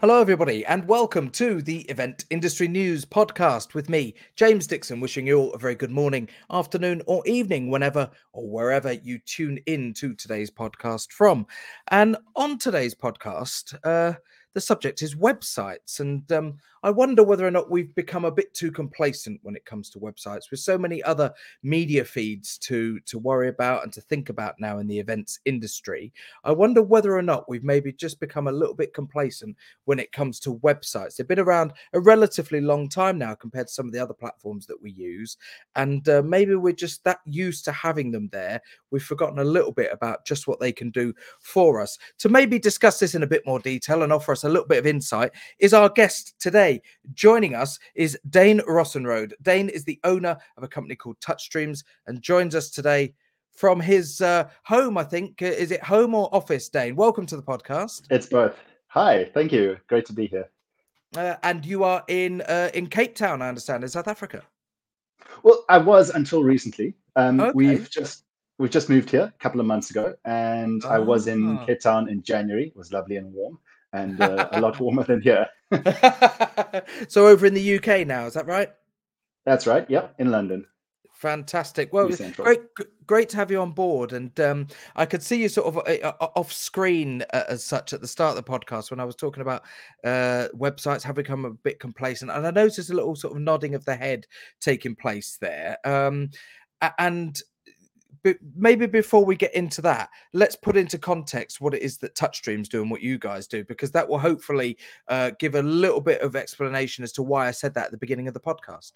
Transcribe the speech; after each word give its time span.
Hello, 0.00 0.20
everybody, 0.20 0.64
and 0.66 0.86
welcome 0.86 1.28
to 1.30 1.60
the 1.60 1.80
Event 1.90 2.24
Industry 2.30 2.68
News 2.68 3.04
podcast 3.04 3.74
with 3.74 3.88
me, 3.88 4.14
James 4.36 4.68
Dickson, 4.68 5.00
wishing 5.00 5.26
you 5.26 5.36
all 5.36 5.52
a 5.54 5.58
very 5.58 5.74
good 5.74 5.90
morning, 5.90 6.28
afternoon, 6.52 7.02
or 7.06 7.26
evening, 7.26 7.68
whenever 7.68 8.08
or 8.32 8.48
wherever 8.48 8.92
you 8.92 9.18
tune 9.18 9.58
in 9.66 9.92
to 9.94 10.14
today's 10.14 10.52
podcast 10.52 11.10
from. 11.10 11.48
And 11.88 12.16
on 12.36 12.58
today's 12.58 12.94
podcast, 12.94 13.76
uh, 13.82 14.16
the 14.58 14.62
subject 14.62 15.02
is 15.02 15.14
websites. 15.14 16.00
And 16.00 16.30
um, 16.32 16.58
I 16.82 16.90
wonder 16.90 17.22
whether 17.22 17.46
or 17.46 17.50
not 17.50 17.70
we've 17.70 17.94
become 17.94 18.24
a 18.24 18.30
bit 18.30 18.52
too 18.54 18.72
complacent 18.72 19.38
when 19.42 19.54
it 19.54 19.64
comes 19.64 19.88
to 19.90 20.00
websites, 20.00 20.50
with 20.50 20.58
so 20.58 20.76
many 20.76 21.00
other 21.02 21.32
media 21.62 22.04
feeds 22.04 22.58
to 22.58 22.98
to 23.00 23.18
worry 23.18 23.48
about 23.48 23.84
and 23.84 23.92
to 23.92 24.00
think 24.00 24.30
about 24.30 24.58
now 24.58 24.78
in 24.78 24.88
the 24.88 24.98
events 24.98 25.38
industry. 25.44 26.12
I 26.42 26.52
wonder 26.52 26.82
whether 26.82 27.16
or 27.16 27.22
not 27.22 27.48
we've 27.48 27.62
maybe 27.62 27.92
just 27.92 28.18
become 28.18 28.48
a 28.48 28.52
little 28.52 28.74
bit 28.74 28.94
complacent 28.94 29.56
when 29.84 30.00
it 30.00 30.12
comes 30.12 30.40
to 30.40 30.56
websites. 30.56 31.16
They've 31.16 31.28
been 31.28 31.38
around 31.38 31.72
a 31.92 32.00
relatively 32.00 32.60
long 32.60 32.88
time 32.88 33.18
now 33.18 33.34
compared 33.34 33.68
to 33.68 33.72
some 33.72 33.86
of 33.86 33.92
the 33.92 34.02
other 34.02 34.14
platforms 34.14 34.66
that 34.66 34.82
we 34.82 34.90
use, 34.90 35.36
and 35.76 36.08
uh, 36.08 36.22
maybe 36.22 36.56
we're 36.56 36.72
just 36.72 37.04
that 37.04 37.20
used 37.24 37.64
to 37.66 37.72
having 37.72 38.10
them 38.10 38.28
there. 38.32 38.60
We've 38.90 39.02
forgotten 39.02 39.38
a 39.38 39.44
little 39.44 39.72
bit 39.72 39.90
about 39.92 40.26
just 40.26 40.48
what 40.48 40.58
they 40.58 40.72
can 40.72 40.90
do 40.90 41.14
for 41.40 41.80
us. 41.80 41.96
To 42.18 42.28
maybe 42.28 42.58
discuss 42.58 42.98
this 42.98 43.14
in 43.14 43.22
a 43.22 43.26
bit 43.28 43.46
more 43.46 43.60
detail 43.60 44.02
and 44.02 44.12
offer 44.12 44.32
us 44.32 44.44
a 44.44 44.47
little 44.48 44.66
bit 44.66 44.78
of 44.78 44.86
insight 44.86 45.32
is 45.58 45.74
our 45.74 45.88
guest 45.88 46.34
today. 46.38 46.80
Joining 47.14 47.54
us 47.54 47.78
is 47.94 48.18
Dane 48.28 48.60
Rossenrode. 48.60 49.32
Dane 49.42 49.68
is 49.68 49.84
the 49.84 50.00
owner 50.04 50.36
of 50.56 50.62
a 50.62 50.68
company 50.68 50.96
called 50.96 51.20
Touchdreams 51.20 51.84
and 52.06 52.22
joins 52.22 52.54
us 52.54 52.70
today 52.70 53.14
from 53.58 53.80
his 53.80 54.20
uh, 54.20 54.48
home, 54.62 54.96
I 54.96 55.04
think. 55.04 55.42
Uh, 55.42 55.46
is 55.46 55.72
it 55.72 55.82
home 55.82 56.14
or 56.14 56.32
office, 56.34 56.68
Dane? 56.68 56.94
Welcome 56.94 57.26
to 57.26 57.36
the 57.36 57.42
podcast. 57.42 58.02
It's 58.10 58.26
both. 58.26 58.56
Hi, 58.88 59.30
thank 59.34 59.52
you. 59.52 59.76
Great 59.88 60.06
to 60.06 60.12
be 60.12 60.26
here. 60.26 60.48
Uh, 61.16 61.34
and 61.42 61.66
you 61.66 61.82
are 61.84 62.04
in 62.08 62.42
uh, 62.42 62.70
in 62.74 62.86
Cape 62.86 63.14
Town, 63.14 63.42
I 63.42 63.48
understand, 63.48 63.82
in 63.82 63.88
South 63.88 64.08
Africa. 64.08 64.42
Well, 65.42 65.64
I 65.68 65.78
was 65.78 66.10
until 66.10 66.44
recently. 66.44 66.94
Um, 67.16 67.40
okay. 67.40 67.52
We've 67.54 67.90
just 67.90 68.24
we've 68.58 68.70
just 68.70 68.88
moved 68.88 69.10
here 69.10 69.32
a 69.34 69.42
couple 69.42 69.60
of 69.60 69.66
months 69.66 69.90
ago, 69.90 70.14
and 70.24 70.84
I 70.84 70.98
was 70.98 71.26
in 71.26 71.58
ah. 71.58 71.66
Cape 71.66 71.80
Town 71.80 72.08
in 72.08 72.22
January. 72.22 72.68
It 72.68 72.76
was 72.76 72.92
lovely 72.92 73.16
and 73.16 73.32
warm 73.32 73.58
and 73.92 74.20
uh, 74.20 74.48
a 74.52 74.60
lot 74.60 74.78
warmer 74.80 75.04
than 75.04 75.20
here. 75.22 75.46
so 77.08 77.26
over 77.26 77.46
in 77.46 77.54
the 77.54 77.78
UK 77.78 78.06
now, 78.06 78.26
is 78.26 78.34
that 78.34 78.46
right? 78.46 78.70
That's 79.44 79.66
right. 79.66 79.88
Yep, 79.88 80.14
in 80.18 80.30
London. 80.30 80.66
Fantastic. 81.18 81.92
Well, 81.92 82.08
great, 82.36 82.60
great 83.04 83.28
to 83.30 83.36
have 83.38 83.50
you 83.50 83.60
on 83.60 83.72
board. 83.72 84.12
And 84.12 84.38
um, 84.38 84.68
I 84.94 85.04
could 85.04 85.20
see 85.20 85.42
you 85.42 85.48
sort 85.48 85.66
of 85.66 85.78
uh, 85.78 86.12
uh 86.20 86.28
off 86.36 86.52
screen 86.52 87.24
uh, 87.32 87.42
as 87.48 87.64
such 87.64 87.92
at 87.92 88.00
the 88.00 88.06
start 88.06 88.38
of 88.38 88.44
the 88.44 88.48
podcast 88.48 88.92
when 88.92 89.00
I 89.00 89.04
was 89.04 89.16
talking 89.16 89.40
about 89.40 89.64
uh, 90.04 90.46
websites 90.54 91.02
have 91.02 91.16
become 91.16 91.44
a 91.44 91.50
bit 91.50 91.80
complacent, 91.80 92.30
and 92.30 92.46
I 92.46 92.52
noticed 92.52 92.90
a 92.90 92.94
little 92.94 93.16
sort 93.16 93.34
of 93.34 93.42
nodding 93.42 93.74
of 93.74 93.84
the 93.84 93.96
head 93.96 94.26
taking 94.60 94.94
place 94.94 95.38
there. 95.40 95.76
Um, 95.84 96.30
and 97.00 97.36
maybe 98.56 98.86
before 98.86 99.24
we 99.24 99.36
get 99.36 99.54
into 99.54 99.82
that, 99.82 100.10
let's 100.32 100.56
put 100.56 100.76
into 100.76 100.98
context 100.98 101.60
what 101.60 101.74
it 101.74 101.82
is 101.82 101.98
that 101.98 102.14
Touchdreams 102.14 102.68
do 102.68 102.82
and 102.82 102.90
what 102.90 103.02
you 103.02 103.18
guys 103.18 103.46
do, 103.46 103.64
because 103.64 103.90
that 103.92 104.08
will 104.08 104.18
hopefully 104.18 104.76
uh, 105.08 105.30
give 105.38 105.54
a 105.54 105.62
little 105.62 106.00
bit 106.00 106.20
of 106.20 106.36
explanation 106.36 107.04
as 107.04 107.12
to 107.12 107.22
why 107.22 107.48
I 107.48 107.50
said 107.50 107.74
that 107.74 107.86
at 107.86 107.90
the 107.90 107.98
beginning 107.98 108.28
of 108.28 108.34
the 108.34 108.40
podcast. 108.40 108.92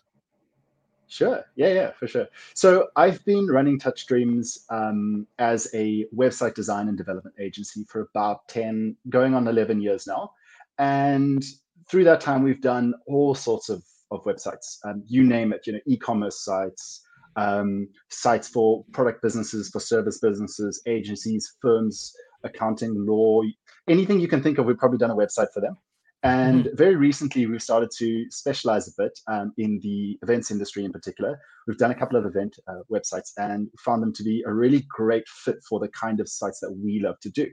Sure. 1.12 1.44
Yeah, 1.56 1.68
yeah, 1.68 1.90
for 1.90 2.06
sure. 2.06 2.26
So 2.54 2.88
I've 2.96 3.22
been 3.26 3.46
running 3.46 3.78
Touchdreams 3.78 4.60
um, 4.70 5.26
as 5.38 5.68
a 5.74 6.06
website 6.16 6.54
design 6.54 6.88
and 6.88 6.96
development 6.96 7.36
agency 7.38 7.84
for 7.84 8.08
about 8.14 8.48
10, 8.48 8.96
going 9.10 9.34
on 9.34 9.46
11 9.46 9.82
years 9.82 10.06
now. 10.06 10.32
And 10.78 11.44
through 11.86 12.04
that 12.04 12.22
time, 12.22 12.42
we've 12.42 12.62
done 12.62 12.94
all 13.06 13.34
sorts 13.34 13.68
of, 13.68 13.84
of 14.11 14.24
websites, 14.24 14.78
um, 14.86 15.02
you 15.06 15.22
name 15.22 15.52
it, 15.52 15.66
you 15.66 15.74
know, 15.74 15.80
e-commerce 15.84 16.40
sites, 16.40 17.02
um, 17.36 17.88
sites 18.10 18.48
for 18.48 18.84
product 18.92 19.22
businesses, 19.22 19.70
for 19.70 19.80
service 19.80 20.18
businesses, 20.18 20.82
agencies, 20.86 21.56
firms, 21.60 22.12
accounting, 22.44 23.06
law, 23.06 23.42
anything 23.88 24.20
you 24.20 24.28
can 24.28 24.42
think 24.42 24.58
of. 24.58 24.66
We've 24.66 24.78
probably 24.78 24.98
done 24.98 25.10
a 25.10 25.16
website 25.16 25.52
for 25.52 25.60
them. 25.60 25.76
And 26.24 26.66
mm-hmm. 26.66 26.76
very 26.76 26.94
recently, 26.94 27.46
we've 27.46 27.62
started 27.62 27.90
to 27.98 28.30
specialize 28.30 28.86
a 28.86 28.92
bit 28.96 29.18
um, 29.26 29.52
in 29.58 29.80
the 29.82 30.18
events 30.22 30.52
industry 30.52 30.84
in 30.84 30.92
particular. 30.92 31.40
We've 31.66 31.78
done 31.78 31.90
a 31.90 31.96
couple 31.96 32.16
of 32.16 32.26
event 32.26 32.56
uh, 32.68 32.82
websites 32.90 33.32
and 33.38 33.68
found 33.80 34.02
them 34.02 34.12
to 34.14 34.22
be 34.22 34.44
a 34.46 34.52
really 34.52 34.86
great 34.88 35.26
fit 35.28 35.56
for 35.68 35.80
the 35.80 35.88
kind 35.88 36.20
of 36.20 36.28
sites 36.28 36.60
that 36.60 36.72
we 36.72 37.00
love 37.00 37.18
to 37.22 37.30
do. 37.30 37.50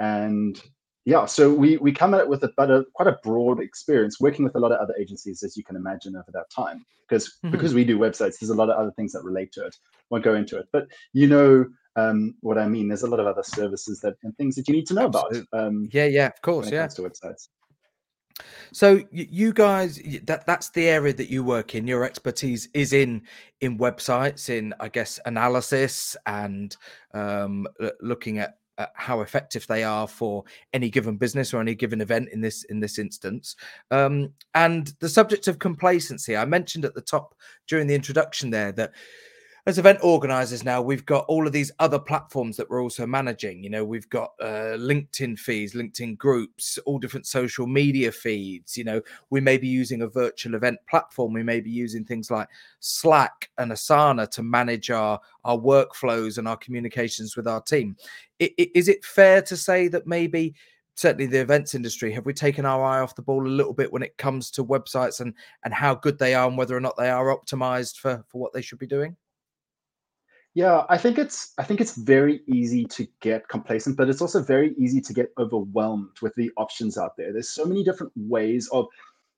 And 0.00 0.60
yeah, 1.04 1.24
so 1.24 1.52
we 1.52 1.78
we 1.78 1.92
come 1.92 2.12
at 2.14 2.20
it 2.20 2.28
with 2.28 2.44
a, 2.44 2.50
but 2.56 2.70
a 2.70 2.84
quite 2.94 3.08
a 3.08 3.18
broad 3.22 3.60
experience 3.60 4.20
working 4.20 4.44
with 4.44 4.54
a 4.54 4.58
lot 4.58 4.72
of 4.72 4.78
other 4.78 4.94
agencies, 4.98 5.42
as 5.42 5.56
you 5.56 5.64
can 5.64 5.76
imagine, 5.76 6.14
over 6.14 6.30
that 6.32 6.50
time. 6.50 6.84
Because 7.08 7.26
mm-hmm. 7.26 7.50
because 7.50 7.74
we 7.74 7.84
do 7.84 7.98
websites, 7.98 8.38
there's 8.38 8.50
a 8.50 8.54
lot 8.54 8.68
of 8.68 8.76
other 8.76 8.92
things 8.92 9.12
that 9.12 9.24
relate 9.24 9.50
to 9.52 9.64
it. 9.64 9.74
Won't 10.10 10.24
go 10.24 10.34
into 10.34 10.58
it, 10.58 10.68
but 10.72 10.88
you 11.12 11.26
know 11.26 11.66
um, 11.96 12.34
what 12.40 12.58
I 12.58 12.68
mean. 12.68 12.88
There's 12.88 13.02
a 13.02 13.08
lot 13.08 13.20
of 13.20 13.26
other 13.26 13.42
services 13.42 14.00
that 14.00 14.14
and 14.22 14.36
things 14.36 14.56
that 14.56 14.68
you 14.68 14.74
need 14.74 14.86
to 14.88 14.94
know 14.94 15.06
about. 15.06 15.34
Um, 15.52 15.88
yeah, 15.90 16.04
yeah, 16.04 16.26
of 16.26 16.42
course, 16.42 16.70
yeah. 16.70 16.86
To 16.86 17.02
websites. 17.02 17.48
So 18.72 19.02
you 19.10 19.52
guys, 19.52 20.00
that 20.24 20.46
that's 20.46 20.70
the 20.70 20.88
area 20.88 21.12
that 21.14 21.30
you 21.30 21.42
work 21.42 21.74
in. 21.74 21.86
Your 21.86 22.04
expertise 22.04 22.68
is 22.74 22.92
in 22.92 23.22
in 23.60 23.78
websites, 23.78 24.48
in 24.48 24.74
I 24.80 24.88
guess 24.88 25.18
analysis 25.24 26.16
and 26.26 26.76
um, 27.12 27.66
looking 28.00 28.38
at 28.38 28.59
uh, 28.80 28.86
how 28.94 29.20
effective 29.20 29.66
they 29.66 29.84
are 29.84 30.08
for 30.08 30.44
any 30.72 30.88
given 30.88 31.16
business 31.16 31.52
or 31.52 31.60
any 31.60 31.74
given 31.74 32.00
event 32.00 32.30
in 32.32 32.40
this 32.40 32.64
in 32.64 32.80
this 32.80 32.98
instance. 32.98 33.56
Um, 33.90 34.32
and 34.54 34.92
the 35.00 35.08
subject 35.08 35.48
of 35.48 35.58
complacency 35.58 36.36
i 36.36 36.44
mentioned 36.44 36.84
at 36.84 36.94
the 36.94 37.00
top 37.00 37.34
during 37.66 37.86
the 37.86 37.94
introduction 37.94 38.50
there 38.50 38.72
that 38.72 38.92
as 39.70 39.78
event 39.78 40.00
organizers 40.02 40.64
now 40.64 40.82
we've 40.82 41.06
got 41.06 41.24
all 41.28 41.46
of 41.46 41.52
these 41.52 41.70
other 41.78 41.98
platforms 41.98 42.56
that 42.56 42.68
we're 42.68 42.82
also 42.82 43.06
managing. 43.06 43.62
You 43.62 43.70
know 43.70 43.84
we've 43.84 44.08
got 44.10 44.32
uh, 44.40 44.74
linkedin 44.76 45.38
feeds 45.38 45.74
linkedin 45.74 46.18
groups 46.18 46.76
all 46.86 46.98
different 46.98 47.24
social 47.24 47.68
media 47.68 48.10
feeds. 48.10 48.76
You 48.76 48.82
know 48.82 49.00
we 49.30 49.40
may 49.40 49.58
be 49.58 49.68
using 49.68 50.02
a 50.02 50.08
virtual 50.08 50.56
event 50.56 50.78
platform. 50.88 51.32
We 51.32 51.44
may 51.44 51.60
be 51.60 51.70
using 51.70 52.04
things 52.04 52.32
like 52.32 52.48
slack 52.80 53.48
and 53.58 53.70
asana 53.70 54.28
to 54.30 54.42
manage 54.42 54.90
our 54.90 55.20
our 55.44 55.56
workflows 55.56 56.38
and 56.38 56.48
our 56.48 56.56
communications 56.56 57.36
with 57.36 57.46
our 57.46 57.62
team. 57.62 57.96
Is 58.40 58.88
it 58.88 59.04
fair 59.04 59.40
to 59.42 59.56
say 59.56 59.86
that 59.86 60.04
maybe 60.04 60.52
certainly 60.96 61.26
the 61.26 61.40
events 61.40 61.76
industry 61.76 62.10
have 62.10 62.26
we 62.26 62.32
taken 62.32 62.66
our 62.66 62.82
eye 62.82 63.00
off 63.00 63.14
the 63.14 63.22
ball 63.22 63.46
a 63.46 63.48
little 63.48 63.72
bit 63.72 63.92
when 63.92 64.02
it 64.02 64.18
comes 64.18 64.50
to 64.50 64.64
websites 64.64 65.20
and 65.20 65.32
and 65.62 65.72
how 65.72 65.94
good 65.94 66.18
they 66.18 66.34
are 66.34 66.48
and 66.48 66.58
whether 66.58 66.76
or 66.76 66.80
not 66.80 66.96
they 66.96 67.08
are 67.08 67.26
optimized 67.26 67.98
for 67.98 68.24
for 68.26 68.40
what 68.40 68.52
they 68.52 68.60
should 68.60 68.80
be 68.80 68.86
doing 68.88 69.16
yeah, 70.54 70.84
I 70.88 70.98
think 70.98 71.18
it's 71.18 71.52
I 71.58 71.64
think 71.64 71.80
it's 71.80 71.96
very 71.96 72.40
easy 72.48 72.84
to 72.86 73.06
get 73.20 73.48
complacent, 73.48 73.96
but 73.96 74.08
it's 74.08 74.20
also 74.20 74.42
very 74.42 74.74
easy 74.76 75.00
to 75.00 75.12
get 75.12 75.32
overwhelmed 75.38 76.16
with 76.22 76.34
the 76.36 76.50
options 76.56 76.98
out 76.98 77.12
there. 77.16 77.32
There's 77.32 77.50
so 77.50 77.64
many 77.64 77.84
different 77.84 78.12
ways 78.16 78.68
of 78.72 78.86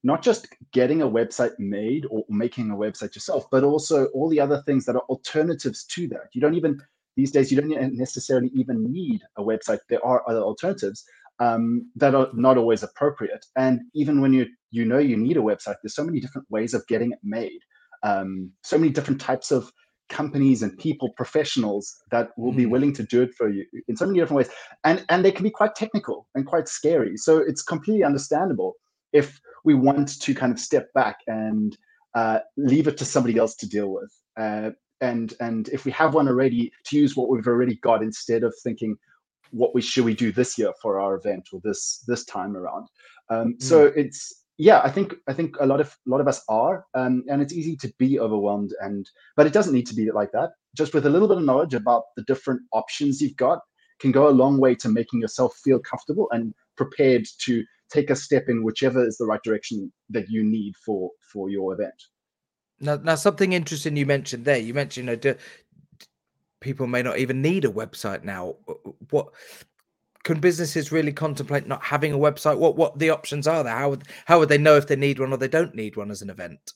not 0.05 0.23
just 0.23 0.49
getting 0.73 1.03
a 1.03 1.09
website 1.09 1.53
made 1.59 2.07
or 2.11 2.25
making 2.29 2.71
a 2.71 2.77
website 2.77 3.15
yourself, 3.15 3.47
but 3.51 3.63
also 3.63 4.07
all 4.07 4.29
the 4.29 4.41
other 4.41 4.63
things 4.63 4.85
that 4.87 4.97
are 4.97 5.05
alternatives 5.11 5.85
to 5.85 6.09
that. 6.09 6.29
You 6.33 6.41
don't 6.41 6.55
even 6.55 6.81
these 7.17 7.31
days 7.31 7.53
you 7.53 7.61
don't 7.61 7.95
necessarily 7.95 8.51
even 8.55 8.91
need 8.91 9.21
a 9.37 9.43
website. 9.43 9.81
There 9.91 10.05
are 10.05 10.29
other 10.29 10.41
alternatives 10.41 11.05
um, 11.41 11.91
that 11.97 12.15
are 12.15 12.29
not 12.33 12.57
always 12.57 12.83
appropriate. 12.83 13.45
And 13.57 13.83
even 13.95 14.23
when 14.23 14.33
you 14.33 14.47
you 14.71 14.87
know 14.87 14.99
you 14.99 15.19
need 15.19 15.37
a 15.37 15.41
website, 15.41 15.77
there's 15.83 15.95
so 15.95 16.05
many 16.05 16.21
different 16.21 16.51
ways 16.51 16.73
of 16.73 16.87
getting 16.87 17.13
it 17.13 17.19
made. 17.23 17.61
Um, 18.03 18.51
so 18.63 18.79
many 18.79 18.91
different 18.91 19.21
types 19.21 19.51
of 19.51 19.71
companies 20.13 20.63
and 20.63 20.79
people, 20.79 21.09
professionals 21.17 21.97
that 22.11 22.29
will 22.37 22.53
be 22.53 22.67
mm. 22.67 22.71
willing 22.71 22.93
to 22.93 23.03
do 23.03 23.23
it 23.23 23.33
for 23.35 23.49
you 23.49 23.65
in 23.89 23.97
so 23.97 24.07
many 24.07 24.19
different 24.19 24.39
ways. 24.39 24.51
And 24.85 25.05
and 25.09 25.25
they 25.25 25.33
can 25.33 25.43
be 25.43 25.51
quite 25.51 25.75
technical 25.75 26.29
and 26.35 26.47
quite 26.47 26.69
scary. 26.69 27.17
So 27.17 27.39
it's 27.39 27.63
completely 27.63 28.05
understandable 28.05 28.75
if 29.13 29.41
we 29.65 29.75
want 29.75 30.21
to 30.21 30.35
kind 30.35 30.53
of 30.53 30.59
step 30.59 30.93
back 30.95 31.17
and 31.27 31.77
uh, 32.15 32.41
leave 32.57 32.87
it 32.89 32.97
to 32.99 33.05
somebody 33.05 33.39
else 33.39 33.55
to 33.57 33.69
deal 33.69 33.89
with. 33.89 34.13
Uh, 34.39 34.71
and 35.01 35.35
and 35.41 35.69
if 35.69 35.85
we 35.85 35.93
have 35.93 36.15
one 36.15 36.29
already, 36.29 36.71
to 36.87 36.97
use 36.97 37.17
what 37.17 37.29
we've 37.29 37.47
already 37.47 37.77
got 37.77 38.03
instead 38.03 38.45
of 38.45 38.55
thinking, 38.63 38.97
what 39.51 39.75
we 39.75 39.83
should 39.83 40.05
we 40.05 40.15
do 40.15 40.31
this 40.31 40.57
year 40.59 40.73
for 40.81 41.01
our 41.01 41.15
event 41.15 41.49
or 41.53 41.61
this 41.65 42.05
this 42.07 42.25
time 42.25 42.57
around. 42.57 42.87
Um, 43.31 43.55
mm. 43.55 43.63
So 43.63 43.87
it's 43.87 44.42
yeah, 44.59 44.81
I 44.83 44.91
think 44.91 45.15
I 45.29 45.33
think 45.33 45.57
a 45.61 45.67
lot 45.67 45.81
of 45.81 45.97
a 46.07 46.11
lot 46.11 46.21
of 46.21 46.29
us 46.29 46.43
are, 46.49 46.85
um, 46.95 47.25
and 47.29 47.41
it's 47.41 47.53
easy 47.53 47.77
to 47.77 47.93
be 47.99 48.21
overwhelmed. 48.21 48.73
And 48.81 49.09
but 49.37 49.47
it 49.47 49.53
doesn't 49.53 49.73
need 49.73 49.87
to 49.87 49.95
be 49.95 50.11
like 50.11 50.33
that. 50.33 50.51
Just 50.77 50.95
with 50.95 51.07
a 51.07 51.11
little 51.11 51.29
bit 51.29 51.39
of 51.39 51.45
knowledge 51.45 51.75
about 51.75 52.05
the 52.17 52.23
different 52.25 52.63
options 52.73 53.21
you've 53.21 53.37
got, 53.37 53.61
can 54.01 54.13
go 54.13 54.29
a 54.29 54.31
long 54.31 54.59
way 54.59 54.75
to 54.77 54.89
making 54.89 55.21
yourself 55.21 55.55
feel 55.65 55.79
comfortable 55.79 56.29
and 56.33 56.55
prepared 56.77 57.27
to 57.45 57.65
take 57.91 58.11
a 58.11 58.17
step 58.17 58.45
in 58.49 58.65
whichever 58.65 59.07
is 59.07 59.19
the 59.19 59.27
right 59.27 59.43
direction 59.43 59.93
that 60.11 60.29
you 60.29 60.45
need 60.45 60.75
for 60.85 61.11
for 61.33 61.49
your 61.51 61.73
event. 61.73 61.95
Now, 62.81 62.97
now 62.97 63.15
something 63.15 63.53
interesting 63.53 63.97
you 63.97 64.07
mentioned 64.07 64.45
there. 64.45 64.59
You 64.59 64.75
mentioned 64.75 65.07
you 65.07 65.13
know, 65.13 65.17
do, 65.17 65.37
people 66.61 66.87
may 66.87 67.03
not 67.03 67.19
even 67.19 67.41
need 67.41 67.65
a 67.65 67.69
website 67.69 68.25
now. 68.25 68.57
What 69.11 69.29
can 70.25 70.41
businesses 70.41 70.93
really 70.93 71.13
contemplate 71.13 71.67
not 71.67 71.83
having 71.83 72.13
a 72.13 72.19
website? 72.19 72.59
What 72.59 72.77
what 72.77 72.99
the 72.99 73.11
options 73.11 73.47
are 73.47 73.65
there? 73.65 73.77
How 73.77 73.91
would 73.91 74.05
how 74.25 74.39
would 74.39 74.49
they 74.49 74.59
know 74.59 74.77
if 74.77 74.87
they 74.87 74.97
need 74.97 75.19
one 75.19 75.33
or 75.33 75.37
they 75.37 75.49
don't 75.49 75.75
need 75.75 75.97
one 75.97 76.11
as 76.11 76.23
an 76.23 76.31
event? 76.31 76.73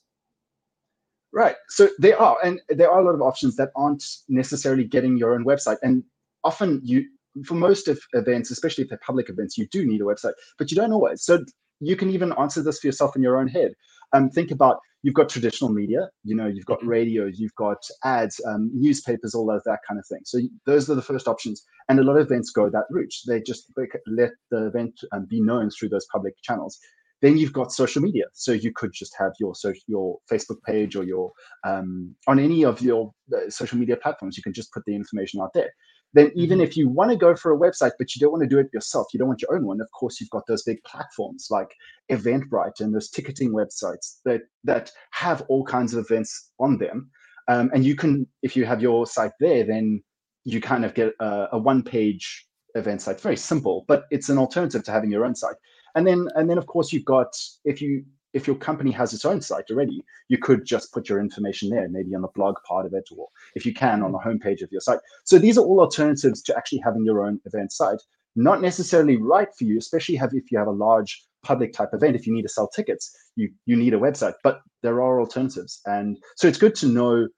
Right. 1.33 1.57
So 1.69 1.91
there 1.99 2.19
are, 2.19 2.39
and 2.43 2.63
there 2.71 2.91
are 2.91 3.01
a 3.01 3.05
lot 3.05 3.15
of 3.15 3.21
options 3.21 3.57
that 3.57 3.71
aren't 3.77 4.03
necessarily 4.29 4.85
getting 4.85 5.19
your 5.19 5.35
own 5.35 5.45
website. 5.45 5.77
And 5.83 6.03
often 6.45 6.81
you, 6.83 7.05
for 7.45 7.55
most 7.55 7.89
of 7.89 8.01
events, 8.15 8.51
especially 8.51 8.85
if 8.85 8.89
they're 8.89 9.01
public 9.05 9.29
events, 9.29 9.59
you 9.59 9.67
do 9.67 9.85
need 9.85 10.01
a 10.01 10.05
website, 10.05 10.33
but 10.57 10.71
you 10.71 10.77
don't 10.77 10.93
always. 10.93 11.25
So 11.25 11.45
you 11.81 11.95
can 11.95 12.09
even 12.09 12.33
answer 12.39 12.63
this 12.63 12.79
for 12.79 12.87
yourself 12.87 13.17
in 13.17 13.23
your 13.23 13.39
own 13.39 13.49
head. 13.49 13.75
Um, 14.13 14.31
think 14.31 14.51
about 14.51 14.79
you've 15.03 15.15
got 15.15 15.29
traditional 15.29 15.71
media, 15.71 16.09
you 16.25 16.35
know, 16.35 16.47
you've 16.47 16.67
got 16.67 16.81
mm-hmm. 16.81 16.89
radio, 16.89 17.27
you've 17.27 17.55
got 17.55 17.79
ads, 18.05 18.41
um, 18.47 18.71
newspapers, 18.75 19.35
all 19.35 19.51
of 19.51 19.63
that 19.65 19.81
kind 19.87 20.01
of 20.01 20.07
thing. 20.07 20.21
So 20.25 20.41
those 20.67 20.91
are 20.91 20.95
the 20.95 21.03
first 21.03 21.29
options, 21.29 21.63
and 21.89 21.99
a 22.01 22.03
lot 22.03 22.17
of 22.17 22.27
events 22.27 22.51
go 22.51 22.69
that 22.71 22.85
route. 22.91 23.15
They 23.27 23.41
just 23.41 23.73
let 24.07 24.31
the 24.51 24.67
event 24.67 24.99
um, 25.13 25.27
be 25.29 25.41
known 25.41 25.71
through 25.71 25.91
those 25.91 26.07
public 26.13 26.35
channels. 26.43 26.79
Then 27.23 27.39
you've 27.39 27.53
got 27.53 27.73
social 27.73 28.03
media, 28.03 28.25
so 28.33 28.53
you 28.53 28.73
could 28.75 28.93
just 28.93 29.15
have 29.19 29.33
your 29.41 29.55
so 29.55 29.73
your 29.87 30.19
Facebook 30.31 30.63
page 30.67 30.97
or 30.97 31.05
your 31.05 31.33
um, 31.65 32.15
on 32.27 32.39
any 32.39 32.65
of 32.65 32.81
your 32.81 33.13
uh, 33.35 33.49
social 33.49 33.79
media 33.79 33.97
platforms. 33.97 34.37
You 34.37 34.43
can 34.43 34.53
just 34.53 34.73
put 34.73 34.83
the 34.87 34.95
information 34.95 35.41
out 35.41 35.53
there 35.55 35.71
then 36.17 36.31
even 36.35 36.59
mm-hmm. 36.59 36.65
if 36.65 36.77
you 36.77 36.89
want 36.89 37.11
to 37.11 37.17
go 37.17 37.37
for 37.37 37.53
a 37.53 37.59
website 37.59 37.93
but 37.99 38.15
you 38.15 38.21
don't 38.21 38.33
want 38.33 38.43
to 38.43 38.49
do 38.49 38.59
it 38.59 38.69
yourself 38.73 39.07
you 39.13 39.19
don't 39.19 39.29
want 39.29 39.43
your 39.43 39.55
own 39.55 39.67
one 39.67 39.81
of 39.81 39.91
course 39.93 40.21
you've 40.21 40.31
got 40.31 40.47
those 40.47 40.63
big 40.63 40.83
platforms 40.85 41.49
like 41.51 41.71
eventbrite 42.11 42.81
and 42.81 42.95
those 42.95 43.11
ticketing 43.11 43.53
websites 43.53 44.19
that 44.25 44.43
that 44.65 44.91
have 45.11 45.43
all 45.49 45.65
kinds 45.65 45.95
of 45.95 46.05
events 46.05 46.51
on 46.59 46.79
them. 46.79 47.11
Um, 47.49 47.71
and 47.75 47.85
you 47.85 47.95
can 47.95 48.27
if 48.43 48.57
you 48.57 48.65
have 48.65 48.83
your 48.83 49.07
site 49.07 49.33
there 49.41 49.65
then 49.65 50.03
you 50.45 50.61
kind 50.61 50.85
of 50.85 50.95
get 50.95 51.13
a, 51.21 51.49
a 51.53 51.59
one 51.59 51.83
page 51.83 52.47
event 52.75 53.03
site. 53.03 53.21
Very 53.21 53.37
simple 53.37 53.85
but 53.89 54.05
it's 54.11 54.29
an 54.29 54.39
alternative 54.39 54.85
to 54.85 54.93
having 54.93 55.11
your 55.11 55.25
own 55.25 55.35
site. 55.35 55.57
And 55.95 56.07
then 56.07 56.29
and 56.35 56.49
then 56.49 56.59
of 56.59 56.67
course 56.67 56.93
you've 56.93 57.05
got 57.05 57.33
if 57.65 57.81
you 57.81 58.05
if 58.37 58.47
your 58.47 58.57
company 58.57 58.91
has 58.91 59.15
its 59.15 59.25
own 59.25 59.41
site 59.41 59.65
already, 59.71 60.05
you 60.29 60.37
could 60.37 60.65
just 60.65 60.93
put 60.93 61.09
your 61.09 61.21
information 61.21 61.71
there, 61.71 61.89
maybe 61.89 62.15
on 62.15 62.21
the 62.21 62.29
blog 62.35 62.57
part 62.69 62.85
of 62.85 62.93
it, 62.93 63.09
or 63.17 63.29
if 63.55 63.65
you 63.65 63.73
can 63.73 64.03
on 64.03 64.13
the 64.13 64.19
homepage 64.19 64.63
of 64.63 64.71
your 64.71 64.83
site. 64.83 65.01
So 65.25 65.39
these 65.39 65.57
are 65.57 65.65
all 65.65 65.81
alternatives 65.81 66.43
to 66.43 66.57
actually 66.57 66.83
having 66.85 67.05
your 67.05 67.25
own 67.27 67.41
event 67.47 67.73
site. 67.73 68.03
Not 68.37 68.61
necessarily 68.61 69.17
right 69.17 69.49
for 69.57 69.65
you, 69.65 69.79
especially 69.79 70.17
have, 70.17 70.35
if 70.35 70.53
you 70.53 70.59
have 70.59 70.69
a 70.69 70.83
large 70.87 71.25
public 71.43 71.73
type 71.73 71.91
event. 71.95 72.15
If 72.15 72.27
you 72.27 72.35
need 72.35 72.43
to 72.43 72.49
sell 72.49 72.69
tickets, 72.69 73.17
you 73.37 73.51
you 73.65 73.77
need 73.77 73.95
a 73.95 73.99
website, 73.99 74.35
but 74.43 74.61
there 74.83 75.01
are 75.01 75.21
alternatives, 75.21 75.81
and 75.87 76.19
so 76.37 76.47
it's 76.49 76.59
good 76.59 76.75
to 76.77 76.87
know. 76.87 77.29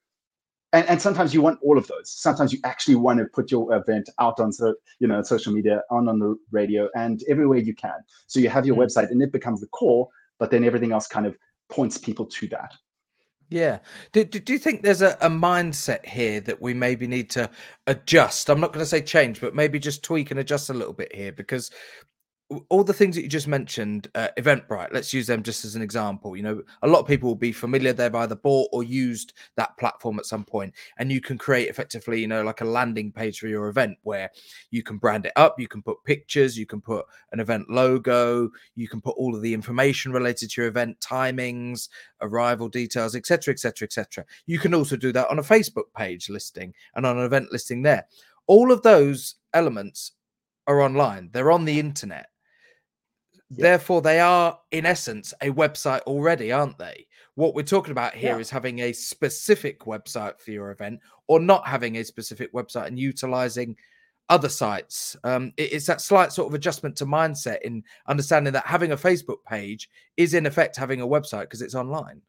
And, 0.75 0.87
and 0.87 1.00
sometimes 1.00 1.33
you 1.33 1.41
want 1.41 1.61
all 1.62 1.79
of 1.79 1.87
those. 1.87 2.11
Sometimes 2.11 2.53
you 2.53 2.59
actually 2.62 2.97
want 2.97 3.21
to 3.21 3.25
put 3.25 3.50
your 3.50 3.75
event 3.75 4.11
out 4.19 4.39
on 4.39 4.53
so 4.53 4.75
you 4.99 5.09
know 5.09 5.23
social 5.23 5.53
media, 5.53 5.83
on 5.91 6.09
on 6.09 6.19
the 6.19 6.37
radio, 6.50 6.89
and 6.97 7.23
everywhere 7.29 7.59
you 7.59 7.75
can. 7.75 7.99
So 8.27 8.41
you 8.41 8.49
have 8.49 8.67
your 8.67 8.77
mm-hmm. 8.77 8.85
website, 8.85 9.11
and 9.11 9.23
it 9.23 9.33
becomes 9.33 9.61
the 9.61 9.69
core 9.69 10.09
but 10.38 10.50
then 10.50 10.64
everything 10.64 10.93
else 10.93 11.06
kind 11.06 11.26
of 11.26 11.37
points 11.69 11.99
people 11.99 12.26
to 12.26 12.49
that. 12.49 12.73
Yeah. 13.50 13.79
Do, 14.12 14.25
do, 14.25 14.40
do 14.40 14.52
you 14.52 14.58
think 14.58 14.82
there's 14.82 15.00
a, 15.00 15.17
a 15.20 15.31
mindset 15.31 16.05
here 16.05 16.40
that 16.40 16.61
we 16.61 16.75
maybe 16.75 17.06
need 17.06 17.31
to 17.31 17.50
adjust? 17.87 18.50
I'm 18.50 18.61
not 18.61 18.73
going 18.73 18.85
to 18.85 18.88
say 18.88 19.00
change, 19.00 19.40
but 19.40 19.55
maybe 19.55 19.79
just 19.79 20.05
tweak 20.05 20.31
and 20.31 20.38
adjust 20.38 20.69
a 20.69 20.75
little 20.75 20.93
bit 20.93 21.14
here 21.14 21.32
because 21.32 21.70
all 22.71 22.83
the 22.83 22.95
things 22.95 23.15
that 23.15 23.23
you 23.23 23.29
just 23.29 23.47
mentioned, 23.47 24.09
uh, 24.15 24.29
Eventbrite, 24.39 24.89
let's 24.91 25.12
use 25.12 25.27
them 25.27 25.43
just 25.43 25.67
as 25.67 25.75
an 25.75 25.83
example. 25.83 26.35
You 26.35 26.43
know, 26.43 26.62
a 26.81 26.89
lot 26.89 27.00
of 27.00 27.06
people 27.06 27.29
will 27.29 27.37
be 27.37 27.53
familiar. 27.53 27.93
They've 27.93 28.15
either 28.15 28.37
bought 28.37 28.71
or 28.73 28.83
used 28.83 29.35
that 29.56 29.77
platform 29.77 30.19
at 30.19 30.25
some 30.25 30.45
point, 30.45 30.73
and 30.99 31.12
you 31.12 31.21
can 31.21 31.37
create 31.37 31.69
effectively, 31.69 32.21
you 32.21 32.27
know, 32.27 32.43
like 32.43 32.62
a 32.62 32.65
landing 32.65 33.12
page 33.12 33.39
for 33.39 33.49
your 33.49 33.69
event 33.69 33.99
where 34.03 34.31
you 34.71 34.83
can 34.83 34.97
brand 34.97 35.27
it 35.27 35.33
up, 35.37 35.61
you 35.61 35.69
can 35.69 35.83
put 35.83 36.03
pictures, 36.05 36.56
you 36.56 36.65
can 36.65 36.81
put 36.81 37.05
an 37.33 37.41
event 37.41 37.69
logo, 37.69 38.49
you 38.77 38.89
can 38.89 39.03
put 39.03 39.17
all 39.19 39.35
of 39.35 39.43
the 39.43 39.53
information 39.53 40.11
related 40.11 40.49
to 40.50 40.62
your 40.62 40.69
event, 40.69 40.99
timings, 41.00 41.91
arrival 42.23 42.69
details, 42.69 43.15
etc., 43.15 43.53
etc., 43.53 43.85
etc. 43.85 44.25
You 44.47 44.59
can 44.59 44.73
also 44.73 44.97
do 44.97 45.12
that 45.12 45.29
on 45.29 45.39
a 45.39 45.43
Facebook 45.43 45.93
page 45.95 46.31
listing 46.31 46.73
and 46.95 47.05
on 47.05 47.19
an 47.19 47.25
event 47.25 47.53
listing 47.53 47.83
there. 47.83 48.06
All 48.47 48.73
of 48.73 48.81
those 48.81 49.35
elements 49.53 50.12
are 50.67 50.81
online; 50.81 51.29
they're 51.33 51.53
on 51.53 51.67
the 51.67 51.79
internet 51.79 52.29
yeah. 53.50 53.62
Therefore, 53.62 54.03
they 54.03 54.21
are 54.21 54.59
in 54.73 54.85
essence 54.85 55.33
a 55.41 55.50
website 55.50 56.00
already, 56.03 56.53
aren't 56.53 56.79
they? 56.79 57.06
What 57.35 57.55
we're 57.55 57.62
talking 57.62 57.93
about 57.93 58.15
here 58.15 58.35
yeah. 58.35 58.39
is 58.39 58.50
having 58.50 58.81
a 58.81 58.93
specific 58.93 59.81
website 59.81 60.39
for 60.39 60.50
your 60.50 60.71
event 60.71 61.00
or 61.29 61.41
not 61.41 61.67
having 61.67 61.97
a 61.97 62.05
specific 62.05 62.53
website 62.53 62.89
and 62.89 62.99
utilizing 62.99 63.77
other 64.29 64.49
sites. 64.50 65.17
Um, 65.25 65.53
it's 65.56 65.87
that 65.87 66.03
slight 66.03 66.33
sort 66.33 66.49
of 66.49 66.55
adjustment 66.55 66.97
to 66.97 67.06
mindset 67.06 67.62
in 67.62 67.83
understanding 68.06 68.53
that 68.53 68.67
having 68.67 68.93
a 68.93 68.97
Facebook 68.97 69.43
page 69.47 69.89
is 70.19 70.35
in 70.35 70.45
effect 70.45 70.77
having 70.77 71.00
a 71.00 71.06
website 71.06 71.43
because 71.43 71.62
it's 71.62 71.75
online. 71.75 72.21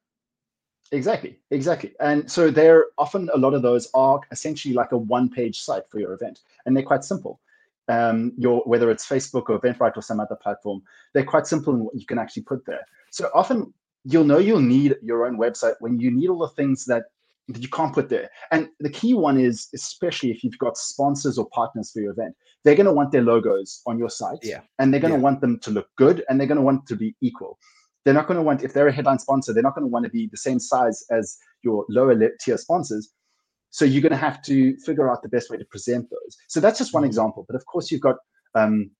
Exactly, 0.91 1.37
exactly. 1.51 1.93
And 1.99 2.31
so 2.31 2.49
they're 2.49 2.87
often 2.97 3.29
a 3.33 3.37
lot 3.37 3.53
of 3.53 3.61
those 3.61 3.89
are 3.93 4.21
essentially 4.31 4.73
like 4.73 4.93
a 4.93 4.97
one 4.97 5.29
page 5.29 5.59
site 5.59 5.83
for 5.89 5.99
your 5.99 6.13
event, 6.13 6.39
and 6.65 6.75
they're 6.75 6.83
quite 6.83 7.03
simple 7.03 7.39
um, 7.89 8.31
your 8.37 8.61
whether 8.61 8.89
it's 8.91 9.07
Facebook 9.07 9.49
or 9.49 9.59
Eventbrite 9.59 9.97
or 9.97 10.01
some 10.01 10.19
other 10.19 10.37
platform, 10.41 10.81
they're 11.13 11.25
quite 11.25 11.47
simple 11.47 11.73
in 11.73 11.83
what 11.83 11.95
you 11.95 12.05
can 12.05 12.19
actually 12.19 12.43
put 12.43 12.65
there. 12.65 12.85
So 13.11 13.29
often 13.33 13.73
you'll 14.05 14.23
know 14.23 14.37
you'll 14.37 14.61
need 14.61 14.95
your 15.01 15.25
own 15.25 15.37
website 15.37 15.75
when 15.79 15.99
you 15.99 16.11
need 16.11 16.29
all 16.29 16.39
the 16.39 16.49
things 16.49 16.85
that 16.85 17.03
that 17.49 17.61
you 17.61 17.69
can't 17.69 17.93
put 17.93 18.09
there. 18.09 18.29
And 18.51 18.69
the 18.79 18.89
key 18.89 19.15
one 19.15 19.39
is, 19.39 19.69
especially 19.73 20.29
if 20.29 20.43
you've 20.43 20.57
got 20.59 20.77
sponsors 20.77 21.37
or 21.37 21.47
partners 21.49 21.91
for 21.91 21.99
your 21.99 22.11
event, 22.11 22.35
they're 22.63 22.75
going 22.75 22.85
to 22.85 22.93
want 22.93 23.11
their 23.11 23.23
logos 23.23 23.81
on 23.87 23.97
your 23.97 24.09
site. 24.09 24.37
Yeah. 24.43 24.61
And 24.77 24.93
they're 24.93 25.01
going 25.01 25.13
to 25.13 25.17
yeah. 25.19 25.23
want 25.23 25.41
them 25.41 25.59
to 25.59 25.71
look 25.71 25.87
good 25.97 26.23
and 26.29 26.39
they're 26.39 26.47
going 26.47 26.57
to 26.57 26.63
want 26.63 26.85
to 26.87 26.95
be 26.95 27.15
equal. 27.21 27.57
They're 28.05 28.13
not 28.13 28.27
going 28.27 28.37
to 28.37 28.43
want, 28.43 28.63
if 28.63 28.73
they're 28.73 28.87
a 28.87 28.93
headline 28.93 29.19
sponsor, 29.19 29.51
they're 29.51 29.63
not 29.63 29.75
going 29.75 29.85
to 29.85 29.91
want 29.91 30.05
to 30.05 30.11
be 30.11 30.27
the 30.27 30.37
same 30.37 30.59
size 30.59 31.03
as 31.09 31.37
your 31.63 31.85
lower 31.89 32.15
tier 32.39 32.57
sponsors. 32.57 33.09
So 33.71 33.85
you're 33.85 34.01
going 34.01 34.11
to 34.11 34.17
have 34.17 34.41
to 34.43 34.75
figure 34.77 35.11
out 35.11 35.21
the 35.21 35.29
best 35.29 35.49
way 35.49 35.57
to 35.57 35.65
present 35.65 36.09
those. 36.09 36.37
So 36.47 36.59
that's 36.59 36.79
just 36.79 36.93
one 36.93 37.01
mm-hmm. 37.01 37.07
example. 37.07 37.45
But 37.47 37.55
of 37.55 37.65
course, 37.65 37.91
you've 37.91 38.01
got 38.01 38.17
um, 38.55 38.91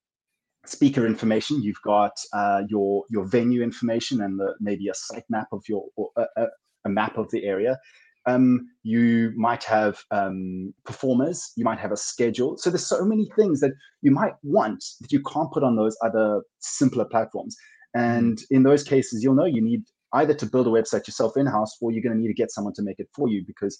speaker 0.66 1.06
information. 1.06 1.62
You've 1.62 1.82
got 1.84 2.12
uh, 2.32 2.62
your 2.68 3.04
your 3.10 3.24
venue 3.24 3.62
information 3.62 4.20
and 4.22 4.38
the, 4.38 4.54
maybe 4.60 4.88
a 4.88 4.94
site 4.94 5.24
map 5.28 5.48
of 5.52 5.62
your 5.68 5.84
or 5.96 6.10
a, 6.16 6.46
a, 6.84 6.88
map 6.88 7.18
of 7.18 7.30
the 7.30 7.44
area. 7.44 7.78
Um, 8.26 8.68
you 8.82 9.32
might 9.34 9.64
have 9.64 10.02
um, 10.10 10.74
performers. 10.84 11.52
You 11.56 11.64
might 11.64 11.78
have 11.78 11.92
a 11.92 11.96
schedule. 11.96 12.58
So 12.58 12.70
there's 12.70 12.86
so 12.86 13.04
many 13.04 13.30
things 13.36 13.60
that 13.60 13.72
you 14.02 14.10
might 14.10 14.34
want 14.42 14.84
that 15.00 15.10
you 15.10 15.22
can't 15.22 15.50
put 15.50 15.64
on 15.64 15.76
those 15.76 15.96
other 16.04 16.42
simpler 16.58 17.06
platforms. 17.06 17.56
Mm-hmm. 17.96 18.18
And 18.18 18.38
in 18.50 18.62
those 18.62 18.84
cases, 18.84 19.22
you'll 19.24 19.34
know 19.34 19.46
you 19.46 19.62
need 19.62 19.82
either 20.12 20.34
to 20.34 20.46
build 20.46 20.66
a 20.66 20.70
website 20.70 21.06
yourself 21.06 21.36
in 21.36 21.46
house, 21.46 21.76
or 21.80 21.92
you're 21.92 22.02
going 22.02 22.14
to 22.14 22.20
need 22.20 22.28
to 22.28 22.34
get 22.34 22.50
someone 22.50 22.74
to 22.74 22.82
make 22.82 22.98
it 22.98 23.08
for 23.14 23.28
you 23.28 23.44
because 23.46 23.78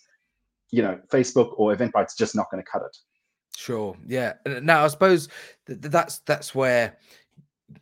you 0.71 0.83
know, 0.83 0.99
Facebook 1.09 1.55
or 1.57 1.75
Eventbrite's 1.75 2.15
just 2.15 2.35
not 2.35 2.51
going 2.51 2.63
to 2.63 2.71
cut 2.71 2.83
it. 2.83 2.97
Sure. 3.57 3.97
Yeah. 4.07 4.35
Now, 4.63 4.85
I 4.85 4.89
suppose 4.89 5.29
that's 5.67 6.21
that's 6.21 6.55
where 6.55 6.97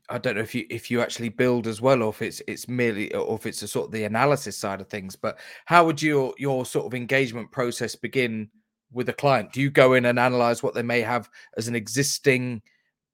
I 0.09 0.18
don't 0.18 0.37
know 0.37 0.42
if 0.42 0.54
you 0.54 0.66
if 0.71 0.90
you 0.90 1.00
actually 1.00 1.28
build 1.28 1.66
as 1.66 1.80
well, 1.80 2.02
or 2.02 2.11
if 2.11 2.23
it's 2.23 2.42
it's 2.49 2.68
merely, 2.68 3.14
or 3.14 3.37
if 3.37 3.47
it's 3.47 3.62
a 3.62 3.68
sort 3.68 3.87
of 3.87 3.92
the 3.92 4.04
analysis 4.04 4.57
side 4.57 4.80
of 4.80 4.88
things. 4.88 5.16
But 5.16 5.38
how 5.66 5.87
would 5.87 6.02
your 6.02 6.35
your 6.38 6.66
sort 6.66 6.87
of 6.87 6.95
engagement 6.95 7.52
process 7.52 7.95
begin 7.95 8.50
with 8.92 9.09
a 9.09 9.12
client? 9.12 9.52
Do 9.52 9.61
you 9.61 9.71
go 9.71 9.92
in 9.95 10.07
and 10.07 10.18
analyze 10.18 10.62
what 10.62 10.75
they 10.75 10.83
may 10.83 11.00
have 11.00 11.30
as 11.57 11.68
an 11.68 11.76
existing 11.76 12.62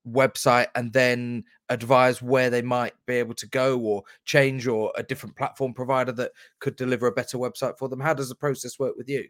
website, 0.09 0.69
and 0.75 0.93
then 0.93 1.45
advise 1.69 2.21
where 2.23 2.51
they 2.51 2.63
might 2.63 2.93
be 3.07 3.15
able 3.15 3.35
to 3.35 3.49
go, 3.49 3.79
or 3.79 4.03
change, 4.25 4.67
or 4.67 4.93
a 4.97 5.03
different 5.03 5.37
platform 5.37 5.75
provider 5.75 6.13
that 6.13 6.33
could 6.61 6.77
deliver 6.77 7.07
a 7.07 7.13
better 7.13 7.39
website 7.39 7.79
for 7.79 7.89
them? 7.89 8.01
How 8.01 8.15
does 8.15 8.29
the 8.29 8.35
process 8.35 8.79
work 8.79 8.97
with 8.97 9.09
you? 9.09 9.29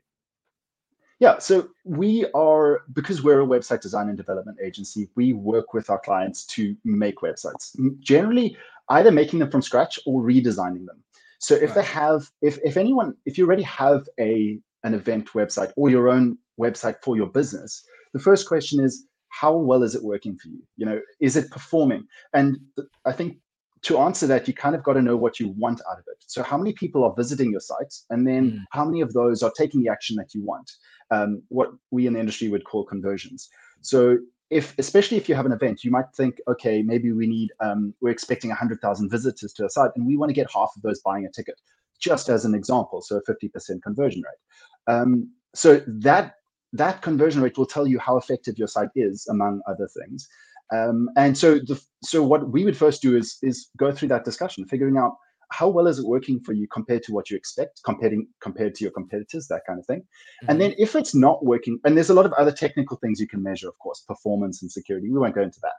Yeah, 1.21 1.39
so 1.39 1.69
we 1.85 2.27
are 2.35 2.83
because 2.93 3.23
we're 3.23 3.41
a 3.41 3.47
website 3.47 3.81
design 3.81 4.09
and 4.09 4.17
development 4.17 4.59
agency. 4.63 5.09
We 5.15 5.33
work 5.33 5.73
with 5.73 5.89
our 5.89 5.99
clients 6.01 6.45
to 6.47 6.77
make 6.85 7.19
websites, 7.19 7.77
generally 8.01 8.57
either 8.91 9.11
making 9.11 9.39
them 9.39 9.51
from 9.51 9.63
scratch 9.63 9.99
or 10.07 10.23
redesigning 10.23 10.87
them. 10.87 11.03
So 11.39 11.55
if 11.55 11.71
right. 11.71 11.75
they 11.77 11.85
have, 11.85 12.31
if 12.43 12.59
if 12.65 12.77
anyone, 12.77 13.15
if 13.27 13.39
you 13.39 13.47
already 13.47 13.63
have 13.63 14.09
a 14.19 14.59
an 14.83 14.95
event 14.95 15.29
website 15.35 15.73
or 15.77 15.89
your 15.89 16.09
own 16.09 16.37
website 16.61 16.97
for 17.03 17.17
your 17.17 17.29
business, 17.29 17.85
the 18.13 18.19
first 18.19 18.49
question 18.49 18.83
is 18.83 19.07
how 19.29 19.57
well 19.57 19.83
is 19.83 19.95
it 19.95 20.03
working 20.03 20.37
for 20.37 20.49
you? 20.49 20.63
You 20.77 20.87
know, 20.87 21.01
is 21.21 21.37
it 21.37 21.51
performing? 21.51 22.07
And 22.33 22.59
I 23.05 23.13
think 23.13 23.39
to 23.85 23.99
answer 23.99 24.27
that, 24.27 24.49
you 24.49 24.55
kind 24.55 24.75
of 24.75 24.83
got 24.83 24.95
to 24.95 25.03
know 25.03 25.17
what 25.17 25.39
you 25.39 25.49
want 25.51 25.81
out 25.91 25.99
of 25.99 26.05
it. 26.09 26.25
So, 26.27 26.43
how 26.43 26.57
many 26.57 26.73
people 26.73 27.05
are 27.05 27.15
visiting 27.17 27.51
your 27.51 27.61
site, 27.61 27.95
and 28.11 28.27
then 28.27 28.53
mm. 28.53 28.59
how 28.71 28.85
many 28.85 29.01
of 29.01 29.13
those 29.13 29.43
are 29.43 29.53
taking 29.57 29.83
the 29.83 29.91
action 29.91 30.17
that 30.17 30.35
you 30.35 30.43
want? 30.43 30.71
Um, 31.11 31.43
what 31.49 31.71
we 31.91 32.07
in 32.07 32.15
the 32.15 32.21
industry 32.21 32.49
would 32.49 32.65
call 32.65 32.85
conversions. 32.85 33.49
So, 33.83 34.19
if 34.51 34.75
especially 34.79 35.17
if 35.17 35.29
you 35.29 35.35
have 35.35 35.47
an 35.47 35.53
event, 35.53 35.85
you 35.85 35.91
might 35.91 36.07
think, 36.17 36.41
okay, 36.49 36.83
maybe 36.83 37.13
we 37.13 37.27
need 37.27 37.51
um, 37.61 37.95
we're 38.01 38.11
expecting 38.11 38.51
100,000 38.51 39.11
visitors 39.11 39.53
to 39.55 39.67
a 39.67 39.71
site, 39.71 39.91
and 39.97 40.07
we 40.07 40.17
want 40.17 40.31
to 40.31 40.35
get 40.35 40.51
half 40.53 40.73
of 40.75 40.83
those 40.83 41.01
buying 41.01 41.27
a 41.27 41.31
ticket, 41.31 41.61
just 42.01 42.29
as 42.29 42.45
an 42.45 42.55
example. 42.55 43.03
So, 43.03 43.17
a 43.17 43.23
50% 43.23 43.83
conversion 43.83 44.23
rate. 44.23 44.93
Um, 44.95 45.31
so 45.55 45.83
that 45.87 46.35
that 46.73 47.03
conversion 47.03 47.41
rate 47.41 47.57
will 47.57 47.67
tell 47.67 47.87
you 47.87 47.99
how 48.01 48.17
effective 48.17 48.59
your 48.59 48.67
site 48.67 48.91
is, 48.97 49.27
among 49.29 49.63
other 49.69 49.89
things. 49.89 50.29
Um, 50.73 51.11
and 51.17 51.37
so, 51.37 51.57
the, 51.57 51.81
so 52.03 52.23
what 52.23 52.51
we 52.51 52.65
would 52.65 52.77
first 52.77 53.03
do 53.03 53.17
is 53.17 53.39
is 53.43 53.69
go 53.77 53.93
through 53.93 54.09
that 54.09 54.25
discussion, 54.25 54.67
figuring 54.67 54.97
out 54.97 55.17
how 55.51 55.69
well 55.69 55.87
is 55.87 55.99
it 55.99 56.07
working 56.07 56.41
for 56.41 56.53
you 56.53 56.67
compared 56.69 57.03
to 57.05 57.13
what 57.13 57.31
you 57.31 57.37
expect, 57.37 57.81
comparing 57.85 58.27
compared 58.41 58.75
to 58.75 58.85
your 58.85 58.91
competitors, 58.91 59.47
that 59.49 59.63
kind 59.67 59.79
of 59.79 59.87
thing. 59.87 60.01
Mm-hmm. 60.01 60.51
And 60.51 60.61
then 60.61 60.75
if 60.79 60.97
it's 60.97 61.15
not 61.15 61.45
working, 61.45 61.79
and 61.85 61.97
there's 61.97 62.11
a 62.11 62.15
lot 62.15 62.27
of 62.27 62.33
other 62.33 62.53
technical 62.53 62.97
things 62.97 63.21
you 63.21 63.29
can 63.29 63.43
measure, 63.43 63.69
of 63.69 63.79
course, 63.79 64.05
performance 64.07 64.63
and 64.63 64.73
security. 64.73 65.11
We 65.11 65.19
won't 65.19 65.35
go 65.35 65.43
into 65.43 65.61
that. 65.63 65.75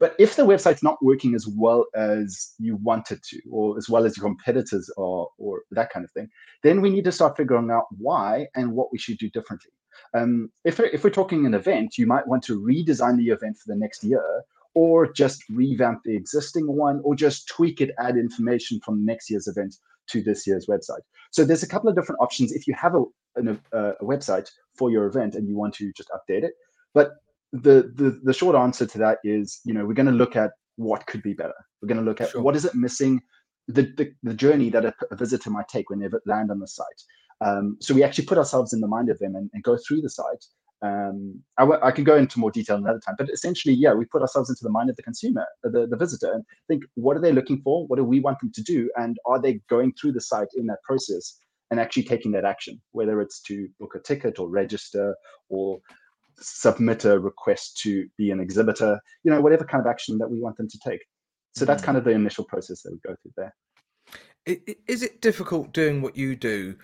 But 0.00 0.14
if 0.18 0.36
the 0.36 0.42
website's 0.42 0.82
not 0.82 0.98
working 1.02 1.34
as 1.34 1.46
well 1.46 1.86
as 1.94 2.54
you 2.58 2.76
want 2.76 3.10
it 3.10 3.22
to, 3.30 3.40
or 3.50 3.78
as 3.78 3.88
well 3.88 4.04
as 4.04 4.16
your 4.16 4.26
competitors 4.26 4.90
are, 4.98 5.28
or 5.38 5.62
that 5.70 5.90
kind 5.90 6.04
of 6.04 6.10
thing, 6.10 6.28
then 6.62 6.80
we 6.80 6.90
need 6.90 7.04
to 7.04 7.12
start 7.12 7.36
figuring 7.36 7.70
out 7.70 7.86
why 7.96 8.48
and 8.54 8.72
what 8.72 8.92
we 8.92 8.98
should 8.98 9.18
do 9.18 9.30
differently. 9.30 9.70
Um, 10.14 10.50
if, 10.64 10.78
we're, 10.78 10.86
if 10.86 11.04
we're 11.04 11.10
talking 11.10 11.46
an 11.46 11.54
event, 11.54 11.98
you 11.98 12.06
might 12.06 12.26
want 12.26 12.42
to 12.44 12.60
redesign 12.60 13.16
the 13.16 13.28
event 13.28 13.58
for 13.58 13.72
the 13.72 13.78
next 13.78 14.04
year, 14.04 14.44
or 14.74 15.12
just 15.12 15.42
revamp 15.48 16.02
the 16.04 16.16
existing 16.16 16.66
one, 16.66 17.00
or 17.04 17.14
just 17.14 17.48
tweak 17.48 17.80
it, 17.80 17.90
add 17.98 18.16
information 18.16 18.80
from 18.80 19.04
next 19.04 19.30
year's 19.30 19.46
event 19.46 19.76
to 20.08 20.22
this 20.22 20.46
year's 20.46 20.66
website. 20.66 21.00
So 21.30 21.44
there's 21.44 21.62
a 21.62 21.68
couple 21.68 21.88
of 21.88 21.96
different 21.96 22.20
options 22.20 22.52
if 22.52 22.66
you 22.66 22.74
have 22.74 22.94
a, 22.94 23.04
a, 23.36 23.90
a 24.00 24.04
website 24.04 24.50
for 24.76 24.90
your 24.90 25.06
event 25.06 25.34
and 25.34 25.48
you 25.48 25.56
want 25.56 25.74
to 25.74 25.92
just 25.92 26.10
update 26.10 26.42
it. 26.42 26.54
But 26.92 27.12
the, 27.52 27.92
the 27.94 28.20
the 28.22 28.32
short 28.32 28.56
answer 28.56 28.84
to 28.84 28.98
that 28.98 29.18
is, 29.22 29.60
you 29.64 29.72
know, 29.72 29.86
we're 29.86 29.94
going 29.94 30.06
to 30.06 30.12
look 30.12 30.34
at 30.34 30.50
what 30.76 31.06
could 31.06 31.22
be 31.22 31.34
better. 31.34 31.54
We're 31.80 31.88
going 31.88 32.00
to 32.00 32.04
look 32.04 32.20
at 32.20 32.30
sure. 32.30 32.42
what 32.42 32.56
is 32.56 32.64
it 32.64 32.74
missing, 32.74 33.22
the, 33.68 33.82
the, 33.96 34.12
the 34.22 34.34
journey 34.34 34.70
that 34.70 34.84
a, 34.84 34.94
a, 35.10 35.16
visitor 35.16 35.50
might 35.50 35.68
take 35.68 35.88
when 35.88 36.00
they 36.00 36.08
land 36.26 36.50
on 36.50 36.58
the 36.58 36.66
site. 36.66 37.02
Um, 37.44 37.76
so 37.80 37.94
we 37.94 38.02
actually 38.02 38.26
put 38.26 38.38
ourselves 38.38 38.72
in 38.72 38.80
the 38.80 38.88
mind 38.88 39.10
of 39.10 39.18
them 39.18 39.36
and, 39.36 39.50
and 39.52 39.62
go 39.62 39.76
through 39.76 40.00
the 40.00 40.10
site. 40.10 40.44
Um, 40.82 41.42
I, 41.58 41.62
w- 41.62 41.80
I 41.82 41.90
can 41.90 42.04
go 42.04 42.16
into 42.16 42.38
more 42.38 42.50
detail 42.50 42.76
another 42.76 43.00
time, 43.04 43.14
but 43.18 43.30
essentially, 43.30 43.74
yeah, 43.74 43.92
we 43.94 44.04
put 44.06 44.22
ourselves 44.22 44.50
into 44.50 44.64
the 44.64 44.70
mind 44.70 44.90
of 44.90 44.96
the 44.96 45.02
consumer, 45.02 45.46
uh, 45.64 45.70
the, 45.70 45.86
the 45.86 45.96
visitor, 45.96 46.32
and 46.32 46.44
think 46.68 46.84
what 46.94 47.16
are 47.16 47.20
they 47.20 47.32
looking 47.32 47.60
for? 47.62 47.86
What 47.86 47.96
do 47.96 48.04
we 48.04 48.20
want 48.20 48.40
them 48.40 48.52
to 48.52 48.62
do? 48.62 48.90
And 48.96 49.16
are 49.26 49.40
they 49.40 49.60
going 49.68 49.92
through 49.92 50.12
the 50.12 50.20
site 50.20 50.48
in 50.56 50.66
that 50.66 50.82
process 50.82 51.38
and 51.70 51.80
actually 51.80 52.04
taking 52.04 52.32
that 52.32 52.44
action, 52.44 52.80
whether 52.92 53.20
it's 53.20 53.40
to 53.42 53.68
book 53.80 53.94
a 53.94 54.00
ticket 54.00 54.38
or 54.38 54.48
register 54.48 55.14
or 55.48 55.80
submit 56.40 57.04
a 57.04 57.18
request 57.18 57.78
to 57.82 58.06
be 58.18 58.30
an 58.30 58.40
exhibitor, 58.40 59.00
you 59.22 59.30
know, 59.30 59.40
whatever 59.40 59.64
kind 59.64 59.80
of 59.80 59.90
action 59.90 60.18
that 60.18 60.30
we 60.30 60.40
want 60.40 60.56
them 60.56 60.68
to 60.68 60.78
take. 60.86 61.00
So 61.54 61.64
that's 61.64 61.82
mm. 61.82 61.86
kind 61.86 61.98
of 61.98 62.04
the 62.04 62.10
initial 62.10 62.44
process 62.44 62.82
that 62.82 62.92
we 62.92 62.98
go 63.06 63.16
through 63.22 63.32
there. 63.36 63.54
Is 64.86 65.02
it 65.02 65.22
difficult 65.22 65.72
doing 65.72 66.02
what 66.02 66.16
you 66.16 66.36
do, 66.36 66.76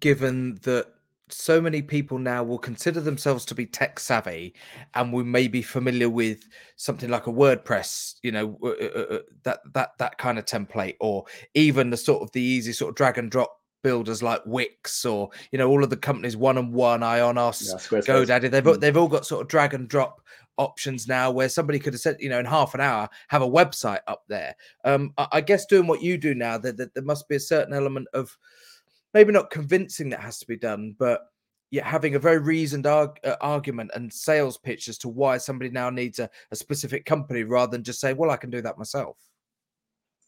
given 0.00 0.58
that 0.62 0.86
so 1.28 1.60
many 1.60 1.82
people 1.82 2.18
now 2.18 2.44
will 2.44 2.58
consider 2.58 3.00
themselves 3.00 3.44
to 3.44 3.54
be 3.54 3.66
tech 3.66 3.98
savvy 3.98 4.54
and 4.94 5.12
we 5.12 5.24
may 5.24 5.48
be 5.48 5.60
familiar 5.60 6.08
with 6.08 6.48
something 6.76 7.10
like 7.10 7.26
a 7.26 7.32
WordPress, 7.32 8.14
you 8.22 8.30
know, 8.30 8.56
uh, 8.62 8.68
uh, 8.68 9.14
uh, 9.16 9.18
that 9.42 9.60
that 9.74 9.90
that 9.98 10.18
kind 10.18 10.38
of 10.38 10.44
template, 10.44 10.96
or 11.00 11.24
even 11.54 11.90
the 11.90 11.96
sort 11.96 12.22
of 12.22 12.30
the 12.32 12.40
easy 12.40 12.72
sort 12.72 12.90
of 12.90 12.94
drag 12.94 13.18
and 13.18 13.30
drop 13.30 13.60
builders 13.82 14.22
like 14.22 14.42
Wix 14.46 15.04
or 15.04 15.30
you 15.52 15.58
know 15.58 15.68
all 15.68 15.84
of 15.84 15.90
the 15.90 15.96
companies 15.96 16.36
one 16.36 16.58
and 16.58 16.72
one 16.72 17.00
Ionos, 17.00 17.92
yeah, 17.92 17.98
GoDaddy. 18.00 18.50
They've 18.50 18.64
mm. 18.64 18.80
they've 18.80 18.96
all 18.96 19.08
got 19.08 19.26
sort 19.26 19.42
of 19.42 19.48
drag 19.48 19.74
and 19.74 19.88
drop 19.88 20.20
options 20.58 21.06
now 21.06 21.30
where 21.30 21.48
somebody 21.48 21.78
could 21.78 21.92
have 21.92 22.00
said 22.00 22.16
you 22.18 22.30
know 22.30 22.38
in 22.38 22.46
half 22.46 22.72
an 22.74 22.80
hour 22.80 23.08
have 23.28 23.42
a 23.42 23.48
website 23.48 24.00
up 24.06 24.22
there. 24.28 24.54
Um, 24.84 25.12
I, 25.18 25.28
I 25.32 25.40
guess 25.40 25.66
doing 25.66 25.86
what 25.86 26.02
you 26.02 26.18
do 26.18 26.34
now, 26.34 26.58
that 26.58 26.76
there, 26.76 26.90
there 26.94 27.04
must 27.04 27.28
be 27.28 27.36
a 27.36 27.40
certain 27.40 27.74
element 27.74 28.08
of 28.14 28.36
maybe 29.16 29.32
not 29.32 29.50
convincing 29.50 30.10
that 30.10 30.20
has 30.20 30.38
to 30.38 30.46
be 30.46 30.58
done, 30.58 30.94
but 30.98 31.22
yeah, 31.70 31.88
having 31.88 32.16
a 32.16 32.18
very 32.18 32.36
reasoned 32.36 32.86
arg- 32.86 33.18
uh, 33.24 33.36
argument 33.40 33.90
and 33.94 34.12
sales 34.12 34.58
pitch 34.58 34.88
as 34.88 34.98
to 34.98 35.08
why 35.08 35.38
somebody 35.38 35.70
now 35.70 35.88
needs 35.88 36.18
a, 36.18 36.28
a 36.50 36.56
specific 36.56 37.06
company 37.06 37.42
rather 37.42 37.70
than 37.72 37.82
just 37.82 37.98
say, 37.98 38.12
well, 38.12 38.30
I 38.30 38.36
can 38.36 38.50
do 38.50 38.60
that 38.60 38.76
myself. 38.76 39.16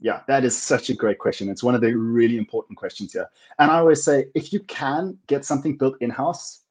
Yeah, 0.00 0.21
that 0.26 0.42
is 0.42 0.57
such 0.57 0.88
a 0.88 0.95
great 0.95 1.18
question. 1.18 1.50
It's 1.50 1.62
one 1.62 1.75
of 1.75 1.83
the 1.83 1.92
really 1.92 2.38
important 2.38 2.78
questions 2.78 3.12
here. 3.12 3.28
And 3.59 3.71
I 3.71 3.76
always 3.76 4.02
say 4.02 4.25
if 4.35 4.54
you 4.54 4.61
can 4.61 5.18
get 5.26 5.45
something 5.45 5.76
built 5.76 5.97
in 6.00 6.09
house, 6.09 6.62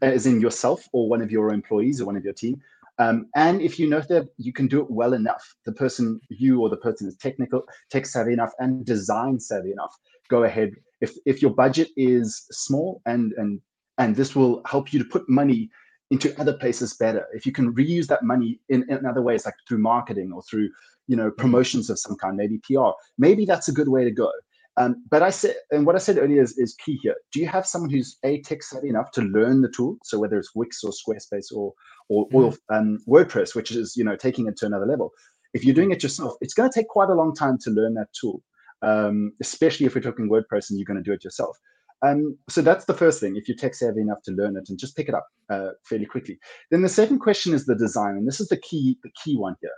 as 0.00 0.26
in 0.26 0.40
yourself 0.40 0.88
or 0.92 1.08
one 1.08 1.22
of 1.22 1.32
your 1.32 1.52
employees 1.52 2.00
or 2.00 2.04
one 2.04 2.16
of 2.16 2.22
your 2.22 2.34
team, 2.34 2.62
um, 3.00 3.26
and 3.34 3.60
if 3.60 3.80
you 3.80 3.90
know 3.90 4.02
that 4.02 4.28
you 4.38 4.52
can 4.52 4.68
do 4.68 4.80
it 4.80 4.88
well 4.88 5.14
enough, 5.14 5.56
the 5.66 5.72
person, 5.72 6.20
you 6.28 6.60
or 6.60 6.68
the 6.68 6.76
person 6.76 7.08
is 7.08 7.16
technical, 7.16 7.64
tech 7.90 8.06
savvy 8.06 8.32
enough 8.32 8.52
and 8.60 8.86
design 8.86 9.40
savvy 9.40 9.72
enough, 9.72 9.98
go 10.28 10.44
ahead. 10.44 10.70
If, 11.00 11.14
if 11.26 11.42
your 11.42 11.52
budget 11.52 11.88
is 11.96 12.46
small 12.50 13.02
and, 13.06 13.32
and, 13.32 13.60
and 13.98 14.16
this 14.16 14.34
will 14.34 14.62
help 14.66 14.92
you 14.92 14.98
to 14.98 15.04
put 15.04 15.28
money 15.28 15.70
into 16.10 16.38
other 16.40 16.54
places 16.54 16.94
better, 16.94 17.26
if 17.32 17.46
you 17.46 17.52
can 17.52 17.74
reuse 17.74 18.06
that 18.06 18.22
money 18.22 18.60
in, 18.68 18.84
in 18.90 19.06
other 19.06 19.22
ways, 19.22 19.44
like 19.44 19.54
through 19.68 19.78
marketing 19.78 20.32
or 20.32 20.42
through 20.42 20.68
you 21.06 21.16
know, 21.16 21.30
mm-hmm. 21.30 21.40
promotions 21.40 21.90
of 21.90 21.98
some 21.98 22.16
kind, 22.16 22.36
maybe 22.36 22.60
PR. 22.64 22.90
Maybe 23.18 23.44
that's 23.44 23.68
a 23.68 23.72
good 23.72 23.88
way 23.88 24.04
to 24.04 24.10
go. 24.10 24.30
Um, 24.76 25.04
but 25.08 25.22
I 25.22 25.30
said, 25.30 25.54
and 25.70 25.86
what 25.86 25.94
I 25.94 25.98
said 25.98 26.18
earlier 26.18 26.42
is, 26.42 26.58
is 26.58 26.74
key 26.74 26.98
here. 27.00 27.14
Do 27.32 27.38
you 27.38 27.46
have 27.46 27.64
someone 27.64 27.90
who's 27.90 28.18
a 28.24 28.40
tech 28.42 28.62
savvy 28.62 28.88
enough 28.88 29.12
to 29.12 29.22
learn 29.22 29.62
the 29.62 29.68
tool? 29.68 29.98
So 30.02 30.18
whether 30.18 30.36
it's 30.36 30.54
Wix 30.54 30.82
or 30.82 30.90
Squarespace 30.90 31.52
or 31.54 31.72
or, 32.08 32.28
mm. 32.28 32.34
or 32.34 32.76
um, 32.76 32.98
WordPress, 33.08 33.54
which 33.54 33.70
is 33.70 33.96
you 33.96 34.02
know 34.02 34.16
taking 34.16 34.48
it 34.48 34.56
to 34.58 34.66
another 34.66 34.86
level. 34.86 35.12
If 35.52 35.64
you're 35.64 35.76
doing 35.76 35.92
it 35.92 36.02
yourself, 36.02 36.34
it's 36.40 36.54
going 36.54 36.68
to 36.68 36.74
take 36.74 36.88
quite 36.88 37.08
a 37.08 37.14
long 37.14 37.34
time 37.34 37.56
to 37.58 37.70
learn 37.70 37.94
that 37.94 38.08
tool, 38.20 38.42
um, 38.84 39.32
especially 39.40 39.86
if 39.86 39.94
we're 39.94 40.00
talking 40.00 40.28
WordPress 40.28 40.70
and 40.70 40.78
you're 40.78 40.86
going 40.86 41.02
to 41.02 41.02
do 41.02 41.12
it 41.12 41.24
yourself. 41.24 41.56
Um, 42.06 42.36
so 42.48 42.60
that's 42.60 42.84
the 42.84 42.94
first 42.94 43.18
thing. 43.18 43.36
If 43.36 43.48
you're 43.48 43.56
tech 43.56 43.74
savvy 43.74 44.02
enough 44.02 44.22
to 44.24 44.32
learn 44.32 44.56
it 44.56 44.68
and 44.68 44.78
just 44.78 44.96
pick 44.96 45.08
it 45.08 45.14
up 45.14 45.26
uh, 45.48 45.70
fairly 45.84 46.06
quickly. 46.06 46.38
Then 46.70 46.82
the 46.82 46.88
second 46.88 47.20
question 47.20 47.54
is 47.54 47.64
the 47.64 47.74
design, 47.74 48.16
and 48.16 48.28
this 48.28 48.40
is 48.40 48.48
the 48.48 48.58
key 48.58 48.98
the 49.02 49.10
key 49.22 49.36
one 49.36 49.56
here 49.60 49.70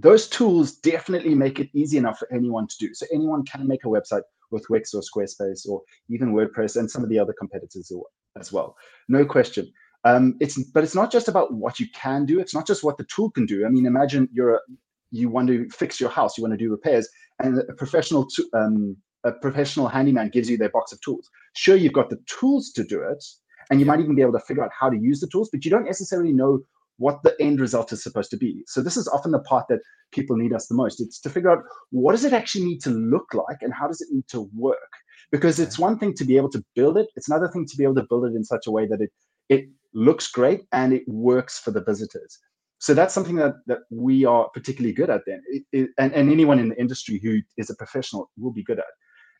those 0.00 0.28
tools 0.28 0.72
definitely 0.72 1.34
make 1.34 1.60
it 1.60 1.68
easy 1.74 1.98
enough 1.98 2.18
for 2.18 2.32
anyone 2.32 2.66
to 2.66 2.76
do. 2.78 2.94
So 2.94 3.06
anyone 3.12 3.44
can 3.44 3.66
make 3.66 3.84
a 3.84 3.88
website 3.88 4.22
with 4.50 4.68
Wix 4.70 4.94
or 4.94 5.02
Squarespace 5.02 5.68
or 5.68 5.82
even 6.08 6.32
WordPress 6.32 6.76
and 6.76 6.90
some 6.90 7.02
of 7.02 7.10
the 7.10 7.18
other 7.18 7.34
competitors 7.38 7.92
as 8.38 8.52
well. 8.52 8.76
No 9.08 9.24
question. 9.24 9.70
Um, 10.04 10.36
it's 10.40 10.62
but 10.70 10.82
it's 10.82 10.94
not 10.94 11.12
just 11.12 11.28
about 11.28 11.52
what 11.52 11.78
you 11.78 11.86
can 11.94 12.24
do. 12.24 12.40
It's 12.40 12.54
not 12.54 12.66
just 12.66 12.82
what 12.82 12.96
the 12.96 13.04
tool 13.04 13.30
can 13.30 13.44
do. 13.44 13.66
I 13.66 13.68
mean, 13.68 13.84
imagine 13.84 14.28
you're 14.32 14.54
a, 14.54 14.60
you 15.10 15.28
want 15.28 15.48
to 15.48 15.68
fix 15.70 16.00
your 16.00 16.10
house, 16.10 16.36
you 16.36 16.42
want 16.42 16.52
to 16.52 16.58
do 16.58 16.70
repairs, 16.70 17.08
and 17.42 17.58
a 17.58 17.72
professional 17.74 18.26
to, 18.26 18.48
um, 18.54 18.96
a 19.24 19.32
professional 19.32 19.88
handyman 19.88 20.30
gives 20.30 20.48
you 20.48 20.56
their 20.56 20.70
box 20.70 20.92
of 20.92 21.00
tools. 21.00 21.28
Sure, 21.54 21.76
you've 21.76 21.92
got 21.92 22.10
the 22.10 22.18
tools 22.26 22.70
to 22.72 22.84
do 22.84 23.02
it, 23.02 23.24
and 23.70 23.80
you 23.80 23.86
might 23.86 24.00
even 24.00 24.14
be 24.14 24.22
able 24.22 24.32
to 24.32 24.40
figure 24.40 24.64
out 24.64 24.70
how 24.78 24.88
to 24.88 24.98
use 24.98 25.20
the 25.20 25.28
tools, 25.28 25.48
but 25.52 25.64
you 25.64 25.70
don't 25.70 25.84
necessarily 25.84 26.32
know 26.32 26.60
what 27.00 27.22
the 27.22 27.34
end 27.40 27.60
result 27.60 27.92
is 27.92 28.02
supposed 28.02 28.30
to 28.30 28.36
be. 28.36 28.62
So 28.66 28.82
this 28.82 28.96
is 28.96 29.08
often 29.08 29.32
the 29.32 29.40
part 29.40 29.66
that 29.68 29.80
people 30.12 30.36
need 30.36 30.52
us 30.52 30.66
the 30.66 30.74
most. 30.74 31.00
It's 31.00 31.18
to 31.20 31.30
figure 31.30 31.50
out 31.50 31.62
what 31.90 32.12
does 32.12 32.24
it 32.24 32.34
actually 32.34 32.66
need 32.66 32.82
to 32.82 32.90
look 32.90 33.32
like 33.32 33.58
and 33.62 33.72
how 33.72 33.88
does 33.88 34.02
it 34.02 34.08
need 34.12 34.28
to 34.28 34.50
work? 34.54 34.92
Because 35.32 35.58
it's 35.58 35.78
one 35.78 35.98
thing 35.98 36.12
to 36.14 36.24
be 36.24 36.36
able 36.36 36.50
to 36.50 36.62
build 36.74 36.98
it, 36.98 37.08
it's 37.16 37.28
another 37.28 37.48
thing 37.48 37.64
to 37.66 37.76
be 37.76 37.84
able 37.84 37.94
to 37.94 38.06
build 38.08 38.26
it 38.26 38.34
in 38.34 38.44
such 38.44 38.66
a 38.66 38.70
way 38.70 38.86
that 38.86 39.00
it 39.00 39.10
it 39.48 39.68
looks 39.94 40.30
great 40.30 40.60
and 40.72 40.92
it 40.92 41.02
works 41.08 41.58
for 41.58 41.70
the 41.72 41.82
visitors. 41.82 42.38
So 42.80 42.94
that's 42.94 43.14
something 43.14 43.36
that 43.36 43.56
that 43.66 43.80
we 43.90 44.24
are 44.24 44.48
particularly 44.48 44.94
good 44.94 45.10
at 45.10 45.22
then. 45.26 45.42
It, 45.48 45.62
it, 45.70 45.90
and, 45.98 46.12
and 46.14 46.30
anyone 46.30 46.58
in 46.58 46.70
the 46.70 46.80
industry 46.80 47.20
who 47.22 47.40
is 47.56 47.70
a 47.70 47.76
professional 47.76 48.30
will 48.38 48.52
be 48.52 48.64
good 48.64 48.78
at. 48.78 48.92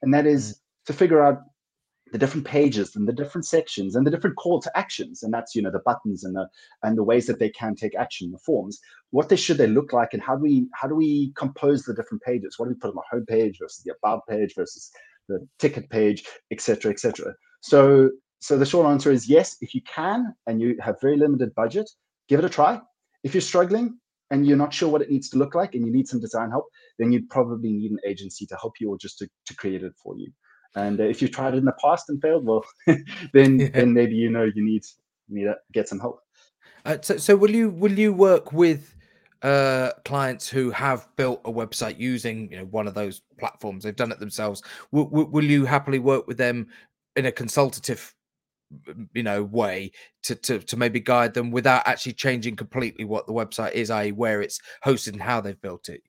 And 0.02 0.12
that 0.14 0.26
is 0.26 0.52
mm. 0.52 0.56
to 0.86 0.92
figure 0.92 1.22
out 1.22 1.40
the 2.12 2.18
different 2.18 2.46
pages 2.46 2.96
and 2.96 3.06
the 3.06 3.12
different 3.12 3.46
sections 3.46 3.94
and 3.94 4.06
the 4.06 4.10
different 4.10 4.36
call 4.36 4.60
to 4.60 4.78
actions 4.78 5.22
and 5.22 5.32
that's 5.32 5.54
you 5.54 5.62
know 5.62 5.70
the 5.70 5.82
buttons 5.84 6.24
and 6.24 6.34
the 6.34 6.46
and 6.82 6.98
the 6.98 7.04
ways 7.04 7.26
that 7.26 7.38
they 7.38 7.48
can 7.50 7.74
take 7.74 7.94
action 7.94 8.32
the 8.32 8.38
forms 8.38 8.80
what 9.10 9.28
they 9.28 9.36
should 9.36 9.58
they 9.58 9.66
look 9.66 9.92
like 9.92 10.12
and 10.12 10.22
how 10.22 10.34
do 10.34 10.42
we 10.42 10.66
how 10.74 10.88
do 10.88 10.94
we 10.94 11.32
compose 11.36 11.84
the 11.84 11.94
different 11.94 12.22
pages 12.22 12.58
what 12.58 12.66
do 12.66 12.70
we 12.70 12.78
put 12.80 12.88
on 12.88 12.96
the 12.96 13.02
home 13.16 13.24
page 13.26 13.58
versus 13.60 13.82
the 13.84 13.94
about 14.02 14.26
page 14.26 14.54
versus 14.56 14.90
the 15.28 15.46
ticket 15.58 15.88
page 15.88 16.24
etc 16.50 16.90
etc 16.90 17.32
so 17.60 18.10
so 18.40 18.58
the 18.58 18.66
short 18.66 18.86
answer 18.86 19.12
is 19.12 19.28
yes 19.28 19.56
if 19.60 19.74
you 19.74 19.82
can 19.82 20.34
and 20.46 20.60
you 20.60 20.76
have 20.80 21.00
very 21.00 21.16
limited 21.16 21.54
budget 21.54 21.88
give 22.28 22.40
it 22.40 22.44
a 22.44 22.48
try 22.48 22.80
if 23.22 23.34
you're 23.34 23.40
struggling 23.40 23.98
and 24.30 24.46
you're 24.46 24.56
not 24.56 24.72
sure 24.72 24.88
what 24.88 25.02
it 25.02 25.10
needs 25.10 25.28
to 25.30 25.38
look 25.38 25.54
like 25.54 25.74
and 25.74 25.84
you 25.84 25.92
need 25.92 26.08
some 26.08 26.20
design 26.20 26.50
help 26.50 26.66
then 26.98 27.12
you 27.12 27.22
probably 27.28 27.70
need 27.70 27.90
an 27.90 27.98
agency 28.06 28.46
to 28.46 28.56
help 28.56 28.74
you 28.80 28.90
or 28.90 28.98
just 28.98 29.18
to, 29.18 29.28
to 29.46 29.54
create 29.56 29.82
it 29.82 29.92
for 30.02 30.16
you 30.16 30.30
and 30.74 31.00
uh, 31.00 31.04
if 31.04 31.20
you've 31.20 31.32
tried 31.32 31.54
it 31.54 31.58
in 31.58 31.64
the 31.64 31.74
past 31.82 32.08
and 32.08 32.20
failed, 32.20 32.44
well, 32.44 32.64
then 33.32 33.58
yeah. 33.58 33.68
then 33.72 33.92
maybe 33.92 34.14
you 34.14 34.30
know 34.30 34.44
you 34.54 34.64
need 34.64 34.84
you 35.28 35.36
need 35.36 35.44
to 35.44 35.56
get 35.72 35.88
some 35.88 35.98
help. 35.98 36.20
Uh, 36.84 36.98
so, 37.02 37.16
so 37.16 37.36
will 37.36 37.50
you 37.50 37.70
will 37.70 37.98
you 37.98 38.12
work 38.12 38.52
with 38.52 38.94
uh, 39.42 39.90
clients 40.04 40.48
who 40.48 40.70
have 40.70 41.08
built 41.16 41.40
a 41.44 41.52
website 41.52 41.98
using 41.98 42.50
you 42.52 42.58
know 42.58 42.64
one 42.66 42.86
of 42.86 42.94
those 42.94 43.22
platforms? 43.38 43.84
They've 43.84 43.96
done 43.96 44.12
it 44.12 44.20
themselves. 44.20 44.62
W- 44.92 45.10
w- 45.10 45.28
will 45.28 45.44
you 45.44 45.64
happily 45.64 45.98
work 45.98 46.26
with 46.26 46.36
them 46.36 46.68
in 47.16 47.26
a 47.26 47.32
consultative 47.32 48.14
you 49.14 49.22
know 49.22 49.42
way 49.42 49.90
to, 50.22 50.34
to 50.34 50.58
to 50.60 50.76
maybe 50.76 51.00
guide 51.00 51.34
them 51.34 51.50
without 51.50 51.86
actually 51.86 52.12
changing 52.12 52.54
completely 52.54 53.04
what 53.04 53.26
the 53.26 53.32
website 53.32 53.72
is 53.72 53.90
i.e 53.90 54.12
where 54.12 54.40
it's 54.40 54.60
hosted 54.84 55.12
and 55.12 55.22
how 55.22 55.40
they've 55.40 55.60
built 55.60 55.88
it 55.88 56.02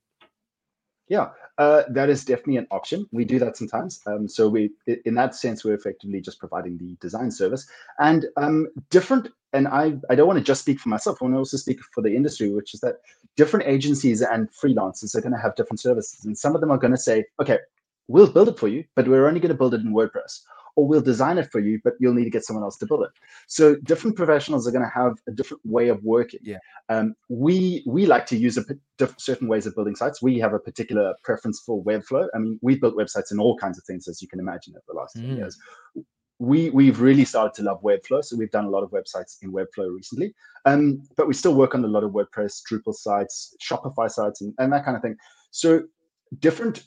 yeah, 1.11 1.31
uh, 1.57 1.83
that 1.89 2.07
is 2.07 2.23
definitely 2.23 2.55
an 2.55 2.67
option. 2.71 3.05
We 3.11 3.25
do 3.25 3.37
that 3.39 3.57
sometimes. 3.57 3.99
Um, 4.07 4.29
so 4.29 4.47
we, 4.47 4.71
in 5.03 5.13
that 5.15 5.35
sense, 5.35 5.65
we're 5.65 5.73
effectively 5.73 6.21
just 6.21 6.39
providing 6.39 6.77
the 6.77 6.95
design 7.01 7.29
service. 7.29 7.67
And 7.99 8.27
um, 8.37 8.69
different 8.89 9.27
and 9.51 9.67
I, 9.67 9.97
I 10.09 10.15
don't 10.15 10.27
want 10.27 10.39
to 10.39 10.45
just 10.45 10.61
speak 10.61 10.79
for 10.79 10.87
myself. 10.87 11.17
I 11.19 11.25
want 11.25 11.35
to 11.35 11.39
also 11.39 11.57
speak 11.57 11.81
for 11.93 12.01
the 12.01 12.15
industry, 12.15 12.49
which 12.49 12.73
is 12.73 12.79
that 12.79 13.01
different 13.35 13.67
agencies 13.67 14.21
and 14.21 14.47
freelancers 14.51 15.13
are 15.13 15.19
going 15.19 15.33
to 15.33 15.41
have 15.41 15.55
different 15.55 15.81
services. 15.81 16.23
And 16.23 16.37
some 16.37 16.55
of 16.55 16.61
them 16.61 16.71
are 16.71 16.77
going 16.77 16.91
to 16.91 16.97
say, 16.97 17.25
okay, 17.41 17.59
we'll 18.07 18.31
build 18.31 18.47
it 18.47 18.57
for 18.57 18.69
you, 18.69 18.85
but 18.95 19.07
we're 19.07 19.27
only 19.27 19.41
going 19.41 19.51
to 19.51 19.57
build 19.57 19.73
it 19.73 19.81
in 19.81 19.93
WordPress. 19.93 20.43
Or 20.75 20.87
we'll 20.87 21.01
design 21.01 21.37
it 21.37 21.51
for 21.51 21.59
you, 21.59 21.79
but 21.83 21.93
you'll 21.99 22.13
need 22.13 22.23
to 22.25 22.29
get 22.29 22.45
someone 22.45 22.63
else 22.63 22.77
to 22.77 22.85
build 22.85 23.03
it. 23.03 23.11
So 23.47 23.75
different 23.75 24.15
professionals 24.15 24.67
are 24.67 24.71
going 24.71 24.85
to 24.85 24.91
have 24.93 25.17
a 25.27 25.31
different 25.31 25.61
way 25.65 25.89
of 25.89 26.03
working. 26.03 26.39
Yeah. 26.43 26.59
Um, 26.89 27.15
we 27.29 27.83
we 27.85 28.05
like 28.05 28.25
to 28.27 28.37
use 28.37 28.57
a 28.57 28.65
certain 29.17 29.47
ways 29.47 29.65
of 29.65 29.75
building 29.75 29.95
sites. 29.95 30.21
We 30.21 30.39
have 30.39 30.53
a 30.53 30.59
particular 30.59 31.13
preference 31.23 31.61
for 31.65 31.83
Webflow. 31.83 32.27
I 32.33 32.39
mean, 32.39 32.59
we've 32.61 32.81
built 32.81 32.95
websites 32.95 33.31
in 33.31 33.39
all 33.39 33.57
kinds 33.57 33.77
of 33.77 33.83
things, 33.85 34.07
as 34.07 34.21
you 34.21 34.27
can 34.27 34.39
imagine, 34.39 34.73
over 34.75 34.83
the 34.87 34.93
last 34.93 35.17
mm. 35.17 35.37
years 35.37 35.57
we 36.41 36.71
we've 36.71 36.99
really 36.99 37.23
started 37.23 37.53
to 37.53 37.61
love 37.61 37.83
Webflow, 37.83 38.25
so 38.25 38.35
we've 38.35 38.49
done 38.49 38.65
a 38.65 38.69
lot 38.69 38.81
of 38.81 38.89
websites 38.89 39.37
in 39.43 39.51
Webflow 39.51 39.93
recently. 39.93 40.33
Um, 40.65 41.03
but 41.15 41.27
we 41.27 41.35
still 41.35 41.53
work 41.53 41.75
on 41.75 41.85
a 41.85 41.87
lot 41.87 42.03
of 42.03 42.11
WordPress, 42.11 42.63
Drupal 42.67 42.95
sites, 42.95 43.55
Shopify 43.61 44.09
sites, 44.09 44.41
and, 44.41 44.51
and 44.57 44.73
that 44.73 44.83
kind 44.83 44.97
of 44.97 45.03
thing. 45.03 45.15
So 45.51 45.83
different 46.39 46.85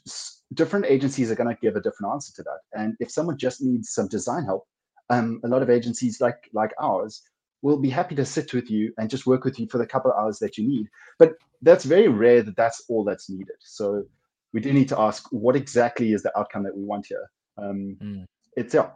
different 0.55 0.87
agencies 0.87 1.31
are 1.31 1.35
going 1.35 1.55
to 1.55 1.61
give 1.61 1.77
a 1.77 1.81
different 1.81 2.13
answer 2.13 2.33
to 2.35 2.43
that. 2.45 2.61
And 2.79 2.97
if 3.01 3.11
someone 3.11 3.39
just 3.39 3.63
needs 3.63 3.91
some 3.91 4.09
design 4.09 4.45
help, 4.45 4.67
um, 5.11 5.41
a 5.45 5.49
lot 5.49 5.63
of 5.63 5.71
agencies 5.71 6.21
like 6.21 6.49
like 6.53 6.73
ours 6.81 7.23
will 7.63 7.79
be 7.79 7.91
happy 7.91 8.15
to 8.15 8.25
sit 8.25 8.53
with 8.53 8.71
you 8.71 8.93
and 8.99 9.09
just 9.09 9.27
work 9.27 9.45
with 9.45 9.59
you 9.59 9.67
for 9.67 9.79
the 9.79 9.87
couple 9.87 10.11
of 10.11 10.19
hours 10.19 10.39
that 10.39 10.59
you 10.59 10.69
need. 10.69 10.87
But 11.19 11.33
that's 11.63 11.85
very 11.85 12.09
rare 12.09 12.43
that 12.43 12.57
that's 12.57 12.85
all 12.89 13.05
that's 13.05 13.31
needed. 13.31 13.57
So 13.61 14.05
we 14.53 14.61
do 14.61 14.73
need 14.73 14.89
to 14.91 15.01
ask 15.01 15.27
what 15.31 15.57
exactly 15.57 16.13
is 16.13 16.23
the 16.23 16.39
outcome 16.39 16.63
that 16.65 16.77
we 16.77 16.85
want 16.85 17.07
here. 17.07 17.31
Um, 17.57 17.97
mm. 18.03 18.27
It's 18.57 18.75
yeah 18.75 18.91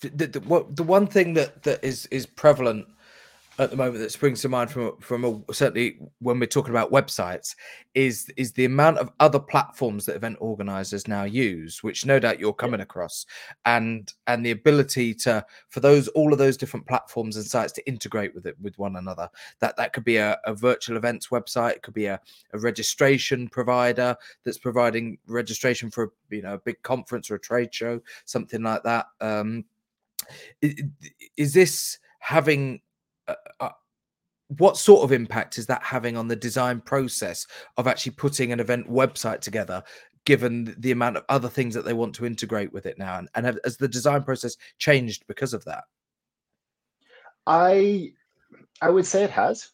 the, 0.00 0.26
the, 0.26 0.40
what, 0.40 0.76
the 0.76 0.82
one 0.82 1.06
thing 1.06 1.34
that 1.34 1.62
that 1.64 1.82
is 1.82 2.06
is 2.06 2.26
prevalent 2.26 2.86
at 3.58 3.70
the 3.70 3.76
moment 3.76 3.98
that 3.98 4.12
springs 4.12 4.40
to 4.40 4.48
mind 4.48 4.70
from 4.70 4.96
from 5.00 5.24
a, 5.24 5.52
certainly 5.52 5.98
when 6.20 6.38
we're 6.38 6.46
talking 6.46 6.70
about 6.70 6.92
websites 6.92 7.56
is 7.94 8.30
is 8.36 8.52
the 8.52 8.64
amount 8.64 8.98
of 8.98 9.10
other 9.18 9.40
platforms 9.40 10.06
that 10.06 10.14
event 10.14 10.36
organizers 10.40 11.08
now 11.08 11.24
use 11.24 11.82
which 11.82 12.06
no 12.06 12.20
doubt 12.20 12.38
you're 12.38 12.52
coming 12.52 12.80
across 12.80 13.26
and 13.64 14.14
and 14.28 14.46
the 14.46 14.52
ability 14.52 15.12
to 15.12 15.44
for 15.70 15.80
those 15.80 16.06
all 16.08 16.32
of 16.32 16.38
those 16.38 16.56
different 16.56 16.86
platforms 16.86 17.36
and 17.36 17.44
sites 17.44 17.72
to 17.72 17.86
integrate 17.88 18.34
with 18.34 18.46
it 18.46 18.56
with 18.60 18.78
one 18.78 18.96
another. 18.96 19.28
That 19.60 19.76
that 19.76 19.92
could 19.92 20.04
be 20.04 20.18
a, 20.18 20.38
a 20.44 20.54
virtual 20.54 20.96
events 20.96 21.28
website 21.28 21.72
it 21.72 21.82
could 21.82 21.94
be 21.94 22.06
a, 22.06 22.20
a 22.52 22.58
registration 22.58 23.48
provider 23.48 24.16
that's 24.44 24.58
providing 24.58 25.18
registration 25.26 25.90
for 25.90 26.12
you 26.30 26.42
know 26.42 26.54
a 26.54 26.58
big 26.58 26.80
conference 26.82 27.30
or 27.30 27.34
a 27.34 27.40
trade 27.40 27.74
show 27.74 28.00
something 28.24 28.62
like 28.62 28.82
that. 28.84 29.06
Um 29.20 29.64
is, 30.60 30.74
is 31.36 31.54
this 31.54 31.98
having 32.20 32.80
uh, 33.28 33.34
uh, 33.60 33.68
what 34.56 34.76
sort 34.76 35.04
of 35.04 35.12
impact 35.12 35.58
is 35.58 35.66
that 35.66 35.82
having 35.82 36.16
on 36.16 36.28
the 36.28 36.36
design 36.36 36.80
process 36.80 37.46
of 37.76 37.86
actually 37.86 38.12
putting 38.12 38.50
an 38.50 38.60
event 38.60 38.90
website 38.90 39.40
together 39.40 39.82
given 40.24 40.74
the 40.78 40.90
amount 40.90 41.16
of 41.16 41.24
other 41.28 41.48
things 41.48 41.74
that 41.74 41.84
they 41.84 41.92
want 41.92 42.14
to 42.14 42.26
integrate 42.26 42.72
with 42.72 42.86
it 42.86 42.98
now? 42.98 43.18
And, 43.18 43.28
and 43.34 43.46
have, 43.46 43.58
has 43.64 43.76
the 43.76 43.88
design 43.88 44.22
process 44.22 44.56
changed 44.78 45.24
because 45.28 45.52
of 45.52 45.64
that? 45.66 45.84
I 47.46 48.12
i 48.82 48.90
would 48.90 49.06
say 49.06 49.24
it 49.24 49.30
has. 49.30 49.70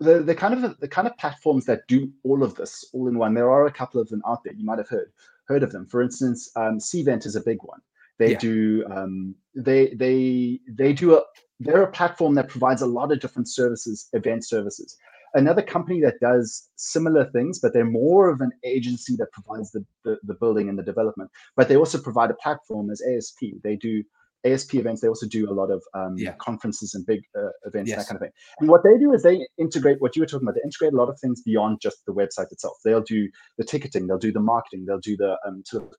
The, 0.00 0.22
the 0.22 0.34
kind 0.34 0.54
of 0.54 0.78
the 0.78 0.86
kind 0.86 1.08
of 1.08 1.16
platforms 1.18 1.64
that 1.66 1.80
do 1.88 2.12
all 2.22 2.44
of 2.44 2.54
this 2.54 2.84
all 2.92 3.08
in 3.08 3.18
one 3.18 3.34
there 3.34 3.50
are 3.50 3.66
a 3.66 3.72
couple 3.72 4.00
of 4.00 4.08
them 4.08 4.22
out 4.24 4.44
there 4.44 4.52
you 4.52 4.64
might 4.64 4.78
have 4.78 4.88
heard 4.88 5.10
heard 5.46 5.64
of 5.64 5.72
them. 5.72 5.86
For 5.86 6.02
instance 6.02 6.50
um, 6.54 6.78
cvent 6.78 7.26
is 7.26 7.34
a 7.34 7.40
big 7.40 7.58
one 7.62 7.80
they 8.18 8.32
yeah. 8.32 8.38
do 8.38 8.84
um, 8.90 9.34
they 9.54 9.94
they 9.94 10.60
they 10.68 10.92
do 10.92 11.16
a 11.16 11.22
they're 11.60 11.82
a 11.82 11.90
platform 11.90 12.34
that 12.34 12.48
provides 12.48 12.82
a 12.82 12.86
lot 12.86 13.12
of 13.12 13.20
different 13.20 13.48
services, 13.48 14.08
event 14.12 14.46
services. 14.46 14.96
Another 15.34 15.62
company 15.62 16.00
that 16.00 16.20
does 16.20 16.70
similar 16.76 17.30
things, 17.30 17.58
but 17.58 17.72
they're 17.74 17.84
more 17.84 18.30
of 18.30 18.40
an 18.40 18.50
agency 18.64 19.14
that 19.16 19.30
provides 19.32 19.70
the, 19.72 19.84
the, 20.04 20.16
the 20.22 20.34
building 20.34 20.68
and 20.68 20.78
the 20.78 20.82
development. 20.82 21.30
But 21.54 21.68
they 21.68 21.76
also 21.76 22.00
provide 22.00 22.30
a 22.30 22.34
platform 22.34 22.90
as 22.90 23.02
ASP. 23.02 23.40
They 23.62 23.76
do 23.76 24.02
ASP 24.44 24.76
events. 24.76 25.00
They 25.02 25.08
also 25.08 25.26
do 25.26 25.50
a 25.50 25.52
lot 25.52 25.70
of 25.70 25.82
um, 25.94 26.16
yeah. 26.16 26.34
conferences 26.38 26.94
and 26.94 27.04
big 27.04 27.20
uh, 27.36 27.50
events, 27.66 27.90
yes. 27.90 27.98
that 27.98 28.06
kind 28.06 28.16
of 28.16 28.22
thing. 28.22 28.32
And 28.60 28.70
what 28.70 28.84
they 28.84 28.96
do 28.96 29.12
is 29.12 29.22
they 29.22 29.46
integrate 29.58 30.00
what 30.00 30.16
you 30.16 30.22
were 30.22 30.26
talking 30.26 30.46
about. 30.46 30.54
They 30.54 30.64
integrate 30.64 30.92
a 30.92 30.96
lot 30.96 31.08
of 31.08 31.18
things 31.20 31.42
beyond 31.42 31.80
just 31.82 31.98
the 32.06 32.14
website 32.14 32.50
itself. 32.50 32.76
They'll 32.84 33.02
do 33.02 33.28
the 33.58 33.64
ticketing. 33.64 34.06
They'll 34.06 34.18
do 34.18 34.32
the 34.32 34.40
marketing. 34.40 34.86
They'll 34.86 35.00
do 35.00 35.16
the 35.16 35.36
um, 35.46 35.62
sort 35.66 35.84
of 35.84 35.90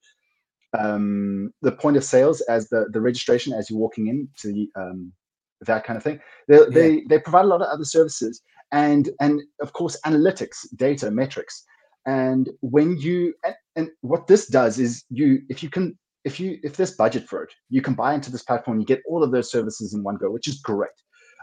um, 0.78 1.54
the 1.62 1.72
point 1.72 1.98
of 1.98 2.04
sales 2.04 2.42
as 2.42 2.70
the 2.70 2.88
the 2.92 3.02
registration 3.02 3.54
as 3.54 3.70
you're 3.70 3.80
walking 3.80 4.08
into 4.08 4.54
the 4.54 4.70
um, 4.80 5.12
that 5.62 5.84
kind 5.84 5.98
of 5.98 6.04
thing. 6.04 6.20
They, 6.48 6.58
yeah. 6.58 6.66
they 6.72 7.04
they 7.10 7.20
provide 7.20 7.46
a 7.46 7.48
lot 7.48 7.62
of 7.62 7.68
other 7.68 7.86
services 7.86 8.42
and 8.72 9.10
and 9.20 9.42
of 9.62 9.74
course 9.74 10.00
analytics, 10.06 10.58
data, 10.76 11.12
metrics. 11.12 11.64
And 12.06 12.50
when 12.62 12.98
you 12.98 13.34
and, 13.44 13.56
and 13.76 13.90
what 14.02 14.28
this 14.28 14.48
does 14.48 14.80
is 14.80 15.04
you 15.10 15.42
if 15.50 15.64
you 15.64 15.70
can 15.70 15.98
if 16.24 16.40
you 16.40 16.60
if 16.64 16.76
there's 16.76 16.96
budget 16.96 17.28
for 17.28 17.44
it, 17.44 17.54
you 17.70 17.82
can 17.82 17.94
buy 17.94 18.14
into 18.14 18.32
this 18.32 18.44
platform. 18.44 18.80
You 18.80 18.86
get 18.86 19.02
all 19.08 19.24
of 19.24 19.32
those 19.32 19.52
services 19.52 19.94
in 19.94 20.04
one 20.04 20.18
go, 20.18 20.32
which 20.32 20.48
is 20.48 20.60
great. 20.62 20.90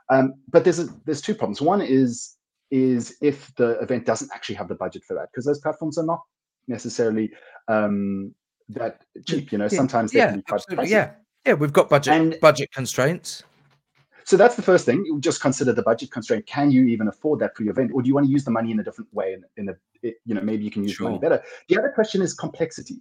Um, 0.09 0.35
but 0.51 0.63
there's 0.63 0.79
a, 0.79 0.89
there's 1.05 1.21
two 1.21 1.35
problems. 1.35 1.61
One 1.61 1.83
is 1.83 2.37
is 2.71 3.17
if 3.21 3.55
the 3.57 3.79
event 3.81 4.07
doesn't 4.07 4.31
actually 4.35 4.57
have 4.57 4.69
the 4.69 4.75
budget 4.75 5.03
for 5.05 5.15
that, 5.15 5.29
because 5.33 5.45
those 5.45 5.61
platforms 5.61 5.99
are 5.99 6.07
not 6.07 6.21
necessarily 6.69 7.31
um, 7.69 8.35
that 8.71 9.03
cheap. 9.27 9.53
You 9.53 9.59
know, 9.59 9.65
yeah, 9.65 9.77
sometimes 9.77 10.13
they 10.13 10.19
yeah, 10.19 10.33
can 10.33 10.43
be. 10.77 10.89
Yeah, 10.89 11.13
yeah, 11.45 11.55
we've 11.55 11.73
got 11.73 11.89
budget 11.89 12.15
and, 12.15 12.41
budget 12.41 12.73
constraints. 12.73 13.45
So 14.25 14.37
that's 14.37 14.57
the 14.57 14.63
first 14.63 14.85
thing. 14.85 15.05
You 15.07 15.21
just 15.21 15.41
consider 15.41 15.73
the 15.73 15.83
budget 15.83 16.11
constraint. 16.11 16.47
Can 16.47 16.73
you 16.73 16.87
even 16.87 17.07
afford 17.07 17.39
that 17.41 17.57
for 17.57 17.63
your 17.63 17.71
event, 17.71 17.93
or 17.95 18.03
do 18.03 18.09
you 18.09 18.15
want 18.15 18.27
to 18.27 18.33
use 18.33 18.45
the 18.45 18.51
money 18.51 18.73
in 18.73 18.81
a 18.81 18.83
different 18.83 19.13
way? 19.15 19.35
In, 19.35 19.45
in 19.57 19.69
a, 19.69 19.77
it, 20.03 20.17
you 20.25 20.35
know, 20.35 20.41
maybe 20.41 20.65
you 20.65 20.71
can 20.71 20.83
use 20.83 20.95
sure. 20.95 21.09
money 21.09 21.21
better. 21.21 21.43
The 21.69 21.79
other 21.79 21.93
question 21.95 22.23
is 22.23 22.35
complexity. 22.35 22.97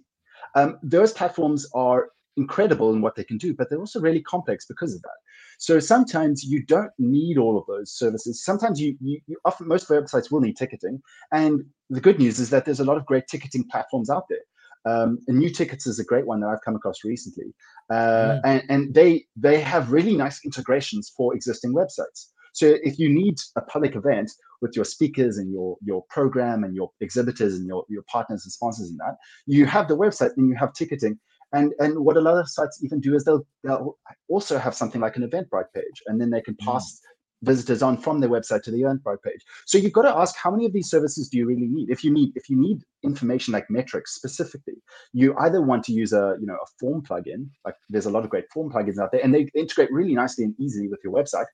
Um, 0.54 0.78
those 0.84 1.12
platforms 1.12 1.66
are 1.74 2.10
incredible 2.36 2.92
in 2.92 3.00
what 3.00 3.16
they 3.16 3.24
can 3.24 3.38
do, 3.38 3.54
but 3.54 3.68
they're 3.68 3.80
also 3.80 3.98
really 3.98 4.22
complex 4.22 4.66
because 4.66 4.94
of 4.94 5.02
that. 5.02 5.16
So 5.58 5.80
sometimes 5.80 6.44
you 6.44 6.64
don't 6.64 6.92
need 6.98 7.38
all 7.38 7.58
of 7.58 7.64
those 7.66 7.90
services. 7.90 8.44
Sometimes 8.44 8.80
you, 8.80 8.96
you, 9.00 9.20
you 9.26 9.36
often 9.44 9.66
most 9.66 9.88
websites 9.88 10.30
will 10.30 10.40
need 10.40 10.56
ticketing, 10.56 11.02
and 11.32 11.64
the 11.90 12.00
good 12.00 12.20
news 12.20 12.38
is 12.38 12.50
that 12.50 12.64
there's 12.64 12.80
a 12.80 12.84
lot 12.84 12.98
of 12.98 13.04
great 13.04 13.26
ticketing 13.26 13.64
platforms 13.68 14.10
out 14.10 14.28
there. 14.28 14.44
Um, 14.86 15.18
New 15.28 15.50
Tickets 15.50 15.86
is 15.86 15.98
a 15.98 16.04
great 16.04 16.26
one 16.26 16.40
that 16.40 16.48
I've 16.48 16.64
come 16.64 16.76
across 16.76 17.04
recently, 17.04 17.52
uh, 17.90 17.94
mm. 17.94 18.40
and, 18.44 18.62
and 18.68 18.94
they 18.94 19.26
they 19.34 19.60
have 19.60 19.90
really 19.90 20.16
nice 20.16 20.44
integrations 20.44 21.12
for 21.16 21.34
existing 21.34 21.74
websites. 21.74 22.26
So 22.52 22.76
if 22.82 22.98
you 22.98 23.08
need 23.12 23.36
a 23.56 23.60
public 23.60 23.96
event 23.96 24.30
with 24.62 24.76
your 24.76 24.84
speakers 24.84 25.38
and 25.38 25.52
your 25.52 25.76
your 25.84 26.04
program 26.08 26.64
and 26.64 26.74
your 26.74 26.90
exhibitors 27.00 27.54
and 27.54 27.66
your 27.66 27.84
your 27.88 28.02
partners 28.10 28.44
and 28.44 28.52
sponsors 28.52 28.88
and 28.88 28.98
that, 29.00 29.16
you 29.46 29.66
have 29.66 29.88
the 29.88 29.96
website 29.96 30.30
and 30.36 30.48
you 30.48 30.56
have 30.56 30.72
ticketing. 30.72 31.18
And 31.52 31.72
and 31.78 32.04
what 32.04 32.16
a 32.16 32.20
lot 32.20 32.38
of 32.38 32.48
sites 32.48 32.80
even 32.82 33.00
do 33.00 33.14
is 33.14 33.24
they'll 33.24 33.46
they'll 33.64 33.98
also 34.28 34.58
have 34.58 34.74
something 34.74 35.00
like 35.00 35.16
an 35.16 35.28
Eventbrite 35.28 35.72
page, 35.74 36.02
and 36.06 36.20
then 36.20 36.30
they 36.30 36.40
can 36.40 36.54
mm. 36.54 36.64
pass 36.64 36.84
mm 36.84 37.15
visitors 37.42 37.82
on 37.82 37.96
from 37.96 38.20
their 38.20 38.30
website 38.30 38.62
to 38.62 38.70
the 38.70 38.84
earn 38.84 38.98
Eventbrite 38.98 39.22
page. 39.22 39.44
So 39.66 39.78
you've 39.78 39.92
got 39.92 40.02
to 40.02 40.16
ask 40.16 40.36
how 40.36 40.50
many 40.50 40.66
of 40.66 40.72
these 40.72 40.90
services 40.90 41.28
do 41.28 41.38
you 41.38 41.46
really 41.46 41.66
need? 41.66 41.90
If 41.90 42.02
you 42.04 42.12
need 42.12 42.32
if 42.34 42.48
you 42.48 42.56
need 42.56 42.82
information 43.02 43.52
like 43.52 43.70
metrics 43.70 44.14
specifically, 44.14 44.82
you 45.12 45.36
either 45.38 45.62
want 45.62 45.84
to 45.84 45.92
use 45.92 46.12
a 46.12 46.36
you 46.40 46.46
know 46.46 46.54
a 46.54 46.66
form 46.80 47.02
plugin, 47.02 47.48
like 47.64 47.74
there's 47.88 48.06
a 48.06 48.10
lot 48.10 48.24
of 48.24 48.30
great 48.30 48.50
form 48.52 48.70
plugins 48.70 48.98
out 48.98 49.12
there, 49.12 49.22
and 49.22 49.34
they 49.34 49.48
integrate 49.54 49.92
really 49.92 50.14
nicely 50.14 50.44
and 50.44 50.54
easily 50.58 50.88
with 50.88 51.00
your 51.04 51.12
website, 51.12 51.46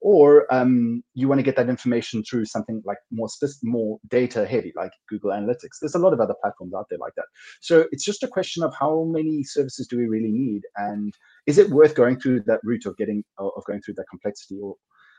or 0.00 0.52
um, 0.52 1.02
you 1.14 1.28
want 1.28 1.38
to 1.38 1.42
get 1.42 1.56
that 1.56 1.68
information 1.68 2.22
through 2.22 2.44
something 2.44 2.82
like 2.84 2.98
more 3.10 3.28
specific, 3.28 3.60
more 3.64 3.98
data 4.08 4.46
heavy, 4.46 4.72
like 4.76 4.92
Google 5.08 5.30
Analytics. 5.30 5.78
There's 5.80 5.94
a 5.94 6.00
lot 6.00 6.12
of 6.12 6.20
other 6.20 6.34
platforms 6.40 6.74
out 6.74 6.86
there 6.90 6.98
like 6.98 7.14
that. 7.16 7.26
So 7.60 7.86
it's 7.90 8.04
just 8.04 8.22
a 8.22 8.28
question 8.28 8.62
of 8.62 8.74
how 8.74 9.04
many 9.04 9.42
services 9.42 9.86
do 9.86 9.96
we 9.98 10.06
really 10.06 10.32
need, 10.32 10.62
and 10.76 11.14
is 11.46 11.58
it 11.58 11.70
worth 11.70 11.94
going 11.94 12.18
through 12.18 12.42
that 12.46 12.60
route 12.64 12.86
of 12.86 12.96
getting 12.96 13.24
of 13.38 13.64
going 13.66 13.82
through 13.82 13.94
that 13.94 14.08
complexity, 14.10 14.58
or 14.62 14.74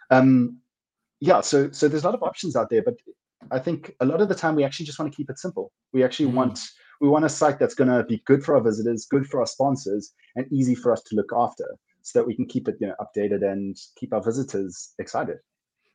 um, 0.09 0.59
yeah, 1.19 1.41
so 1.41 1.71
so 1.71 1.87
there's 1.87 2.03
a 2.03 2.07
lot 2.07 2.15
of 2.15 2.23
options 2.23 2.55
out 2.55 2.69
there, 2.69 2.81
but 2.81 2.95
I 3.51 3.59
think 3.59 3.93
a 3.99 4.05
lot 4.05 4.21
of 4.21 4.29
the 4.29 4.35
time 4.35 4.55
we 4.55 4.63
actually 4.63 4.85
just 4.85 4.99
want 4.99 5.11
to 5.11 5.15
keep 5.15 5.29
it 5.29 5.39
simple. 5.39 5.71
We 5.93 6.03
actually 6.03 6.31
mm. 6.31 6.35
want 6.35 6.59
we 7.01 7.07
want 7.07 7.25
a 7.25 7.29
site 7.29 7.59
that's 7.59 7.75
going 7.75 7.89
to 7.89 8.03
be 8.03 8.21
good 8.25 8.43
for 8.43 8.55
our 8.55 8.61
visitors, 8.61 9.07
good 9.09 9.27
for 9.27 9.39
our 9.39 9.47
sponsors, 9.47 10.13
and 10.35 10.51
easy 10.51 10.75
for 10.75 10.91
us 10.91 11.01
to 11.03 11.15
look 11.15 11.31
after, 11.35 11.65
so 12.01 12.19
that 12.19 12.25
we 12.25 12.35
can 12.35 12.45
keep 12.45 12.67
it 12.67 12.75
you 12.79 12.87
know 12.87 12.95
updated 12.99 13.43
and 13.43 13.77
keep 13.97 14.13
our 14.13 14.21
visitors 14.21 14.93
excited. 14.99 15.37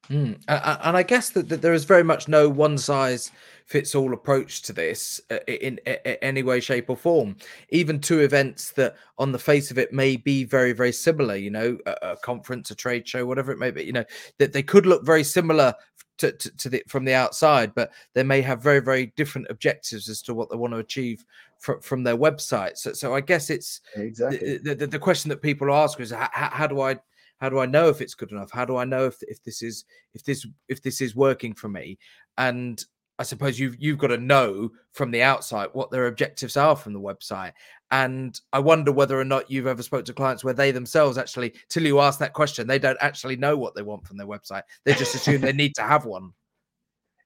Mm. 0.09 0.39
And 0.49 0.97
I 0.97 1.03
guess 1.03 1.31
that, 1.31 1.49
that, 1.49 1.63
there 1.63 1.73
is 1.73 1.85
very 1.85 2.05
much 2.05 2.29
no 2.29 2.49
one 2.49 2.79
size 2.79 3.31
fits 3.65 3.95
all 3.95 4.13
approach 4.13 4.61
to 4.63 4.73
this 4.73 5.21
uh, 5.31 5.39
in, 5.49 5.79
in, 5.87 5.97
in, 6.05 6.17
any 6.21 6.43
way, 6.43 6.61
shape, 6.61 6.91
or 6.91 6.97
form. 6.97 7.37
Even 7.71 7.99
two 7.99 8.21
events 8.21 8.73
that, 8.73 8.97
on 9.19 9.33
the 9.33 9.39
face 9.39 9.71
of 9.71 9.79
it, 9.79 9.93
may 9.93 10.17
be 10.17 10.45
very, 10.45 10.73
very 10.73 10.93
similar. 10.93 11.37
You 11.37 11.51
know, 11.51 11.79
a, 11.87 11.97
a 12.03 12.17
conference, 12.19 12.71
a 12.71 12.75
trade 12.75 13.09
show, 13.09 13.25
whatever 13.25 13.53
it 13.53 13.59
may 13.59 13.71
be. 13.71 13.85
You 13.85 13.93
know, 13.93 14.05
that 14.39 14.53
they 14.53 14.63
could 14.63 14.87
look 14.87 15.05
very 15.05 15.25
similar 15.25 15.75
to, 16.19 16.33
to, 16.33 16.57
to, 16.57 16.69
the 16.69 16.83
from 16.89 17.05
the 17.05 17.15
outside, 17.15 17.75
but 17.75 17.91
they 18.13 18.23
may 18.23 18.41
have 18.43 18.63
very, 18.63 18.81
very 18.81 19.13
different 19.17 19.49
objectives 19.51 20.09
as 20.09 20.23
to 20.23 20.35
what 20.35 20.51
they 20.51 20.57
want 20.57 20.73
to 20.73 20.79
achieve 20.79 21.25
from, 21.59 21.81
from 21.81 22.03
their 22.03 22.17
website. 22.17 22.77
So, 22.77 22.93
so 22.93 23.15
I 23.15 23.21
guess 23.21 23.51
it's 23.51 23.81
exactly 23.97 24.59
the, 24.59 24.75
the, 24.75 24.87
the 24.87 24.99
question 24.99 25.29
that 25.31 25.43
people 25.43 25.73
ask 25.73 25.99
is 26.01 26.11
how, 26.11 26.29
how 26.33 26.67
do 26.67 26.81
I 26.83 26.97
how 27.45 27.51
do 27.51 27.59
i 27.59 27.67
know 27.67 27.91
if 27.91 28.01
it's 28.01 28.15
good 28.15 28.33
enough 28.33 28.51
how 28.51 28.65
do 28.65 28.79
i 28.79 28.85
know 28.85 29.05
if, 29.05 29.17
if 29.23 29.43
this 29.43 29.61
is 29.61 29.85
if 30.15 30.25
this 30.25 30.47
if 30.69 30.83
this 30.83 31.03
is 31.03 31.15
working 31.15 31.53
for 31.53 31.69
me 31.69 31.99
and 32.39 32.87
I 33.19 33.23
suppose 33.23 33.61
you've 33.61 33.77
you've 33.79 33.99
got 33.99 34.09
to 34.09 34.19
know 34.19 34.71
from 34.93 35.13
the 35.13 35.23
outside 35.23 35.69
what 35.73 35.91
their 35.91 36.09
objectives 36.09 36.57
are 36.57 36.75
from 36.75 36.95
the 36.95 37.01
website. 37.01 37.53
And 37.93 38.39
I 38.53 38.59
wonder 38.59 38.91
whether 38.91 39.19
or 39.19 39.25
not 39.25 39.49
you've 39.49 39.69
ever 39.69 39.85
spoke 39.85 40.05
to 40.07 40.13
clients 40.13 40.43
where 40.43 40.53
they 40.53 40.73
themselves 40.73 41.17
actually, 41.17 41.55
till 41.69 41.85
you 41.85 42.01
ask 42.01 42.19
that 42.19 42.33
question, 42.33 42.67
they 42.67 42.81
don't 42.81 42.99
actually 43.01 43.37
know 43.37 43.57
what 43.57 43.77
they 43.77 43.83
want 43.83 44.05
from 44.05 44.17
their 44.17 44.27
website. 44.27 44.63
They 44.85 44.95
just 44.95 45.15
assume 45.15 45.43
they 45.43 45.53
need 45.53 45.77
to 45.77 45.83
have 45.83 46.07
one. 46.07 46.33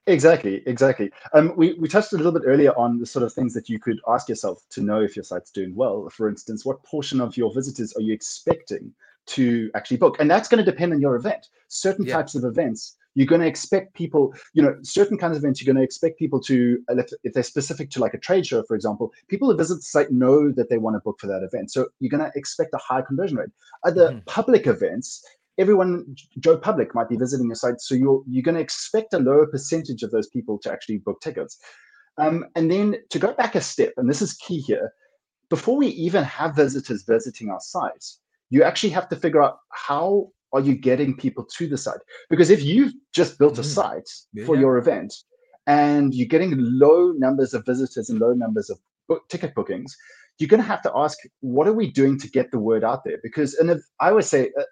Exactly, 0.07 0.62
exactly. 0.66 1.11
Um, 1.35 1.52
we, 1.54 1.74
we 1.74 1.87
touched 1.87 2.14
a 2.14 2.16
little 2.16 2.33
bit 2.33 2.42
earlier 2.46 2.72
on 2.78 2.98
the 2.98 3.04
sort 3.04 3.24
of 3.24 3.33
things 3.33 3.52
that 3.52 3.68
you 3.68 3.78
could 3.78 4.00
ask 4.09 4.26
yourself 4.28 4.62
to 4.70 4.81
know 4.81 5.02
if 5.02 5.14
your 5.14 5.22
site's 5.22 5.50
doing 5.50 5.74
well. 5.74 6.09
For 6.11 6.31
instance, 6.31 6.64
what 6.64 6.83
portion 6.83 7.20
of 7.20 7.37
your 7.37 7.52
visitors 7.52 7.92
are 7.94 8.00
you 8.00 8.14
expecting 8.14 8.94
to 9.29 9.71
actually 9.75 9.97
book? 9.97 10.17
And 10.21 10.31
that's 10.31 10.49
going 10.49 10.64
to 10.64 10.71
depend 10.71 10.93
on 10.93 11.01
your 11.01 11.17
event. 11.17 11.47
Certain 11.69 12.05
yeah. 12.05 12.14
types 12.14 12.35
of 12.35 12.45
events 12.45 12.97
you're 13.19 13.27
going 13.27 13.41
to 13.41 13.49
expect 13.49 13.95
people, 13.95 14.33
you 14.55 14.62
know, 14.62 14.77
certain 14.83 15.19
kinds 15.19 15.37
of 15.37 15.43
events, 15.43 15.61
you're 15.61 15.73
going 15.73 15.81
to 15.81 15.85
expect 15.85 16.21
people 16.21 16.41
to, 16.41 16.79
if 17.25 17.33
they're 17.33 17.43
specific 17.43 17.91
to 17.91 17.99
like 17.99 18.14
a 18.14 18.19
trade 18.19 18.47
show, 18.47 18.62
for 18.62 18.77
example, 18.77 19.12
people 19.27 19.51
who 19.51 19.57
visit 19.57 19.75
the 19.75 19.83
site 19.83 20.12
know 20.12 20.53
that 20.53 20.71
they 20.71 20.79
want 20.79 20.95
to 20.95 21.01
book 21.01 21.19
for 21.19 21.27
that 21.27 21.43
event. 21.43 21.73
So 21.73 21.88
you're 21.99 22.17
going 22.17 22.23
to 22.23 22.31
expect 22.37 22.75
a 22.75 22.79
high 22.79 23.03
conversion 23.03 23.38
rate. 23.38 23.49
Other 23.85 24.11
mm-hmm. 24.11 24.19
public 24.27 24.69
events, 24.69 25.25
everyone, 25.59 26.14
Joe 26.38 26.59
Public 26.59 26.95
might 26.95 27.09
be 27.09 27.17
visiting 27.17 27.49
your 27.49 27.57
site. 27.57 27.81
So 27.81 27.97
you're, 27.97 28.23
you're 28.29 28.45
going 28.45 28.55
to 28.55 28.61
expect 28.61 29.12
a 29.14 29.19
lower 29.19 29.49
percentage 29.49 30.05
of 30.05 30.12
those 30.12 30.29
people 30.29 30.57
to 30.59 30.71
actually 30.71 30.99
book 30.99 31.21
tickets. 31.21 31.59
Um, 32.19 32.47
and 32.55 32.71
then 32.71 32.99
to 33.11 33.19
go 33.19 33.33
back 33.33 33.57
a 33.57 33.61
step, 33.61 33.95
and 33.97 34.09
this 34.09 34.23
is 34.23 34.35
key 34.35 34.61
here, 34.61 34.93
before 35.49 35.77
we 35.77 35.88
even 35.88 36.23
have 36.23 36.55
visitors 36.55 37.03
visiting 37.03 37.51
our 37.51 37.61
sites, 37.61 38.21
you 38.51 38.63
actually 38.63 38.91
have 38.91 39.09
to 39.09 39.17
figure 39.17 39.43
out 39.43 39.59
how 39.71 40.31
are 40.53 40.61
you 40.61 40.75
getting 40.75 41.17
people 41.17 41.45
to 41.57 41.67
the 41.67 41.77
site? 41.77 42.01
Because 42.31 42.51
if 42.51 42.63
you've 42.63 42.93
just 43.13 43.39
built 43.39 43.59
a 43.59 43.63
mm. 43.63 43.67
site 43.67 44.09
yeah. 44.33 44.47
for 44.47 44.57
your 44.57 44.79
event 44.79 45.15
and 45.67 46.15
you're 46.15 46.27
getting 46.27 46.55
low 46.57 47.13
numbers 47.13 47.53
of 47.53 47.67
visitors 47.67 48.09
and 48.09 48.19
low 48.19 48.33
numbers 48.33 48.71
of 48.71 48.79
book, 49.09 49.29
ticket 49.29 49.55
bookings, 49.55 49.97
you're 50.39 50.49
going 50.49 50.63
to 50.63 50.67
have 50.67 50.83
to 50.83 50.93
ask, 50.95 51.19
what 51.41 51.69
are 51.69 51.73
we 51.73 51.91
doing 51.91 52.19
to 52.19 52.31
get 52.31 52.51
the 52.51 52.59
word 52.59 52.85
out 52.85 53.05
there? 53.05 53.19
Because, 53.23 53.55
and 53.55 53.71
if, 53.71 53.81
I 54.01 54.11
always 54.11 54.29
say, 54.29 54.51
a, 54.57 54.63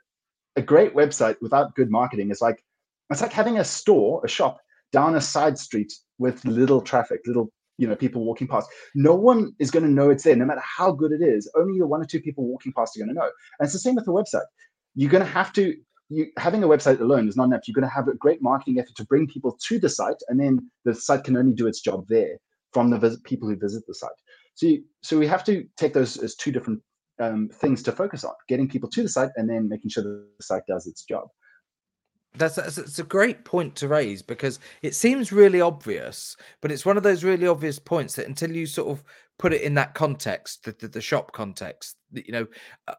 a 0.56 0.62
great 0.62 0.94
website 0.94 1.36
without 1.42 1.74
good 1.74 1.90
marketing 1.90 2.30
is 2.30 2.40
like 2.40 2.64
it's 3.10 3.20
like 3.20 3.32
having 3.32 3.58
a 3.58 3.64
store, 3.64 4.20
a 4.24 4.28
shop 4.28 4.58
down 4.92 5.14
a 5.14 5.20
side 5.20 5.58
street 5.58 5.92
with 6.18 6.44
little 6.44 6.80
traffic, 6.80 7.20
little 7.26 7.52
you 7.78 7.86
know 7.86 7.96
people 7.96 8.24
walking 8.24 8.48
past 8.48 8.68
no 8.94 9.14
one 9.14 9.52
is 9.58 9.70
going 9.70 9.84
to 9.84 9.90
know 9.90 10.10
it's 10.10 10.24
there 10.24 10.36
no 10.36 10.44
matter 10.46 10.62
how 10.64 10.90
good 10.92 11.12
it 11.12 11.22
is 11.22 11.50
only 11.56 11.78
the 11.78 11.86
one 11.86 12.00
or 12.00 12.06
two 12.06 12.20
people 12.20 12.44
walking 12.44 12.72
past 12.72 12.96
are 12.96 13.00
going 13.00 13.08
to 13.08 13.14
know 13.14 13.30
and 13.58 13.66
it's 13.66 13.72
the 13.72 13.78
same 13.78 13.94
with 13.94 14.04
the 14.04 14.12
website 14.12 14.46
you're 14.94 15.10
going 15.10 15.24
to 15.24 15.30
have 15.30 15.52
to 15.52 15.76
you, 16.08 16.26
having 16.38 16.62
a 16.62 16.68
website 16.68 17.00
alone 17.00 17.28
is 17.28 17.36
not 17.36 17.44
enough. 17.44 17.66
You're 17.66 17.74
going 17.74 17.88
to 17.88 17.94
have 17.94 18.08
a 18.08 18.14
great 18.14 18.42
marketing 18.42 18.78
effort 18.78 18.94
to 18.96 19.04
bring 19.04 19.26
people 19.26 19.58
to 19.66 19.78
the 19.78 19.88
site, 19.88 20.22
and 20.28 20.38
then 20.38 20.70
the 20.84 20.94
site 20.94 21.24
can 21.24 21.36
only 21.36 21.52
do 21.52 21.66
its 21.66 21.80
job 21.80 22.06
there 22.08 22.38
from 22.72 22.90
the 22.90 23.18
people 23.24 23.48
who 23.48 23.56
visit 23.56 23.84
the 23.86 23.94
site. 23.94 24.10
So, 24.54 24.66
you, 24.66 24.84
so 25.02 25.18
we 25.18 25.26
have 25.26 25.44
to 25.44 25.64
take 25.76 25.94
those 25.94 26.16
as 26.18 26.34
two 26.34 26.52
different 26.52 26.80
um, 27.20 27.48
things 27.52 27.82
to 27.84 27.92
focus 27.92 28.24
on: 28.24 28.34
getting 28.48 28.68
people 28.68 28.88
to 28.90 29.02
the 29.02 29.08
site, 29.08 29.30
and 29.36 29.48
then 29.48 29.68
making 29.68 29.90
sure 29.90 30.02
the 30.02 30.26
site 30.40 30.62
does 30.68 30.86
its 30.86 31.04
job. 31.04 31.28
That's, 32.36 32.56
that's, 32.56 32.76
that's 32.76 32.98
a 32.98 33.04
great 33.04 33.44
point 33.44 33.74
to 33.76 33.88
raise 33.88 34.22
because 34.22 34.58
it 34.82 34.94
seems 34.94 35.32
really 35.32 35.60
obvious, 35.60 36.36
but 36.60 36.70
it's 36.70 36.86
one 36.86 36.96
of 36.96 37.02
those 37.02 37.24
really 37.24 37.46
obvious 37.46 37.78
points 37.78 38.14
that 38.14 38.26
until 38.26 38.50
you 38.50 38.66
sort 38.66 38.88
of 38.88 39.02
put 39.38 39.52
it 39.52 39.62
in 39.62 39.74
that 39.74 39.94
context, 39.94 40.64
the, 40.64 40.72
the, 40.78 40.88
the 40.88 41.00
shop 41.00 41.32
context, 41.32 41.96
you 42.12 42.32
know, 42.32 42.46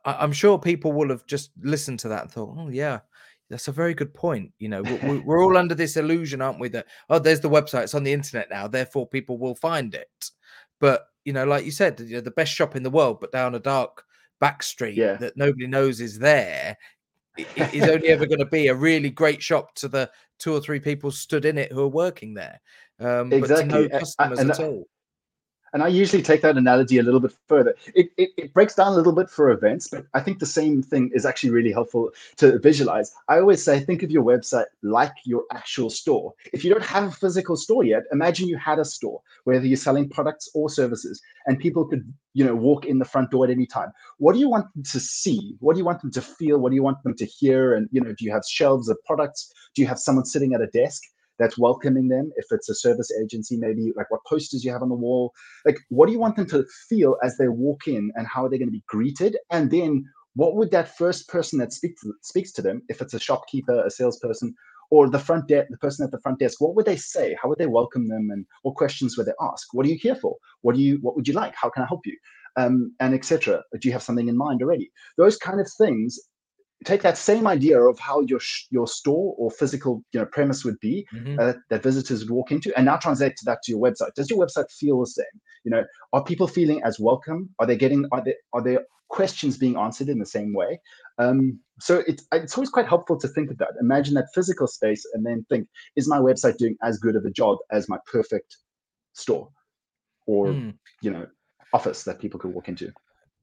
I, 0.06 0.23
am 0.23 0.32
sure 0.32 0.58
people 0.60 0.91
will 0.91 1.10
have 1.10 1.26
just 1.26 1.52
listened 1.62 2.00
to 2.00 2.10
that 2.10 2.23
and 2.23 2.32
thought, 2.32 2.56
oh, 2.58 2.69
yeah, 2.69 3.00
that's 3.50 3.67
a 3.67 3.73
very 3.73 3.93
good 3.93 4.13
point. 4.13 4.52
You 4.60 4.69
know, 4.69 4.82
we're, 4.84 5.21
we're 5.21 5.43
all 5.43 5.58
under 5.58 5.76
this 5.76 5.97
illusion, 5.97 6.41
aren't 6.41 6.60
we? 6.60 6.69
That, 6.69 6.88
oh, 7.10 7.19
there's 7.19 7.41
the 7.41 7.50
website, 7.50 7.84
it's 7.84 7.95
on 7.95 8.04
the 8.04 8.13
internet 8.13 8.50
now, 8.50 8.67
therefore 8.67 9.08
people 9.08 9.38
will 9.38 9.56
find 9.56 9.95
it. 9.95 10.32
But, 10.80 11.08
you 11.26 11.34
know, 11.34 11.45
like 11.45 11.65
you 11.65 11.71
said, 11.71 12.00
you 12.00 12.15
know, 12.15 12.21
the 12.21 12.32
best 12.32 12.54
shop 12.54 12.76
in 12.76 12.84
the 12.84 12.89
world, 12.89 13.19
but 13.19 13.32
down 13.32 13.56
a 13.56 13.60
dark 13.60 14.04
back 14.39 14.62
street 14.62 14.95
yeah. 14.95 15.15
that 15.15 15.36
nobody 15.36 15.67
knows 15.67 16.00
is 16.00 16.19
there 16.19 16.78
is 17.38 17.89
only 17.89 18.08
ever 18.08 18.26
going 18.26 18.39
to 18.39 18.45
be 18.45 18.67
a 18.67 18.76
really 18.76 19.10
great 19.10 19.41
shop 19.41 19.73
to 19.76 19.88
the 19.88 20.10
two 20.39 20.54
or 20.54 20.60
three 20.60 20.80
people 20.80 21.12
stood 21.12 21.45
in 21.45 21.58
it 21.58 21.71
who 21.71 21.82
are 21.82 21.88
working 21.88 22.34
there. 22.34 22.60
Um, 23.00 23.32
exactly. 23.32 23.67
But 23.67 23.76
to 23.78 23.89
no 23.89 24.00
customers 24.00 24.39
and, 24.39 24.52
at 24.52 24.60
all. 24.60 24.88
And 25.78 25.84
I 25.84 25.90
usually 25.90 26.24
take 26.24 26.42
that 26.42 26.58
analogy 26.58 26.98
a 26.98 27.04
little 27.04 27.20
bit 27.20 27.34
further. 27.48 27.76
It, 27.94 28.10
it, 28.18 28.32
it, 28.36 28.52
breaks 28.52 28.74
down 28.74 28.94
a 28.94 28.96
little 28.96 29.13
bit 29.13 29.30
for 29.30 29.52
events, 29.52 29.88
but 29.88 30.08
I 30.16 30.22
think 30.22 30.40
the 30.40 30.46
same 30.48 30.82
thing 30.82 31.12
is 31.13 31.24
actually 31.24 31.52
really 31.52 31.72
helpful 31.72 32.10
to 32.38 32.58
visualize. 32.58 33.13
I 33.28 33.38
always 33.38 33.63
say, 33.63 33.80
think 33.82 34.02
of 34.02 34.10
your 34.10 34.24
website 34.24 34.66
like 34.82 35.13
your 35.24 35.44
actual 35.54 35.92
store. 35.92 36.34
If 36.52 36.66
you 36.66 36.74
don't 36.74 36.84
have 36.84 37.04
a 37.04 37.12
physical 37.12 37.56
store 37.56 37.84
yet, 37.84 38.06
imagine 38.12 38.48
you 38.48 38.58
had 38.58 38.80
a 38.80 38.86
store, 38.86 39.22
whether 39.44 39.68
you're 39.68 39.78
selling 39.78 40.10
products 40.10 40.50
or 40.56 40.68
services, 40.68 41.22
and 41.46 41.60
people 41.60 41.86
could, 41.86 42.12
you 42.34 42.44
know, 42.44 42.56
walk 42.56 42.88
in 42.88 42.98
the 42.98 43.06
front 43.06 43.30
door 43.30 43.46
at 43.46 43.52
any 43.52 43.68
time. 43.68 43.92
What 44.18 44.34
do 44.34 44.40
you 44.40 44.50
want 44.50 44.74
them 44.74 44.82
to 44.82 45.00
see? 45.00 45.58
What 45.60 45.74
do 45.74 45.80
you 45.80 45.86
want 45.86 46.02
them 46.02 46.10
to 46.10 46.22
feel? 46.24 46.58
What 46.58 46.70
do 46.70 46.76
you 46.76 46.82
want 46.82 47.04
them 47.04 47.16
to 47.16 47.26
hear? 47.26 47.76
And, 47.76 47.88
you 47.92 48.02
know, 48.02 48.16
do 48.18 48.26
you 48.26 48.32
have 48.32 48.46
shelves 48.50 48.90
of 48.90 48.98
products? 49.06 49.54
Do 49.76 49.84
you 49.84 49.88
have 49.88 50.00
someone 50.00 50.26
sitting 50.26 50.56
at 50.56 50.62
a 50.62 50.68
desk? 50.68 51.04
That's 51.39 51.58
welcoming 51.58 52.08
them 52.08 52.32
if 52.36 52.45
it's 52.52 52.69
a 52.69 52.76
service 52.76 53.12
agency 53.21 53.58
maybe 53.58 53.93
like 53.95 54.10
what 54.12 54.26
posters 54.26 54.63
you 54.63 54.71
have 54.71 54.82
on 54.82 54.89
the 54.89 54.95
wall. 54.95 55.34
Like 55.65 55.80
what 55.89 56.08
do 56.08 56.12
you 56.12 56.19
want 56.19 56.36
them 56.36 56.47
to 56.47 56.65
feel 56.89 57.17
as 57.23 57.38
they 57.38 57.47
walk 57.47 57.88
in 57.88 58.12
and 58.15 58.28
how 58.28 58.45
are 58.45 58.50
they 58.50 58.58
going 58.58 58.69
to 58.69 58.71
be 58.71 58.84
greeted? 58.88 59.38
And 59.52 59.71
then 59.71 60.06
what 60.36 60.56
would 60.56 60.71
that 60.71 60.97
first 60.97 61.28
person 61.28 61.60
that 61.60 61.73
speaks 61.73 62.04
speaks 62.21 62.52
to 62.54 62.62
them 62.62 62.82
if 62.89 63.02
it's 63.02 63.13
a 63.13 63.19
shopkeeper 63.19 63.84
a 63.86 63.89
salesperson 63.89 64.54
or 64.89 65.10
the 65.10 65.19
front 65.19 65.47
desk 65.47 65.67
the 65.69 65.78
person 65.78 66.06
at 66.06 66.12
the 66.12 66.21
front 66.21 66.39
desk 66.39 66.62
what 66.62 66.76
would 66.76 66.86
they 66.86 66.97
say? 66.97 67.36
How 67.41 67.50
would 67.50 67.58
they 67.58 67.67
welcome 67.67 68.08
them 68.08 68.30
and 68.32 68.45
what 68.63 68.76
questions 68.76 69.17
would 69.17 69.28
they 69.28 69.39
ask? 69.41 69.67
What 69.73 69.86
are 69.86 69.89
you 69.89 70.00
here 70.02 70.15
for? 70.15 70.36
What 70.62 70.76
do 70.76 70.82
you 70.82 71.00
what 71.02 71.15
would 71.15 71.28
you 71.28 71.34
like? 71.34 71.56
How 71.56 71.69
can 71.69 71.84
i 71.84 71.88
help 71.88 72.06
you? 72.06 72.17
Um, 72.56 72.95
and 73.00 73.13
etc 73.13 73.62
do 73.80 73.88
you 73.88 73.91
have 73.91 74.04
something 74.04 74.28
in 74.28 74.38
mind 74.38 74.62
already? 74.62 74.91
Those 75.17 75.38
kind 75.38 75.60
of 75.60 75.69
things 75.78 76.19
take 76.86 77.02
that 77.02 77.18
same 77.18 77.48
idea 77.48 77.80
of 77.82 78.00
how 78.00 78.22
your 78.22 78.40
your 78.70 78.88
store 78.88 79.36
or 79.38 79.50
physical 79.50 80.04
you 80.12 80.20
know 80.20 80.26
premise 80.26 80.63
would 80.63 80.80
be 80.80 81.08
mm-hmm. 81.13 81.40
uh, 81.40 81.54
that 81.70 81.84
visitors 81.84 82.22
would 82.22 82.30
walk 82.30 82.52
into 82.52 82.76
and 82.78 82.86
now 82.86 82.98
translate 82.98 83.34
that 83.46 83.62
to 83.63 83.72
your 83.72 83.82
website. 83.82 84.13
Does 84.16 84.30
your 84.30 84.40
website 84.40 84.72
feel 84.72 85.00
the 85.00 85.08
same? 85.08 85.26
You 85.63 85.72
know 85.72 85.86
are 86.13 86.24
people 86.24 86.48
feeling 86.48 86.82
as 86.84 87.00
welcome? 87.00 87.50
Are 87.60 87.66
they 87.66 87.76
getting 87.76 88.06
are 88.12 88.24
they 88.24 88.36
are 88.54 88.62
their 88.62 88.86
questions 89.10 89.58
being 89.58 89.78
answered 89.78 90.10
in 90.10 90.20
the 90.20 90.26
same 90.26 90.54
way? 90.54 90.80
Um, 91.18 91.60
so 91.80 92.04
it's 92.08 92.26
it's 92.32 92.58
always 92.58 92.70
quite 92.70 92.88
helpful 92.88 93.18
to 93.20 93.28
think 93.28 93.50
of 93.50 93.58
that. 93.58 93.70
Imagine 93.82 94.13
that 94.16 94.28
physical 94.34 94.68
space 94.68 95.06
and 95.13 95.26
then 95.26 95.46
think 95.50 95.68
is 95.96 96.08
my 96.08 96.20
website 96.20 96.58
doing 96.58 96.78
as 96.84 97.00
good 97.00 97.16
of 97.16 97.26
a 97.26 97.32
job 97.32 97.58
as 97.72 97.90
my 97.90 97.98
perfect 98.12 98.58
store 99.13 99.50
or 100.28 100.48
mm. 100.48 100.74
you 101.02 101.10
know 101.10 101.26
office 101.74 102.04
that 102.04 102.20
people 102.20 102.40
could 102.40 102.54
walk 102.54 102.70
into 102.70 102.92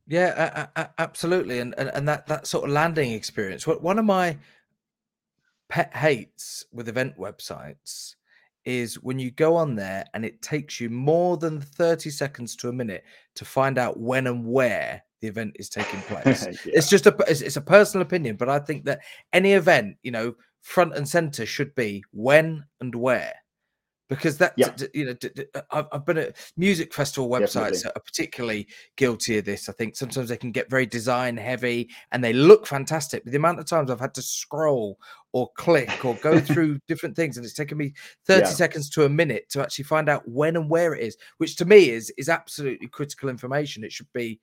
yeah, 0.06 0.68
a- 0.76 0.80
a- 0.80 0.90
absolutely, 0.98 1.60
and, 1.60 1.74
and 1.78 1.88
and 1.94 2.08
that 2.08 2.26
that 2.26 2.46
sort 2.46 2.64
of 2.64 2.70
landing 2.70 3.12
experience. 3.12 3.66
What 3.66 3.82
one 3.82 3.98
of 3.98 4.04
my 4.04 4.36
pet 5.68 5.94
hates 5.96 6.64
with 6.72 6.88
event 6.88 7.18
websites 7.18 8.14
is 8.64 9.02
when 9.02 9.18
you 9.18 9.30
go 9.30 9.56
on 9.56 9.74
there 9.74 10.04
and 10.14 10.24
it 10.24 10.40
takes 10.40 10.80
you 10.80 10.88
more 10.88 11.36
than 11.36 11.60
30 11.60 12.08
seconds 12.10 12.56
to 12.56 12.68
a 12.68 12.72
minute 12.72 13.04
to 13.34 13.44
find 13.44 13.76
out 13.78 13.98
when 14.00 14.26
and 14.26 14.46
where 14.46 15.02
the 15.20 15.28
event 15.28 15.54
is 15.58 15.68
taking 15.68 16.00
place. 16.02 16.46
yeah. 16.46 16.72
It's 16.74 16.88
just 16.88 17.06
a 17.06 17.14
it's, 17.28 17.40
it's 17.40 17.56
a 17.56 17.60
personal 17.62 18.02
opinion, 18.06 18.36
but 18.36 18.48
I 18.48 18.58
think 18.58 18.84
that 18.84 19.00
any 19.32 19.52
event, 19.52 19.96
you 20.02 20.10
know, 20.10 20.34
front 20.62 20.94
and 20.94 21.08
center 21.08 21.44
should 21.44 21.74
be 21.74 22.02
when 22.12 22.64
and 22.80 22.94
where 22.94 23.34
because 24.14 24.38
that 24.38 24.54
yeah. 24.56 24.70
you 24.92 25.06
know 25.06 25.14
uh, 25.70 25.82
I've 25.92 26.04
been 26.06 26.18
at 26.18 26.36
music 26.56 26.92
festival 26.92 27.28
websites 27.28 27.82
Definitely. 27.82 27.90
are 27.96 28.00
particularly 28.00 28.68
guilty 28.96 29.38
of 29.38 29.44
this. 29.44 29.68
I 29.68 29.72
think 29.72 29.96
sometimes 29.96 30.28
they 30.28 30.36
can 30.36 30.52
get 30.52 30.70
very 30.70 30.86
design 30.86 31.36
heavy 31.36 31.90
and 32.12 32.22
they 32.22 32.32
look 32.32 32.66
fantastic. 32.66 33.24
But 33.24 33.32
the 33.32 33.38
amount 33.38 33.60
of 33.60 33.66
times 33.66 33.90
I've 33.90 34.00
had 34.00 34.14
to 34.14 34.22
scroll 34.22 34.98
or 35.32 35.50
click 35.56 36.04
or 36.04 36.14
go 36.16 36.40
through 36.48 36.78
different 36.86 37.16
things, 37.16 37.36
and 37.36 37.44
it's 37.44 37.54
taken 37.54 37.78
me 37.78 37.94
thirty 38.26 38.46
yeah. 38.46 38.50
seconds 38.50 38.88
to 38.90 39.04
a 39.04 39.08
minute 39.08 39.48
to 39.50 39.62
actually 39.62 39.84
find 39.84 40.08
out 40.08 40.26
when 40.28 40.56
and 40.56 40.70
where 40.70 40.94
it 40.94 41.02
is, 41.02 41.16
which 41.38 41.56
to 41.56 41.64
me 41.64 41.90
is 41.90 42.12
is 42.16 42.28
absolutely 42.28 42.88
critical 42.88 43.28
information. 43.28 43.84
It 43.84 43.92
should 43.92 44.12
be 44.12 44.40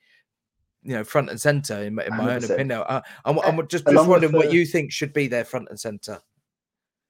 you 0.83 0.93
know 0.93 1.03
front 1.03 1.29
and 1.29 1.39
center 1.39 1.75
in, 1.75 1.99
in 1.99 2.17
my 2.17 2.27
100%. 2.27 2.35
own 2.35 2.43
opinion. 2.43 2.83
I, 2.87 3.01
am 3.25 3.67
just, 3.67 3.85
just 3.85 4.07
wondering 4.07 4.33
what 4.33 4.51
you 4.51 4.65
think 4.65 4.91
should 4.91 5.13
be 5.13 5.27
there 5.27 5.45
front 5.45 5.67
and 5.69 5.79
center. 5.79 6.19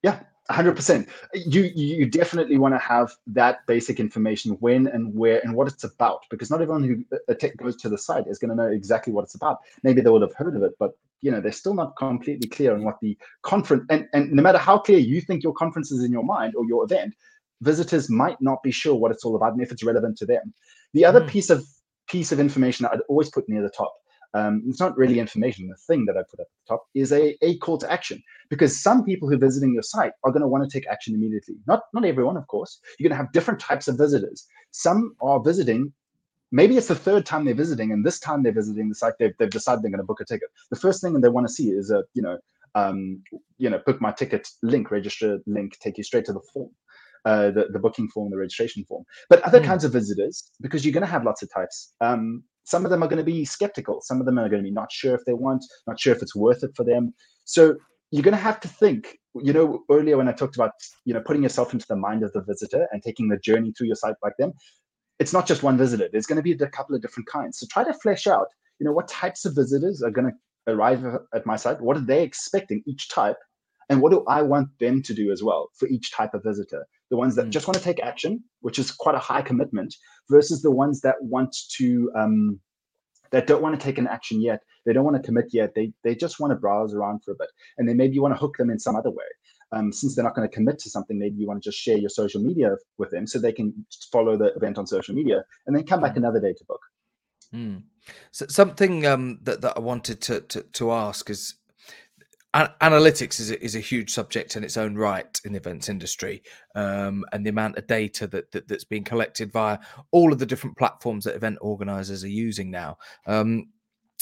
Yeah, 0.03 0.19
hundred 0.51 0.75
percent. 0.75 1.09
You 1.33 1.71
you 1.75 2.05
definitely 2.05 2.57
want 2.57 2.73
to 2.73 2.79
have 2.79 3.13
that 3.27 3.65
basic 3.67 3.99
information 3.99 4.53
when 4.59 4.87
and 4.87 5.13
where 5.13 5.39
and 5.43 5.55
what 5.55 5.67
it's 5.67 5.83
about 5.83 6.25
because 6.29 6.49
not 6.49 6.61
everyone 6.61 6.83
who 6.83 7.17
uh, 7.29 7.47
goes 7.57 7.75
to 7.77 7.89
the 7.89 7.97
site 7.97 8.27
is 8.27 8.39
going 8.39 8.49
to 8.49 8.55
know 8.55 8.69
exactly 8.69 9.13
what 9.13 9.23
it's 9.23 9.35
about. 9.35 9.59
Maybe 9.83 10.01
they 10.01 10.09
would 10.09 10.21
have 10.21 10.35
heard 10.35 10.55
of 10.55 10.63
it, 10.63 10.73
but 10.79 10.91
you 11.21 11.31
know 11.31 11.41
they're 11.41 11.51
still 11.51 11.73
not 11.73 11.95
completely 11.97 12.49
clear 12.49 12.73
on 12.73 12.83
what 12.83 12.99
the 13.01 13.17
conference 13.43 13.85
and 13.89 14.07
and 14.13 14.31
no 14.31 14.41
matter 14.41 14.57
how 14.57 14.77
clear 14.77 14.99
you 14.99 15.21
think 15.21 15.43
your 15.43 15.53
conference 15.53 15.91
is 15.91 16.03
in 16.03 16.11
your 16.11 16.23
mind 16.23 16.55
or 16.55 16.65
your 16.65 16.83
event, 16.83 17.13
visitors 17.61 18.09
might 18.09 18.39
not 18.41 18.61
be 18.63 18.71
sure 18.71 18.95
what 18.95 19.11
it's 19.11 19.23
all 19.23 19.35
about 19.35 19.53
and 19.53 19.61
if 19.61 19.71
it's 19.71 19.83
relevant 19.83 20.17
to 20.17 20.25
them. 20.25 20.53
The 20.93 21.05
other 21.05 21.21
mm. 21.21 21.27
piece 21.27 21.49
of 21.49 21.65
piece 22.07 22.31
of 22.31 22.39
information 22.39 22.83
that 22.83 22.93
I'd 22.93 23.01
always 23.07 23.29
put 23.29 23.47
near 23.47 23.61
the 23.61 23.69
top 23.69 23.95
um, 24.33 24.63
it's 24.67 24.79
not 24.79 24.97
really 24.97 25.19
information. 25.19 25.67
The 25.67 25.75
thing 25.75 26.05
that 26.05 26.17
I 26.17 26.21
put 26.29 26.39
up 26.39 26.47
at 26.47 26.67
the 26.67 26.75
top 26.75 26.85
is 26.95 27.11
a, 27.11 27.35
a 27.41 27.57
call 27.57 27.77
to 27.79 27.91
action 27.91 28.23
because 28.49 28.81
some 28.81 29.03
people 29.03 29.27
who 29.27 29.35
are 29.35 29.39
visiting 29.39 29.73
your 29.73 29.83
site 29.83 30.13
are 30.23 30.31
going 30.31 30.41
to 30.41 30.47
want 30.47 30.69
to 30.69 30.69
take 30.69 30.87
action 30.87 31.13
immediately. 31.13 31.55
Not 31.67 31.81
not 31.93 32.05
everyone, 32.05 32.37
of 32.37 32.47
course. 32.47 32.79
You're 32.97 33.09
going 33.09 33.17
to 33.17 33.23
have 33.23 33.33
different 33.33 33.59
types 33.59 33.87
of 33.87 33.97
visitors. 33.97 34.47
Some 34.71 35.15
are 35.21 35.41
visiting. 35.41 35.93
Maybe 36.53 36.77
it's 36.77 36.87
the 36.87 36.95
third 36.95 37.25
time 37.25 37.45
they're 37.45 37.53
visiting, 37.53 37.91
and 37.91 38.05
this 38.05 38.19
time 38.19 38.43
they're 38.43 38.51
visiting 38.53 38.89
the 38.89 38.95
site. 38.95 39.13
They've, 39.19 39.33
they've 39.39 39.49
decided 39.49 39.83
they're 39.83 39.91
going 39.91 39.99
to 39.99 40.05
book 40.05 40.21
a 40.21 40.25
ticket. 40.25 40.49
The 40.69 40.79
first 40.79 41.01
thing 41.01 41.19
they 41.19 41.29
want 41.29 41.47
to 41.47 41.53
see 41.53 41.69
is 41.69 41.91
a 41.91 42.03
you 42.13 42.21
know 42.21 42.37
um, 42.75 43.21
you 43.57 43.69
know 43.69 43.79
book 43.85 43.99
my 43.99 44.11
ticket 44.11 44.47
link, 44.61 44.91
register 44.91 45.39
link, 45.45 45.77
take 45.79 45.97
you 45.97 46.03
straight 46.03 46.25
to 46.25 46.33
the 46.33 46.41
form. 46.53 46.69
Uh, 47.23 47.51
the, 47.51 47.67
the 47.71 47.77
booking 47.77 48.07
form, 48.07 48.31
the 48.31 48.37
registration 48.37 48.83
form. 48.83 49.03
But 49.29 49.43
other 49.43 49.59
mm. 49.59 49.65
kinds 49.65 49.83
of 49.83 49.93
visitors, 49.93 50.49
because 50.59 50.83
you're 50.83 50.91
going 50.91 51.05
to 51.05 51.11
have 51.11 51.23
lots 51.23 51.43
of 51.43 51.53
types, 51.53 51.93
um, 52.01 52.43
some 52.63 52.85
of 52.85 52.91
them 52.91 53.03
are 53.03 53.07
going 53.07 53.17
to 53.17 53.23
be 53.23 53.45
skeptical. 53.45 54.01
Some 54.01 54.19
of 54.19 54.25
them 54.25 54.37
are 54.37 54.49
going 54.49 54.61
to 54.61 54.67
be 54.67 54.71
not 54.71 54.91
sure 54.91 55.15
if 55.15 55.25
they 55.25 55.33
want, 55.33 55.65
not 55.87 55.99
sure 55.99 56.13
if 56.13 56.21
it's 56.21 56.35
worth 56.35 56.63
it 56.63 56.71
for 56.75 56.83
them. 56.83 57.13
So 57.45 57.75
you're 58.11 58.23
going 58.23 58.35
to 58.35 58.41
have 58.41 58.59
to 58.61 58.67
think. 58.67 59.17
You 59.35 59.53
know, 59.53 59.83
earlier 59.89 60.17
when 60.17 60.27
I 60.27 60.33
talked 60.33 60.55
about 60.55 60.71
you 61.05 61.13
know 61.13 61.21
putting 61.21 61.43
yourself 61.43 61.73
into 61.73 61.85
the 61.87 61.95
mind 61.95 62.23
of 62.23 62.33
the 62.33 62.41
visitor 62.41 62.87
and 62.91 63.01
taking 63.01 63.29
the 63.29 63.37
journey 63.37 63.73
through 63.77 63.87
your 63.87 63.95
site 63.95 64.15
like 64.21 64.33
them, 64.37 64.51
it's 65.19 65.33
not 65.33 65.47
just 65.47 65.63
one 65.63 65.77
visitor. 65.77 66.09
There's 66.11 66.25
going 66.25 66.37
to 66.37 66.43
be 66.43 66.51
a 66.51 66.67
couple 66.67 66.95
of 66.95 67.01
different 67.01 67.29
kinds. 67.29 67.59
So 67.59 67.67
try 67.71 67.83
to 67.83 67.93
flesh 67.93 68.27
out. 68.27 68.47
You 68.79 68.85
know, 68.85 68.91
what 68.91 69.07
types 69.07 69.45
of 69.45 69.55
visitors 69.55 70.01
are 70.01 70.11
going 70.11 70.31
to 70.31 70.73
arrive 70.73 71.05
at 71.33 71.45
my 71.45 71.55
site? 71.55 71.79
What 71.79 71.95
are 71.95 72.05
they 72.05 72.23
expecting 72.23 72.83
each 72.85 73.09
type? 73.09 73.37
And 73.91 74.01
what 74.01 74.13
do 74.13 74.23
I 74.25 74.41
want 74.41 74.69
them 74.79 75.03
to 75.03 75.13
do 75.13 75.33
as 75.33 75.43
well 75.43 75.69
for 75.75 75.85
each 75.89 76.13
type 76.13 76.33
of 76.33 76.43
visitor? 76.45 76.87
The 77.09 77.17
ones 77.17 77.35
that 77.35 77.47
mm. 77.47 77.49
just 77.49 77.67
want 77.67 77.77
to 77.77 77.83
take 77.83 78.01
action, 78.01 78.41
which 78.61 78.79
is 78.79 78.89
quite 78.89 79.15
a 79.15 79.19
high 79.19 79.41
commitment, 79.41 79.93
versus 80.29 80.61
the 80.61 80.71
ones 80.71 81.01
that 81.01 81.15
want 81.19 81.53
to 81.75 82.09
um, 82.15 82.61
that 83.31 83.47
don't 83.47 83.61
want 83.61 83.77
to 83.77 83.83
take 83.83 83.97
an 83.97 84.07
action 84.07 84.41
yet. 84.41 84.61
They 84.85 84.93
don't 84.93 85.03
want 85.03 85.17
to 85.17 85.21
commit 85.21 85.47
yet. 85.51 85.75
They 85.75 85.91
they 86.05 86.15
just 86.15 86.39
want 86.39 86.51
to 86.51 86.55
browse 86.55 86.93
around 86.93 87.25
for 87.25 87.31
a 87.31 87.35
bit, 87.35 87.49
and 87.77 87.87
then 87.87 87.97
maybe 87.97 88.15
you 88.15 88.21
want 88.21 88.33
to 88.33 88.39
hook 88.39 88.55
them 88.57 88.69
in 88.69 88.79
some 88.79 88.95
other 88.95 89.11
way. 89.11 89.25
Um, 89.73 89.91
since 89.91 90.15
they're 90.15 90.23
not 90.23 90.35
going 90.35 90.47
to 90.47 90.55
commit 90.55 90.79
to 90.79 90.89
something, 90.89 91.19
maybe 91.19 91.35
you 91.35 91.47
want 91.47 91.61
to 91.61 91.69
just 91.69 91.77
share 91.77 91.97
your 91.97 92.09
social 92.09 92.41
media 92.41 92.77
with 92.97 93.11
them 93.11 93.27
so 93.27 93.39
they 93.39 93.53
can 93.53 93.85
follow 94.09 94.37
the 94.37 94.53
event 94.55 94.77
on 94.77 94.87
social 94.87 95.15
media 95.15 95.43
and 95.65 95.75
then 95.75 95.85
come 95.85 95.99
back 95.99 96.13
mm. 96.13 96.17
another 96.17 96.39
day 96.39 96.53
to 96.53 96.63
book. 96.65 96.81
Mm. 97.53 97.83
So 98.31 98.45
something 98.47 99.05
um, 99.05 99.39
that 99.43 99.59
that 99.61 99.75
I 99.75 99.81
wanted 99.81 100.21
to 100.21 100.39
to, 100.39 100.61
to 100.61 100.91
ask 100.93 101.29
is 101.29 101.55
analytics 102.53 103.39
is 103.39 103.51
a, 103.51 103.63
is 103.63 103.75
a 103.75 103.79
huge 103.79 104.11
subject 104.11 104.55
in 104.55 104.63
its 104.63 104.77
own 104.77 104.95
right 104.95 105.39
in 105.45 105.53
the 105.53 105.59
events 105.59 105.89
industry. 105.89 106.43
Um, 106.75 107.23
and 107.31 107.45
the 107.45 107.49
amount 107.49 107.77
of 107.77 107.87
data 107.87 108.27
that, 108.27 108.51
that 108.51 108.67
that's 108.67 108.83
being 108.83 109.03
collected 109.03 109.51
via 109.51 109.79
all 110.11 110.33
of 110.33 110.39
the 110.39 110.45
different 110.45 110.77
platforms 110.77 111.25
that 111.25 111.35
event 111.35 111.59
organizers 111.61 112.23
are 112.23 112.29
using 112.29 112.69
now. 112.69 112.97
Um, 113.25 113.67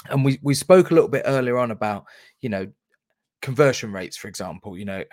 and 0.09 0.23
we 0.23 0.39
we 0.41 0.53
spoke 0.53 0.91
a 0.91 0.93
little 0.93 1.09
bit 1.09 1.23
earlier 1.25 1.57
on 1.57 1.71
about 1.71 2.05
you 2.41 2.49
know 2.49 2.67
conversion 3.41 3.91
rates 3.91 4.17
for 4.17 4.27
example 4.27 4.77
you 4.77 4.85
know 4.85 5.03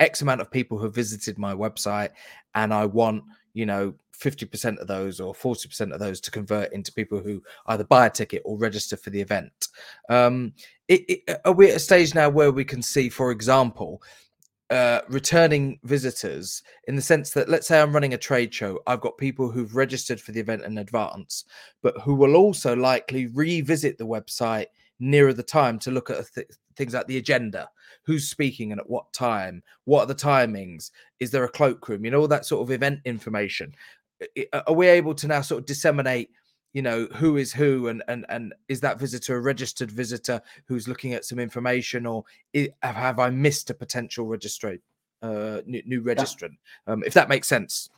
x 0.00 0.22
amount 0.22 0.40
of 0.40 0.50
people 0.50 0.78
have 0.78 0.94
visited 0.94 1.38
my 1.38 1.54
website 1.54 2.10
and 2.54 2.72
i 2.72 2.84
want 2.84 3.22
you 3.56 3.64
know 3.64 3.94
50% 4.22 4.78
of 4.78 4.86
those 4.86 5.18
or 5.18 5.34
40% 5.34 5.92
of 5.92 5.98
those 5.98 6.20
to 6.20 6.30
convert 6.30 6.72
into 6.74 6.92
people 6.92 7.20
who 7.20 7.42
either 7.66 7.84
buy 7.84 8.06
a 8.06 8.10
ticket 8.10 8.42
or 8.44 8.58
register 8.58 8.98
for 8.98 9.08
the 9.08 9.20
event. 9.20 9.68
Um, 10.10 10.52
it, 10.88 11.04
it, 11.08 11.40
are 11.44 11.52
we 11.52 11.70
at 11.70 11.76
a 11.76 11.80
stage 11.80 12.14
now 12.14 12.28
where 12.28 12.52
we 12.52 12.64
can 12.64 12.82
see, 12.82 13.08
for 13.08 13.30
example, 13.30 14.02
uh, 14.68 15.00
returning 15.08 15.78
visitors 15.84 16.62
in 16.86 16.96
the 16.96 17.02
sense 17.02 17.30
that 17.30 17.48
let's 17.48 17.66
say 17.66 17.80
I'm 17.80 17.94
running 17.94 18.12
a 18.12 18.18
trade 18.18 18.52
show, 18.52 18.78
I've 18.86 19.00
got 19.00 19.16
people 19.16 19.50
who've 19.50 19.74
registered 19.74 20.20
for 20.20 20.32
the 20.32 20.40
event 20.40 20.62
in 20.62 20.78
advance, 20.78 21.44
but 21.82 21.98
who 22.02 22.14
will 22.14 22.36
also 22.36 22.76
likely 22.76 23.26
revisit 23.28 23.96
the 23.96 24.06
website 24.06 24.66
nearer 25.00 25.32
the 25.32 25.42
time 25.42 25.78
to 25.78 25.90
look 25.90 26.10
at 26.10 26.26
th- 26.34 26.48
things 26.76 26.92
like 26.92 27.06
the 27.06 27.18
agenda 27.18 27.70
who's 28.06 28.28
speaking 28.28 28.72
and 28.72 28.80
at 28.80 28.88
what 28.88 29.12
time 29.12 29.62
what 29.84 30.02
are 30.02 30.06
the 30.06 30.14
timings 30.14 30.90
is 31.20 31.30
there 31.30 31.44
a 31.44 31.50
cloakroom 31.50 32.04
you 32.04 32.10
know 32.10 32.20
all 32.20 32.28
that 32.28 32.46
sort 32.46 32.62
of 32.62 32.70
event 32.70 33.00
information. 33.04 33.74
Are 34.66 34.72
we 34.72 34.86
able 34.86 35.14
to 35.14 35.26
now 35.26 35.42
sort 35.42 35.60
of 35.60 35.66
disseminate 35.66 36.30
you 36.72 36.82
know 36.82 37.06
who 37.14 37.36
is 37.36 37.52
who 37.52 37.88
and 37.88 38.02
and 38.08 38.26
and 38.28 38.54
is 38.68 38.80
that 38.80 38.98
visitor 38.98 39.36
a 39.36 39.40
registered 39.40 39.90
visitor 39.90 40.40
who's 40.66 40.86
looking 40.86 41.14
at 41.14 41.24
some 41.24 41.38
information 41.38 42.04
or 42.04 42.22
have 42.82 43.18
i 43.18 43.30
missed 43.30 43.70
a 43.70 43.74
potential 43.74 44.26
registry 44.26 44.80
uh 45.22 45.60
new, 45.64 45.82
new 45.86 46.02
registrant 46.02 46.56
yeah. 46.86 46.92
um 46.92 47.02
if 47.04 47.14
that 47.14 47.30
makes 47.30 47.48
sense? 47.48 47.88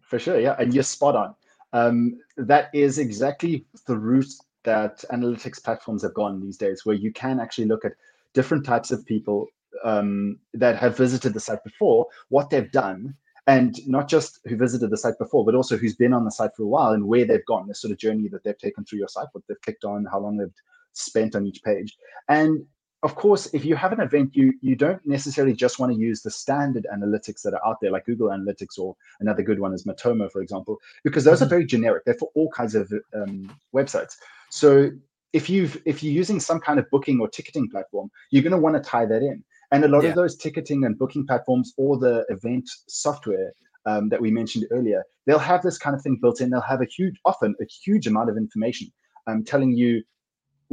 For 0.00 0.18
sure 0.18 0.40
yeah 0.40 0.56
and 0.58 0.72
you're 0.72 0.84
spot 0.84 1.16
on. 1.16 1.34
Um 1.74 2.18
that 2.36 2.70
is 2.72 2.98
exactly 2.98 3.66
the 3.86 3.96
route 3.98 4.32
that 4.62 5.04
analytics 5.12 5.62
platforms 5.62 6.02
have 6.02 6.14
gone 6.14 6.40
these 6.40 6.56
days 6.56 6.86
where 6.86 6.96
you 6.96 7.12
can 7.12 7.38
actually 7.38 7.66
look 7.66 7.84
at 7.84 7.92
different 8.34 8.64
types 8.64 8.90
of 8.90 9.04
people 9.06 9.46
um, 9.82 10.38
that 10.52 10.76
have 10.76 10.96
visited 10.96 11.34
the 11.34 11.40
site 11.40 11.64
before 11.64 12.06
what 12.28 12.50
they've 12.50 12.70
done 12.70 13.14
and 13.46 13.86
not 13.86 14.08
just 14.08 14.40
who 14.46 14.56
visited 14.56 14.90
the 14.90 14.96
site 14.96 15.18
before, 15.18 15.44
but 15.44 15.54
also 15.54 15.76
who's 15.76 15.94
been 15.94 16.14
on 16.14 16.24
the 16.24 16.30
site 16.30 16.50
for 16.56 16.62
a 16.62 16.66
while 16.66 16.92
and 16.92 17.06
where 17.06 17.26
they've 17.26 17.44
gone, 17.46 17.68
the 17.68 17.74
sort 17.74 17.92
of 17.92 17.98
journey 17.98 18.28
that 18.28 18.42
they've 18.42 18.58
taken 18.58 18.84
through 18.84 18.98
your 18.98 19.08
site, 19.08 19.28
what 19.32 19.44
they've 19.48 19.60
clicked 19.60 19.84
on, 19.84 20.06
how 20.10 20.18
long 20.18 20.36
they've 20.36 20.54
spent 20.92 21.34
on 21.34 21.46
each 21.46 21.62
page. 21.62 21.96
And 22.28 22.64
of 23.02 23.16
course, 23.16 23.52
if 23.52 23.66
you 23.66 23.76
have 23.76 23.92
an 23.92 24.00
event, 24.00 24.34
you 24.34 24.54
you 24.62 24.74
don't 24.74 25.04
necessarily 25.04 25.52
just 25.52 25.78
want 25.78 25.92
to 25.92 25.98
use 25.98 26.22
the 26.22 26.30
standard 26.30 26.86
analytics 26.90 27.42
that 27.42 27.52
are 27.52 27.66
out 27.66 27.76
there, 27.82 27.90
like 27.90 28.06
Google 28.06 28.28
Analytics 28.28 28.78
or 28.78 28.96
another 29.20 29.42
good 29.42 29.60
one 29.60 29.74
is 29.74 29.84
Matomo, 29.84 30.32
for 30.32 30.40
example, 30.40 30.80
because 31.02 31.24
those 31.24 31.36
mm-hmm. 31.36 31.44
are 31.44 31.48
very 31.48 31.66
generic. 31.66 32.06
They're 32.06 32.14
for 32.14 32.30
all 32.34 32.48
kinds 32.48 32.74
of 32.74 32.90
um, 33.14 33.54
websites. 33.74 34.16
So 34.48 34.90
if 35.34 35.50
you've 35.50 35.82
if 35.84 36.02
you're 36.02 36.14
using 36.14 36.40
some 36.40 36.60
kind 36.60 36.78
of 36.78 36.88
booking 36.90 37.20
or 37.20 37.28
ticketing 37.28 37.68
platform, 37.68 38.08
you're 38.30 38.42
going 38.42 38.52
to 38.52 38.58
want 38.58 38.76
to 38.76 38.90
tie 38.90 39.04
that 39.04 39.20
in. 39.20 39.44
And 39.72 39.84
a 39.84 39.88
lot 39.88 40.04
yeah. 40.04 40.10
of 40.10 40.14
those 40.14 40.36
ticketing 40.36 40.84
and 40.84 40.96
booking 40.96 41.26
platforms 41.26 41.74
or 41.76 41.98
the 41.98 42.24
event 42.28 42.70
software 42.86 43.52
um, 43.86 44.08
that 44.10 44.20
we 44.20 44.30
mentioned 44.30 44.66
earlier, 44.70 45.02
they'll 45.26 45.38
have 45.38 45.62
this 45.62 45.76
kind 45.76 45.96
of 45.96 46.02
thing 46.02 46.18
built 46.22 46.40
in. 46.40 46.50
They'll 46.50 46.60
have 46.60 46.80
a 46.80 46.86
huge, 46.86 47.16
often 47.24 47.56
a 47.60 47.64
huge 47.84 48.06
amount 48.06 48.30
of 48.30 48.36
information 48.36 48.92
um, 49.26 49.42
telling 49.44 49.72
you 49.72 50.04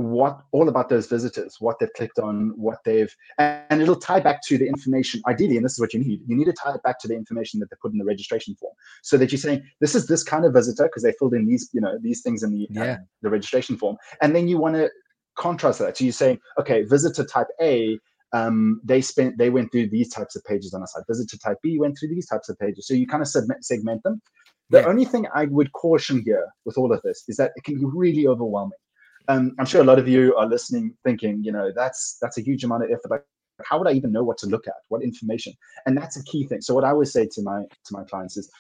what 0.10 0.42
all 0.52 0.70
about 0.70 0.90
those 0.90 1.08
visitors, 1.08 1.58
what 1.60 1.78
they've 1.80 1.94
clicked 1.94 2.20
on, 2.20 2.54
what 2.56 2.80
they've, 2.86 3.14
and 3.38 3.82
it'll 3.82 3.96
tie 3.96 4.20
back 4.20 4.42
to 4.48 4.58
the 4.58 4.68
information. 4.68 5.22
Ideally, 5.28 5.58
and 5.58 5.66
this 5.66 5.74
is 5.74 5.80
what 5.80 5.94
you 5.94 6.00
need, 6.00 6.22
you 6.28 6.36
need 6.36 6.46
to 6.46 6.54
tie 6.54 6.74
it 6.74 6.84
back 6.84 7.00
to 7.02 7.08
the 7.08 7.16
information 7.16 7.60
that 7.60 7.70
they 7.70 7.76
put 7.82 7.92
in 7.92 7.98
the 7.98 8.06
registration 8.06 8.56
form, 8.56 8.74
so 9.02 9.18
that 9.18 9.32
you're 9.32 9.40
saying 9.40 9.64
this 9.80 9.96
is 9.96 10.08
this 10.08 10.24
kind 10.24 10.46
of 10.46 10.54
visitor 10.54 10.84
because 10.84 11.04
they 11.04 11.14
filled 11.20 11.34
in 11.34 11.46
these, 11.46 11.70
you 11.74 11.82
know, 11.82 11.98
these 12.02 12.22
things 12.22 12.44
in 12.44 12.52
the 12.52 12.68
yeah. 12.70 12.94
um, 12.94 13.08
the 13.22 13.30
registration 13.30 13.78
form, 13.78 13.98
and 14.22 14.36
then 14.36 14.48
you 14.48 14.58
want 14.58 14.76
to 14.76 14.90
contrast 15.36 15.80
that. 15.80 15.98
So 15.98 16.04
you're 16.04 16.14
saying, 16.14 16.40
okay, 16.60 16.84
visitor 16.84 17.24
type 17.24 17.48
A 17.62 17.98
um, 18.34 18.82
they 18.84 19.02
spent 19.02 19.38
they 19.38 19.50
went 19.50 19.72
through 19.72 19.90
these 19.90 20.10
types 20.10 20.36
of 20.36 20.44
pages 20.46 20.74
on 20.74 20.84
a 20.84 20.88
site. 20.88 21.04
Visitor 21.08 21.38
type 21.38 21.58
B 21.62 21.78
went 21.78 21.98
through 22.00 22.10
these 22.10 22.28
types 22.28 22.50
of 22.50 22.58
pages. 22.60 22.88
So 22.88 22.94
you 22.94 23.08
kind 23.08 23.22
of 23.22 23.28
segment, 23.28 23.66
segment 23.66 24.04
them. 24.04 24.22
The 24.70 24.80
yeah. 24.80 24.88
only 24.88 25.04
thing 25.04 25.28
I 25.36 25.46
would 25.46 25.74
caution 25.74 26.22
here 26.24 26.48
with 26.64 26.78
all 26.78 26.94
of 26.94 27.02
this 27.02 27.26
is 27.28 27.36
that 27.38 27.52
it 27.58 27.64
can 27.66 27.78
be 27.78 27.86
really 27.86 28.28
overwhelming. 28.28 28.80
Um, 29.28 29.56
I'm 29.60 29.66
sure 29.66 29.82
a 29.82 29.86
lot 29.86 30.00
of 30.00 30.08
you 30.08 30.36
are 30.36 30.48
listening, 30.48 30.96
thinking, 31.04 31.44
you 31.44 31.52
know, 31.52 31.72
that's 31.76 32.18
that's 32.22 32.38
a 32.38 32.42
huge 32.42 32.64
amount 32.64 32.84
of 32.84 32.92
effort. 32.92 33.10
Like, 33.10 33.26
how 33.64 33.78
would 33.78 33.88
I 33.88 33.94
even 33.94 34.12
know 34.12 34.24
what 34.24 34.38
to 34.40 34.48
look 34.48 34.68
at? 34.68 34.76
What 34.90 35.04
information? 35.04 35.54
And 35.86 35.96
that's 35.98 36.18
a 36.18 36.24
key 36.24 36.48
thing. 36.48 36.62
So 36.62 36.74
what 36.74 36.84
I 36.84 36.90
always 36.90 37.14
say 37.14 37.28
to 37.32 37.42
my 37.42 37.62
to 37.62 37.94
my 37.94 38.04
clients 38.04 38.38
is, 38.38 38.52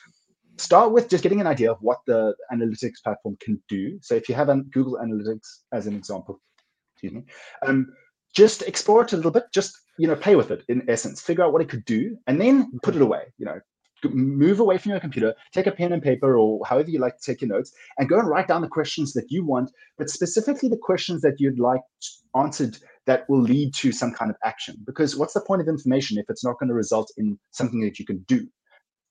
start 0.57 0.91
with 0.91 1.09
just 1.09 1.23
getting 1.23 1.41
an 1.41 1.47
idea 1.47 1.71
of 1.71 1.77
what 1.81 1.99
the 2.05 2.35
analytics 2.53 3.01
platform 3.03 3.37
can 3.41 3.61
do. 3.67 3.99
So 4.01 4.15
if 4.15 4.29
you 4.29 4.35
have 4.35 4.49
an 4.49 4.63
Google 4.71 4.97
Analytics 4.97 5.47
as 5.71 5.87
an 5.87 5.95
example, 5.95 6.39
excuse 6.93 7.13
me, 7.13 7.23
um, 7.65 7.87
just 8.33 8.61
explore 8.63 9.03
it 9.03 9.13
a 9.13 9.15
little 9.15 9.31
bit 9.31 9.45
just 9.53 9.75
you 9.97 10.07
know 10.07 10.15
play 10.15 10.35
with 10.35 10.51
it 10.51 10.63
in 10.69 10.89
essence 10.89 11.21
figure 11.21 11.43
out 11.43 11.53
what 11.53 11.61
it 11.61 11.69
could 11.69 11.83
do 11.85 12.17
and 12.27 12.39
then 12.39 12.71
put 12.81 12.95
it 12.95 13.01
away 13.01 13.23
you 13.37 13.45
know 13.45 13.59
move 14.09 14.59
away 14.59 14.77
from 14.77 14.91
your 14.91 14.99
computer 14.99 15.33
take 15.53 15.67
a 15.67 15.71
pen 15.71 15.93
and 15.93 16.01
paper 16.01 16.37
or 16.37 16.59
however 16.65 16.89
you 16.89 16.99
like 16.99 17.17
to 17.17 17.23
take 17.23 17.41
your 17.41 17.49
notes 17.49 17.71
and 17.97 18.09
go 18.09 18.19
and 18.19 18.27
write 18.27 18.47
down 18.47 18.61
the 18.61 18.67
questions 18.67 19.13
that 19.13 19.29
you 19.29 19.45
want 19.45 19.71
but 19.97 20.09
specifically 20.09 20.67
the 20.67 20.77
questions 20.77 21.21
that 21.21 21.39
you'd 21.39 21.59
like 21.59 21.81
answered 22.35 22.77
that 23.07 23.27
will 23.29 23.41
lead 23.41 23.73
to 23.73 23.91
some 23.91 24.11
kind 24.11 24.29
of 24.29 24.37
action. 24.43 24.77
Because 24.85 25.15
what's 25.15 25.33
the 25.33 25.41
point 25.41 25.61
of 25.61 25.67
information 25.67 26.17
if 26.17 26.25
it's 26.29 26.43
not 26.43 26.59
going 26.59 26.69
to 26.69 26.75
result 26.75 27.11
in 27.17 27.37
something 27.51 27.81
that 27.81 27.99
you 27.99 28.05
can 28.05 28.19
do? 28.27 28.47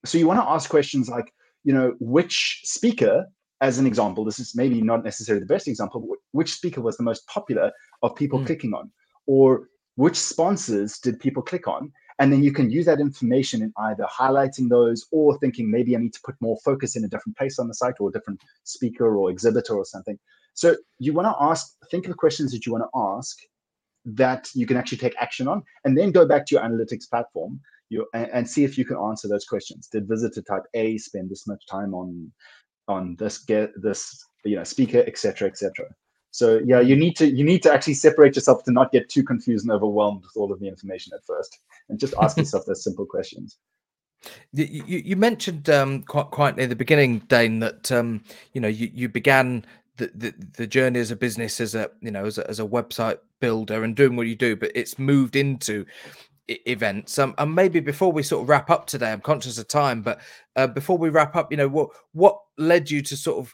So 0.05 0.17
you 0.17 0.27
want 0.27 0.39
to 0.39 0.49
ask 0.49 0.69
questions 0.69 1.09
like 1.09 1.33
you 1.63 1.73
know 1.73 1.93
which 1.99 2.61
speaker 2.63 3.25
as 3.61 3.77
an 3.77 3.85
example 3.85 4.25
this 4.25 4.39
is 4.39 4.55
maybe 4.55 4.81
not 4.81 5.03
necessarily 5.03 5.41
the 5.41 5.53
best 5.53 5.67
example 5.67 6.01
but 6.01 6.17
which 6.31 6.53
speaker 6.53 6.81
was 6.81 6.97
the 6.97 7.03
most 7.03 7.27
popular 7.27 7.71
of 8.01 8.15
people 8.15 8.39
mm. 8.39 8.45
clicking 8.45 8.73
on? 8.73 8.91
Or 9.27 9.67
which 9.95 10.17
sponsors 10.17 10.97
did 10.97 11.19
people 11.19 11.43
click 11.43 11.67
on 11.67 11.91
and 12.21 12.31
then 12.31 12.43
you 12.43 12.53
can 12.53 12.69
use 12.69 12.85
that 12.85 12.99
information 12.99 13.63
in 13.63 13.73
either 13.77 14.05
highlighting 14.05 14.69
those 14.69 15.07
or 15.11 15.39
thinking 15.39 15.69
maybe 15.69 15.95
i 15.95 15.99
need 15.99 16.13
to 16.13 16.21
put 16.23 16.35
more 16.39 16.57
focus 16.63 16.95
in 16.95 17.03
a 17.03 17.07
different 17.07 17.35
place 17.35 17.57
on 17.57 17.67
the 17.67 17.73
site 17.73 17.95
or 17.99 18.09
a 18.09 18.11
different 18.11 18.39
speaker 18.63 19.17
or 19.17 19.31
exhibitor 19.31 19.75
or 19.75 19.85
something. 19.85 20.17
So 20.53 20.75
you 20.99 21.13
want 21.13 21.27
to 21.27 21.43
ask 21.43 21.75
think 21.89 22.05
of 22.05 22.11
the 22.11 22.23
questions 22.25 22.51
that 22.51 22.65
you 22.65 22.71
want 22.71 22.83
to 22.83 22.99
ask 23.13 23.39
that 24.05 24.49
you 24.53 24.67
can 24.67 24.77
actually 24.77 24.99
take 24.99 25.15
action 25.19 25.47
on 25.47 25.63
and 25.83 25.97
then 25.97 26.11
go 26.11 26.25
back 26.27 26.45
to 26.45 26.55
your 26.55 26.63
analytics 26.63 27.09
platform 27.09 27.59
you, 27.89 28.05
and, 28.13 28.29
and 28.31 28.49
see 28.49 28.63
if 28.63 28.77
you 28.77 28.85
can 28.85 28.97
answer 28.97 29.27
those 29.27 29.45
questions. 29.45 29.87
Did 29.87 30.07
visitor 30.07 30.43
type 30.43 30.63
a 30.75 30.97
spend 30.99 31.29
this 31.29 31.47
much 31.47 31.65
time 31.65 31.93
on 31.95 32.31
on 32.87 33.15
this 33.17 33.39
get 33.39 33.69
this 33.81 34.23
you 34.45 34.57
know 34.57 34.63
speaker 34.63 35.03
etc 35.07 35.47
etc 35.47 35.87
So 36.31 36.61
yeah, 36.65 36.79
you 36.79 36.95
need 36.95 37.15
to 37.17 37.29
you 37.29 37.43
need 37.43 37.61
to 37.63 37.73
actually 37.73 37.95
separate 37.95 38.35
yourself 38.35 38.63
to 38.63 38.71
not 38.71 38.91
get 38.91 39.09
too 39.09 39.23
confused 39.23 39.65
and 39.65 39.71
overwhelmed 39.71 40.23
with 40.23 40.31
all 40.35 40.51
of 40.51 40.59
the 40.59 40.67
information 40.67 41.11
at 41.13 41.25
first, 41.25 41.59
and 41.89 41.99
just 41.99 42.13
ask 42.21 42.37
yourself 42.43 42.65
those 42.65 42.83
simple 42.83 43.05
questions. 43.05 43.57
You, 44.53 44.83
you, 44.85 45.15
mentioned 45.15 45.69
um, 45.69 46.03
quite 46.03 46.29
quite 46.29 46.55
near 46.55 46.67
the 46.67 46.75
beginning, 46.75 47.19
Dane, 47.27 47.59
that 47.59 47.91
um, 47.91 48.23
you 48.53 48.61
know 48.61 48.67
you, 48.67 48.89
you 48.93 49.09
began 49.09 49.65
the, 49.97 50.11
the, 50.13 50.33
the 50.57 50.67
journey 50.67 50.99
as 50.99 51.11
a 51.11 51.15
business 51.15 51.59
as 51.59 51.75
a 51.75 51.89
you 52.01 52.11
know 52.11 52.25
as 52.25 52.37
a, 52.37 52.49
as 52.49 52.59
a 52.59 52.65
website 52.65 53.17
builder 53.39 53.83
and 53.83 53.95
doing 53.95 54.15
what 54.15 54.27
you 54.27 54.35
do, 54.35 54.55
but 54.55 54.71
it's 54.73 54.99
moved 54.99 55.35
into 55.35 55.85
events. 56.47 57.17
Um, 57.17 57.33
and 57.37 57.53
maybe 57.53 57.79
before 57.79 58.11
we 58.11 58.23
sort 58.23 58.43
of 58.43 58.49
wrap 58.49 58.69
up 58.69 58.85
today, 58.85 59.11
I'm 59.11 59.21
conscious 59.21 59.57
of 59.57 59.67
time, 59.67 60.01
but 60.01 60.21
uh, 60.55 60.67
before 60.67 60.97
we 60.97 61.09
wrap 61.09 61.35
up, 61.35 61.51
you 61.51 61.57
know 61.57 61.67
what 61.67 61.89
what 62.13 62.39
led 62.57 62.89
you 62.89 63.01
to 63.01 63.17
sort 63.17 63.39
of 63.39 63.53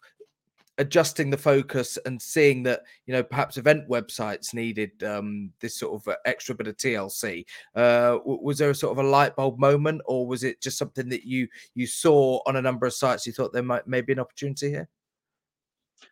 adjusting 0.78 1.30
the 1.30 1.38
focus 1.38 1.98
and 2.06 2.22
seeing 2.22 2.64
that 2.64 2.82
you 3.06 3.14
know 3.14 3.24
perhaps 3.24 3.58
event 3.58 3.88
websites 3.90 4.54
needed 4.54 5.04
um, 5.04 5.52
this 5.60 5.80
sort 5.80 6.00
of 6.00 6.08
uh, 6.08 6.16
extra 6.26 6.56
bit 6.56 6.68
of 6.68 6.78
TLC. 6.78 7.46
Uh, 7.76 8.18
was 8.26 8.58
there 8.58 8.70
a 8.70 8.76
sort 8.76 8.98
of 8.98 9.04
a 9.04 9.08
light 9.08 9.36
bulb 9.36 9.60
moment, 9.60 10.02
or 10.06 10.28
was 10.28 10.44
it 10.44 10.62
just 10.62 10.78
something 10.78 11.10
that 11.10 11.26
you 11.26 11.48
you 11.76 11.88
saw 11.88 12.40
on 12.46 12.56
a 12.56 12.62
number 12.62 12.86
of 12.86 12.94
sites? 12.94 13.26
You 13.26 13.34
thought 13.34 13.54
there 13.54 13.64
might 13.64 13.88
maybe 13.88 14.14
an 14.14 14.20
opportunity 14.20 14.70
here. 14.70 14.90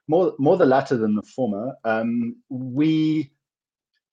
More 0.07 0.33
more 0.39 0.57
the 0.57 0.65
latter 0.65 0.97
than 0.97 1.15
the 1.15 1.23
former. 1.23 1.75
Um, 1.83 2.37
we 2.49 3.31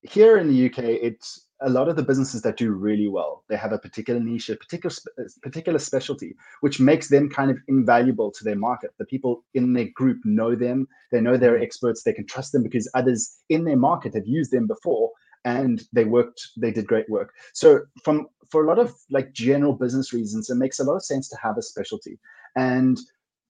here 0.02 0.38
in 0.38 0.48
the 0.48 0.66
UK, 0.66 0.78
it's 0.78 1.46
a 1.62 1.70
lot 1.70 1.88
of 1.88 1.96
the 1.96 2.02
businesses 2.02 2.42
that 2.42 2.56
do 2.56 2.72
really 2.72 3.08
well 3.08 3.44
they 3.48 3.56
have 3.56 3.72
a 3.72 3.78
particular 3.78 4.20
niche 4.20 4.50
a 4.50 4.56
particular 4.56 4.94
particular 5.42 5.78
specialty 5.78 6.34
which 6.60 6.80
makes 6.80 7.08
them 7.08 7.28
kind 7.28 7.50
of 7.50 7.58
invaluable 7.68 8.30
to 8.30 8.44
their 8.44 8.56
market. 8.56 8.90
The 8.98 9.04
people 9.04 9.44
in 9.54 9.72
their 9.72 9.88
group 9.94 10.18
know 10.24 10.54
them 10.54 10.88
they 11.10 11.20
know 11.20 11.36
they're 11.36 11.54
mm-hmm. 11.54 11.62
experts 11.62 12.02
they 12.02 12.12
can 12.12 12.26
trust 12.26 12.52
them 12.52 12.62
because 12.62 12.90
others 12.94 13.38
in 13.48 13.64
their 13.64 13.76
market 13.76 14.14
have 14.14 14.26
used 14.26 14.52
them 14.52 14.66
before 14.66 15.10
and 15.44 15.82
they 15.92 16.04
worked 16.04 16.48
they 16.56 16.70
did 16.70 16.86
great 16.86 17.08
work. 17.08 17.32
So 17.52 17.80
from 18.04 18.26
for 18.50 18.64
a 18.64 18.68
lot 18.68 18.78
of 18.78 18.94
like 19.10 19.32
general 19.32 19.72
business 19.72 20.12
reasons 20.12 20.50
it 20.50 20.56
makes 20.56 20.78
a 20.78 20.84
lot 20.84 20.96
of 20.96 21.04
sense 21.04 21.28
to 21.28 21.36
have 21.42 21.58
a 21.58 21.62
specialty. 21.62 22.18
And 22.56 22.98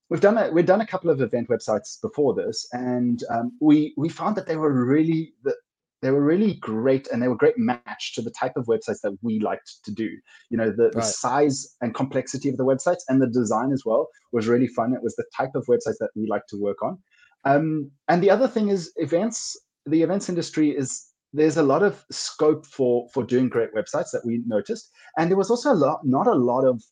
we've 0.09 0.21
done 0.21 0.37
a, 0.37 0.51
we've 0.51 0.65
done 0.65 0.81
a 0.81 0.87
couple 0.87 1.09
of 1.09 1.21
event 1.21 1.49
websites 1.49 1.99
before 2.01 2.33
this 2.33 2.67
and 2.71 3.23
um, 3.29 3.51
we 3.59 3.93
we 3.97 4.09
found 4.09 4.35
that 4.37 4.47
they 4.47 4.57
were 4.57 4.85
really 4.85 5.33
the, 5.43 5.55
they 6.03 6.11
were 6.11 6.23
really 6.23 6.55
great 6.55 7.07
and 7.07 7.21
they 7.21 7.27
were 7.27 7.35
a 7.35 7.37
great 7.37 7.57
match 7.57 8.13
to 8.15 8.21
the 8.21 8.31
type 8.31 8.53
of 8.55 8.65
websites 8.65 9.01
that 9.03 9.17
we 9.21 9.39
liked 9.39 9.83
to 9.85 9.91
do. 9.91 10.09
You 10.49 10.57
know 10.57 10.69
the, 10.69 10.83
right. 10.83 10.93
the, 10.95 11.01
size 11.01 11.75
and 11.81 11.95
complexity 11.95 12.49
of 12.49 12.57
the 12.57 12.65
websites 12.65 13.01
and 13.09 13.21
the 13.21 13.27
design 13.27 13.71
as 13.71 13.83
well 13.85 14.09
was 14.31 14.47
really 14.47 14.67
fun. 14.67 14.93
It 14.93 15.03
was 15.03 15.15
the 15.15 15.25
type 15.35 15.55
of 15.55 15.65
websites 15.67 15.97
that 15.99 16.09
we 16.15 16.27
like 16.27 16.45
to 16.47 16.57
work 16.57 16.83
on. 16.83 16.99
Um, 17.45 17.91
and 18.07 18.21
the 18.21 18.29
other 18.29 18.47
thing 18.47 18.69
is 18.69 18.91
events 18.97 19.57
the 19.85 20.01
events 20.01 20.29
industry 20.29 20.69
is 20.69 21.05
there's 21.33 21.57
a 21.57 21.63
lot 21.63 21.83
of 21.83 22.05
scope 22.11 22.65
for 22.65 23.07
for 23.13 23.23
doing 23.23 23.49
great 23.49 23.73
websites 23.73 24.11
that 24.11 24.23
we 24.25 24.43
noticed. 24.45 24.91
And 25.17 25.29
there 25.29 25.37
was 25.37 25.49
also 25.49 25.71
a 25.71 25.75
lot 25.75 26.01
not 26.03 26.27
a 26.27 26.35
lot 26.35 26.65
of 26.65 26.83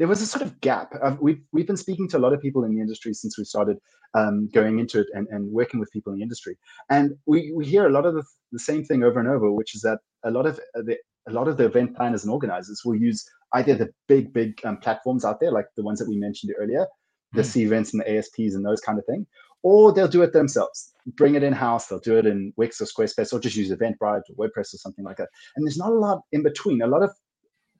there 0.00 0.08
was 0.08 0.22
a 0.22 0.26
sort 0.26 0.40
of 0.40 0.58
gap. 0.62 0.94
Uh, 1.02 1.14
we've 1.20 1.42
we've 1.52 1.66
been 1.66 1.76
speaking 1.76 2.08
to 2.08 2.16
a 2.16 2.24
lot 2.24 2.32
of 2.32 2.40
people 2.40 2.64
in 2.64 2.74
the 2.74 2.80
industry 2.80 3.12
since 3.12 3.36
we 3.36 3.44
started 3.44 3.76
um, 4.14 4.48
going 4.48 4.78
into 4.78 5.00
it 5.00 5.06
and, 5.12 5.28
and 5.28 5.52
working 5.52 5.78
with 5.78 5.92
people 5.92 6.10
in 6.10 6.18
the 6.18 6.22
industry, 6.22 6.56
and 6.88 7.12
we, 7.26 7.52
we 7.54 7.66
hear 7.66 7.86
a 7.86 7.90
lot 7.90 8.06
of 8.06 8.14
the, 8.14 8.24
the 8.50 8.58
same 8.58 8.82
thing 8.82 9.04
over 9.04 9.20
and 9.20 9.28
over, 9.28 9.52
which 9.52 9.74
is 9.74 9.82
that 9.82 9.98
a 10.24 10.30
lot 10.30 10.46
of 10.46 10.58
uh, 10.74 10.82
the 10.86 10.96
a 11.28 11.32
lot 11.32 11.48
of 11.48 11.58
the 11.58 11.66
event 11.66 11.94
planners 11.94 12.24
and 12.24 12.32
organizers 12.32 12.80
will 12.82 12.96
use 12.96 13.22
either 13.52 13.74
the 13.74 13.90
big 14.08 14.32
big 14.32 14.58
um, 14.64 14.78
platforms 14.78 15.22
out 15.22 15.38
there, 15.38 15.52
like 15.52 15.66
the 15.76 15.84
ones 15.84 15.98
that 15.98 16.08
we 16.08 16.16
mentioned 16.16 16.54
earlier, 16.58 16.86
the 17.34 17.42
mm. 17.42 17.68
Cvents 17.68 17.92
and 17.92 18.00
the 18.00 18.10
ASPs 18.16 18.54
and 18.54 18.64
those 18.64 18.80
kind 18.80 18.98
of 18.98 19.04
thing, 19.04 19.26
or 19.62 19.92
they'll 19.92 20.08
do 20.08 20.22
it 20.22 20.32
themselves, 20.32 20.94
bring 21.16 21.34
it 21.34 21.42
in 21.42 21.52
house. 21.52 21.88
They'll 21.88 21.98
do 21.98 22.16
it 22.16 22.26
in 22.26 22.54
Wix 22.56 22.80
or 22.80 22.86
Squarespace, 22.86 23.34
or 23.34 23.38
just 23.40 23.56
use 23.56 23.70
Eventbrite 23.70 24.22
or 24.30 24.34
WordPress 24.38 24.72
or 24.72 24.78
something 24.78 25.04
like 25.04 25.18
that. 25.18 25.28
And 25.56 25.66
there's 25.66 25.76
not 25.76 25.92
a 25.92 25.98
lot 25.98 26.22
in 26.32 26.42
between. 26.42 26.80
A 26.80 26.86
lot 26.86 27.02
of 27.02 27.10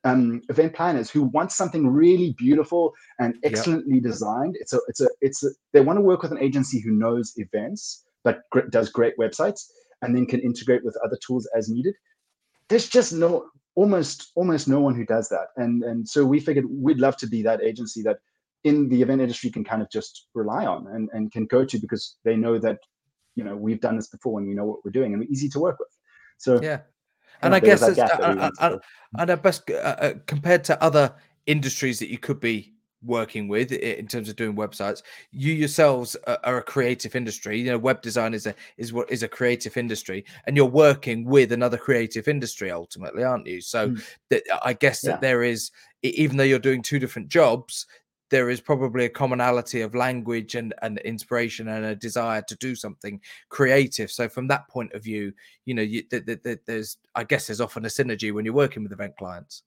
um, 0.05 0.43
event 0.49 0.75
planners 0.75 1.11
who 1.11 1.25
want 1.25 1.53
something 1.53 1.87
really 1.87 2.35
beautiful 2.39 2.93
and 3.19 3.35
excellently 3.45 3.97
yep. 3.97 4.05
designed. 4.05 4.57
It's 4.59 4.73
a, 4.73 4.79
it's 4.89 5.01
a, 5.01 5.09
it's 5.21 5.45
a, 5.45 5.49
they 5.73 5.81
want 5.81 5.99
to 5.99 6.03
work 6.03 6.23
with 6.23 6.33
an 6.33 6.39
agency 6.39 6.81
who 6.81 6.93
knows 6.93 7.33
events 7.37 8.05
but 8.25 8.43
gr- 8.51 8.69
does 8.71 8.89
great 8.89 9.17
websites 9.19 9.67
and 10.03 10.15
then 10.15 10.27
can 10.27 10.41
integrate 10.41 10.85
with 10.85 10.97
other 11.05 11.19
tools 11.25 11.49
as 11.57 11.69
needed. 11.69 11.95
There's 12.69 12.89
just 12.89 13.13
no, 13.13 13.47
almost, 13.75 14.33
almost 14.35 14.69
no 14.69 14.81
one 14.81 14.95
who 14.95 15.05
does 15.05 15.29
that. 15.29 15.49
And 15.57 15.83
and 15.83 16.09
so 16.09 16.25
we 16.25 16.41
figured 16.41 16.67
we'd 16.69 16.99
love 16.99 17.17
to 17.19 17.27
be 17.27 17.43
that 17.43 17.63
agency 17.63 18.03
that 18.03 18.19
in 18.65 18.89
the 18.89 19.03
event 19.03 19.21
industry 19.21 19.51
can 19.51 19.65
kind 19.65 19.83
of 19.83 19.91
just 19.91 20.27
rely 20.35 20.67
on 20.67 20.87
and, 20.89 21.09
and 21.13 21.33
can 21.33 21.47
go 21.47 21.65
to 21.65 21.79
because 21.79 22.17
they 22.25 22.37
know 22.37 22.59
that 22.59 22.79
you 23.35 23.45
know 23.45 23.57
we've 23.57 23.81
done 23.81 23.97
this 23.97 24.09
before 24.09 24.39
and 24.39 24.49
we 24.49 24.55
know 24.55 24.67
what 24.67 24.79
we're 24.85 24.91
doing 24.91 25.13
and 25.13 25.21
we're 25.21 25.31
easy 25.31 25.49
to 25.49 25.61
work 25.61 25.79
with. 25.79 25.89
So 26.39 26.61
yeah, 26.63 26.81
and 27.43 27.55
I 27.55 27.61
guess, 27.61 27.83
uh, 27.83 27.95
uh, 27.99 28.51
uh, 28.59 28.79
and 29.19 29.33
I 29.33 29.35
best 29.35 29.71
uh, 29.71 30.15
compared 30.27 30.65
to 30.65 30.83
other 30.83 31.15
industries 31.47 31.99
that 31.99 32.11
you 32.11 32.19
could 32.19 32.41
be 32.41 32.75
working 33.03 33.49
with 33.49 33.73
in 33.73 34.07
terms 34.07 34.29
of 34.29 34.37
doing 34.37 34.55
websites 34.55 35.03
you 35.33 35.55
yourselves 35.55 36.17
are 36.45 36.59
a 36.59 36.63
creative 36.63 37.17
industry 37.17 37.59
you 37.59 37.65
know 37.65 37.79
web 37.79 38.03
design 38.03 38.35
is 38.35 38.47
a 38.47 38.55
is 38.77 38.93
what 38.93 39.11
is 39.11 39.23
a 39.23 39.29
creative 39.29 39.79
industry 39.79 40.23
and 40.45 40.55
you're 40.55 40.67
working 40.67 41.25
with 41.25 41.51
another 41.53 41.79
creative 41.79 42.29
industry 42.29 42.71
ultimately 42.71 43.25
aren't 43.25 43.47
you 43.47 43.59
so 43.59 43.89
mm. 43.89 44.05
that 44.29 44.43
i 44.63 44.75
guess 44.75 45.03
yeah. 45.03 45.13
that 45.13 45.23
there 45.23 45.43
is 45.43 45.71
even 46.03 46.37
though 46.37 46.45
you're 46.45 46.59
doing 46.59 46.83
two 46.83 46.99
different 46.99 47.29
jobs 47.29 47.87
there 48.31 48.49
is 48.49 48.61
probably 48.61 49.05
a 49.05 49.11
commonality 49.11 49.81
of 49.81 49.95
language 49.95 50.55
and, 50.55 50.73
and 50.83 50.99
inspiration 50.99 51.69
and 51.69 51.85
a 51.85 51.97
desire 51.97 52.43
to 52.43 52.57
do 52.57 52.75
something 52.75 53.21
creative. 53.49 54.11
So 54.11 54.29
from 54.29 54.49
that 54.49 54.69
point 54.69 54.93
of 54.93 55.03
view, 55.03 55.33
you 55.67 55.75
know, 55.75 55.83
you, 55.83 56.03
th- 56.03 56.25
th- 56.27 56.43
th- 56.43 56.61
there's 56.67 56.97
I 57.15 57.25
guess 57.25 57.49
there's 57.49 57.61
often 57.61 57.85
a 57.85 57.89
synergy 57.89 58.33
when 58.33 58.45
you're 58.45 58.55
working 58.55 58.83
with 58.83 58.93
event 58.93 59.17
clients. 59.19 59.65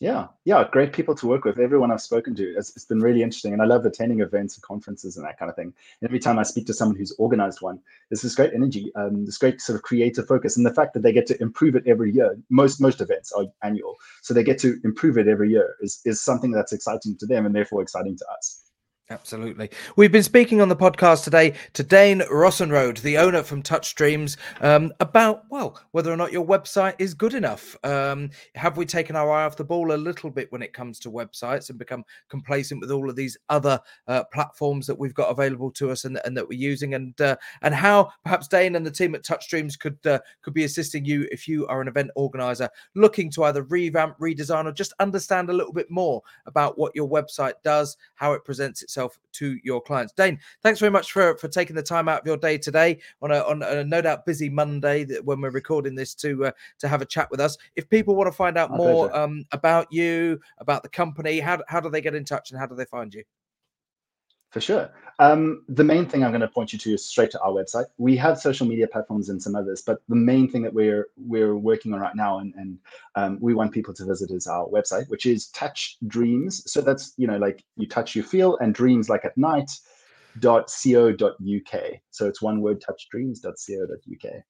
Yeah, 0.00 0.28
yeah, 0.44 0.64
great 0.72 0.92
people 0.92 1.14
to 1.14 1.28
work 1.28 1.44
with. 1.44 1.60
Everyone 1.60 1.92
I've 1.92 2.00
spoken 2.00 2.34
to, 2.34 2.42
it's, 2.42 2.74
it's 2.74 2.84
been 2.84 3.00
really 3.00 3.22
interesting, 3.22 3.52
and 3.52 3.62
I 3.62 3.66
love 3.66 3.86
attending 3.86 4.20
events 4.20 4.56
and 4.56 4.62
conferences 4.62 5.16
and 5.16 5.24
that 5.24 5.38
kind 5.38 5.48
of 5.48 5.54
thing. 5.54 5.66
And 5.66 6.08
every 6.08 6.18
time 6.18 6.40
I 6.40 6.42
speak 6.42 6.66
to 6.66 6.74
someone 6.74 6.96
who's 6.96 7.14
organized 7.18 7.60
one, 7.60 7.78
there's 8.10 8.22
this 8.22 8.34
great 8.34 8.52
energy, 8.52 8.90
um, 8.96 9.24
this 9.24 9.38
great 9.38 9.60
sort 9.60 9.76
of 9.76 9.84
creative 9.84 10.26
focus, 10.26 10.56
and 10.56 10.66
the 10.66 10.74
fact 10.74 10.94
that 10.94 11.04
they 11.04 11.12
get 11.12 11.26
to 11.28 11.40
improve 11.40 11.76
it 11.76 11.86
every 11.86 12.10
year. 12.12 12.36
Most 12.50 12.80
most 12.80 13.00
events 13.00 13.30
are 13.32 13.44
annual, 13.62 13.96
so 14.22 14.34
they 14.34 14.42
get 14.42 14.58
to 14.60 14.80
improve 14.82 15.18
it 15.18 15.28
every 15.28 15.50
year 15.50 15.76
is 15.80 16.00
is 16.04 16.20
something 16.20 16.50
that's 16.50 16.72
exciting 16.72 17.16
to 17.18 17.26
them 17.26 17.46
and 17.46 17.54
therefore 17.54 17.80
exciting 17.80 18.16
to 18.16 18.26
us. 18.36 18.71
Absolutely. 19.12 19.68
We've 19.96 20.10
been 20.10 20.22
speaking 20.22 20.62
on 20.62 20.70
the 20.70 20.76
podcast 20.76 21.24
today 21.24 21.52
to 21.74 21.82
Dane 21.82 22.20
Rossenrode, 22.20 23.02
the 23.02 23.18
owner 23.18 23.42
from 23.42 23.62
Touchdreams, 23.62 24.38
um, 24.62 24.90
about, 25.00 25.44
well, 25.50 25.78
whether 25.90 26.10
or 26.10 26.16
not 26.16 26.32
your 26.32 26.46
website 26.46 26.94
is 26.98 27.12
good 27.12 27.34
enough. 27.34 27.76
Um, 27.84 28.30
have 28.54 28.78
we 28.78 28.86
taken 28.86 29.14
our 29.14 29.30
eye 29.30 29.44
off 29.44 29.56
the 29.56 29.64
ball 29.64 29.92
a 29.92 29.96
little 29.96 30.30
bit 30.30 30.50
when 30.50 30.62
it 30.62 30.72
comes 30.72 30.98
to 31.00 31.10
websites 31.10 31.68
and 31.68 31.78
become 31.78 32.04
complacent 32.30 32.80
with 32.80 32.90
all 32.90 33.10
of 33.10 33.14
these 33.14 33.36
other 33.50 33.78
uh, 34.08 34.24
platforms 34.32 34.86
that 34.86 34.98
we've 34.98 35.12
got 35.12 35.30
available 35.30 35.70
to 35.72 35.90
us 35.90 36.06
and, 36.06 36.18
and 36.24 36.34
that 36.34 36.48
we're 36.48 36.58
using? 36.58 36.94
And 36.94 37.20
uh, 37.20 37.36
and 37.60 37.74
how 37.74 38.12
perhaps 38.24 38.48
Dane 38.48 38.76
and 38.76 38.86
the 38.86 38.90
team 38.90 39.14
at 39.14 39.24
Touchdreams 39.24 39.78
could 39.78 39.98
uh, 40.06 40.20
could 40.40 40.54
be 40.54 40.64
assisting 40.64 41.04
you 41.04 41.28
if 41.30 41.46
you 41.46 41.66
are 41.66 41.82
an 41.82 41.88
event 41.88 42.12
organizer 42.16 42.70
looking 42.94 43.30
to 43.32 43.44
either 43.44 43.64
revamp, 43.64 44.18
redesign, 44.18 44.64
or 44.64 44.72
just 44.72 44.94
understand 45.00 45.50
a 45.50 45.52
little 45.52 45.74
bit 45.74 45.90
more 45.90 46.22
about 46.46 46.78
what 46.78 46.96
your 46.96 47.08
website 47.10 47.54
does, 47.62 47.98
how 48.14 48.32
it 48.32 48.42
presents 48.46 48.82
itself 48.82 49.01
yourself 49.02 49.18
to 49.32 49.58
your 49.62 49.80
clients. 49.80 50.12
Dane, 50.12 50.38
thanks 50.62 50.80
very 50.80 50.90
much 50.90 51.12
for 51.12 51.36
for 51.36 51.48
taking 51.48 51.76
the 51.76 51.82
time 51.82 52.08
out 52.08 52.20
of 52.20 52.26
your 52.26 52.36
day 52.36 52.58
today 52.58 53.00
on 53.20 53.30
a 53.30 53.40
on 53.40 53.62
a 53.62 53.84
no 53.84 54.00
doubt 54.00 54.26
busy 54.26 54.48
Monday 54.48 55.04
that 55.04 55.24
when 55.24 55.40
we're 55.40 55.50
recording 55.50 55.94
this 55.94 56.14
to 56.16 56.46
uh, 56.46 56.52
to 56.78 56.88
have 56.88 57.02
a 57.02 57.06
chat 57.06 57.30
with 57.30 57.40
us. 57.40 57.56
If 57.76 57.88
people 57.88 58.14
want 58.14 58.28
to 58.28 58.36
find 58.36 58.56
out 58.58 58.70
My 58.70 58.76
more 58.76 59.16
um, 59.16 59.44
about 59.52 59.88
you, 59.90 60.40
about 60.58 60.82
the 60.82 60.88
company, 60.88 61.40
how 61.40 61.62
how 61.68 61.80
do 61.80 61.90
they 61.90 62.00
get 62.00 62.14
in 62.14 62.24
touch 62.24 62.50
and 62.50 62.60
how 62.60 62.66
do 62.66 62.74
they 62.74 62.84
find 62.86 63.12
you? 63.12 63.24
For 64.52 64.60
sure. 64.60 64.90
Um, 65.18 65.64
the 65.68 65.84
main 65.84 66.04
thing 66.06 66.22
I'm 66.22 66.30
going 66.30 66.42
to 66.42 66.48
point 66.48 66.74
you 66.74 66.78
to 66.80 66.92
is 66.92 67.04
straight 67.06 67.30
to 67.30 67.40
our 67.40 67.52
website. 67.52 67.86
We 67.96 68.16
have 68.18 68.38
social 68.38 68.66
media 68.66 68.86
platforms 68.86 69.30
and 69.30 69.42
some 69.42 69.56
others, 69.56 69.82
but 69.82 70.02
the 70.08 70.14
main 70.14 70.50
thing 70.50 70.62
that 70.62 70.74
we're 70.74 71.08
we're 71.16 71.56
working 71.56 71.94
on 71.94 72.00
right 72.00 72.14
now 72.14 72.38
and, 72.38 72.54
and 72.56 72.78
um, 73.14 73.38
we 73.40 73.54
want 73.54 73.72
people 73.72 73.94
to 73.94 74.04
visit 74.04 74.30
is 74.30 74.46
our 74.46 74.66
website, 74.68 75.08
which 75.08 75.24
is 75.24 75.48
Touch 75.48 75.96
Dreams. 76.06 76.70
So 76.70 76.82
that's 76.82 77.14
you 77.16 77.26
know 77.26 77.38
like 77.38 77.64
you 77.76 77.88
touch, 77.88 78.14
you 78.14 78.22
feel, 78.22 78.58
and 78.58 78.74
dreams 78.74 79.08
like 79.08 79.24
at 79.24 79.36
night. 79.38 79.70
dot 80.38 80.72
co.uk. 80.82 81.82
So 82.10 82.26
it's 82.26 82.42
one 82.42 82.60
word, 82.60 82.82
touchdreams.co.uk. 82.82 84.42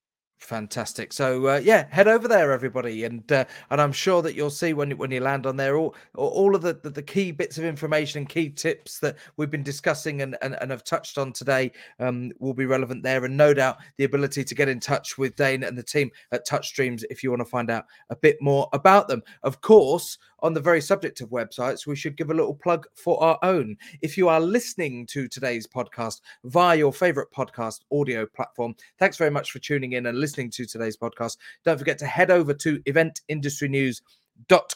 Fantastic. 0.43 1.13
So 1.13 1.47
uh, 1.47 1.61
yeah, 1.63 1.87
head 1.91 2.09
over 2.09 2.27
there, 2.27 2.51
everybody, 2.51 3.05
and 3.05 3.31
uh, 3.31 3.45
and 3.71 3.81
I'm 3.81 3.93
sure 3.93 4.23
that 4.23 4.35
you'll 4.35 4.51
see 4.51 4.73
when 4.73 4.91
when 4.99 5.13
you 5.13 5.21
land 5.21 5.47
on 5.47 5.57
there 5.57 5.77
all 5.77 5.95
all 6.15 6.57
of 6.57 6.63
the, 6.63 6.75
the, 6.83 6.91
the 6.91 7.03
key 7.03 7.31
bits 7.31 7.59
of 7.59 7.65
information 7.65 8.19
and 8.19 8.29
key 8.29 8.51
tips 8.51 8.99
that 8.99 9.17
we've 9.37 9.53
been 9.53 9.63
discussing 9.63 10.21
and 10.21 10.37
and, 10.43 10.57
and 10.61 10.73
have 10.73 10.83
touched 10.83 11.17
on 11.17 11.33
today 11.33 11.71
um, 12.01 12.33
will 12.41 12.55
be 12.55 12.67
relevant 12.67 13.05
there, 13.05 13.25
and 13.25 13.37
no 13.37 13.55
doubt 13.55 13.77
the 13.99 14.05
ability 14.05 14.43
to 14.43 14.55
get 14.55 14.69
in 14.69 14.81
touch 14.81 15.17
with 15.17 15.37
Dane 15.37 15.63
and 15.63 15.79
the 15.79 15.83
team 15.83 16.11
at 16.33 16.45
Touchdreams 16.45 17.05
if 17.09 17.23
you 17.23 17.31
want 17.31 17.41
to 17.41 17.47
find 17.47 17.71
out 17.71 17.85
a 18.11 18.17
bit 18.17 18.37
more 18.41 18.69
about 18.73 19.07
them. 19.07 19.23
Of 19.45 19.61
course, 19.61 20.19
on 20.43 20.53
the 20.53 20.61
very 20.61 20.81
subject 20.81 21.21
of 21.21 21.31
websites, 21.31 21.87
we 21.87 21.97
should 21.97 22.17
give 22.17 22.31
a 22.31 22.35
little 22.35 22.55
plug 22.55 22.87
for 22.95 23.23
our 23.23 23.39
own. 23.43 23.77
If 24.03 24.19
you 24.19 24.29
are 24.29 24.41
listening 24.41 25.07
to 25.07 25.29
today's 25.29 25.67
podcast 25.67 26.21
via 26.45 26.77
your 26.77 26.93
favorite 26.93 27.29
podcast 27.33 27.81
audio 27.93 28.27
platform, 28.27 28.75
thanks 28.99 29.17
very 29.17 29.31
much 29.31 29.53
for 29.53 29.59
tuning 29.59 29.93
in 29.93 30.07
and 30.07 30.19
listening 30.19 30.51
to 30.51 30.67
today's 30.67 30.97
podcast. 30.97 31.37
Don't 31.65 31.79
forget 31.79 31.99
to 31.99 32.07
head 32.07 32.31
over 32.31 32.53
to 32.55 32.83
Event 32.87 33.21
Industry 33.29 33.69
News 33.69 34.03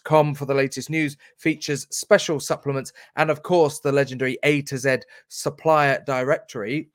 com 0.05 0.35
for 0.35 0.47
the 0.47 0.55
latest 0.55 0.91
news, 0.91 1.17
features, 1.39 1.87
special 1.91 2.41
supplements, 2.41 2.93
and 3.17 3.31
of 3.31 3.43
course, 3.43 3.81
the 3.81 3.93
legendary 3.93 4.39
A 4.43 4.63
to 4.63 4.79
Z 4.79 4.99
supplier 5.29 6.03
directory. 6.07 6.91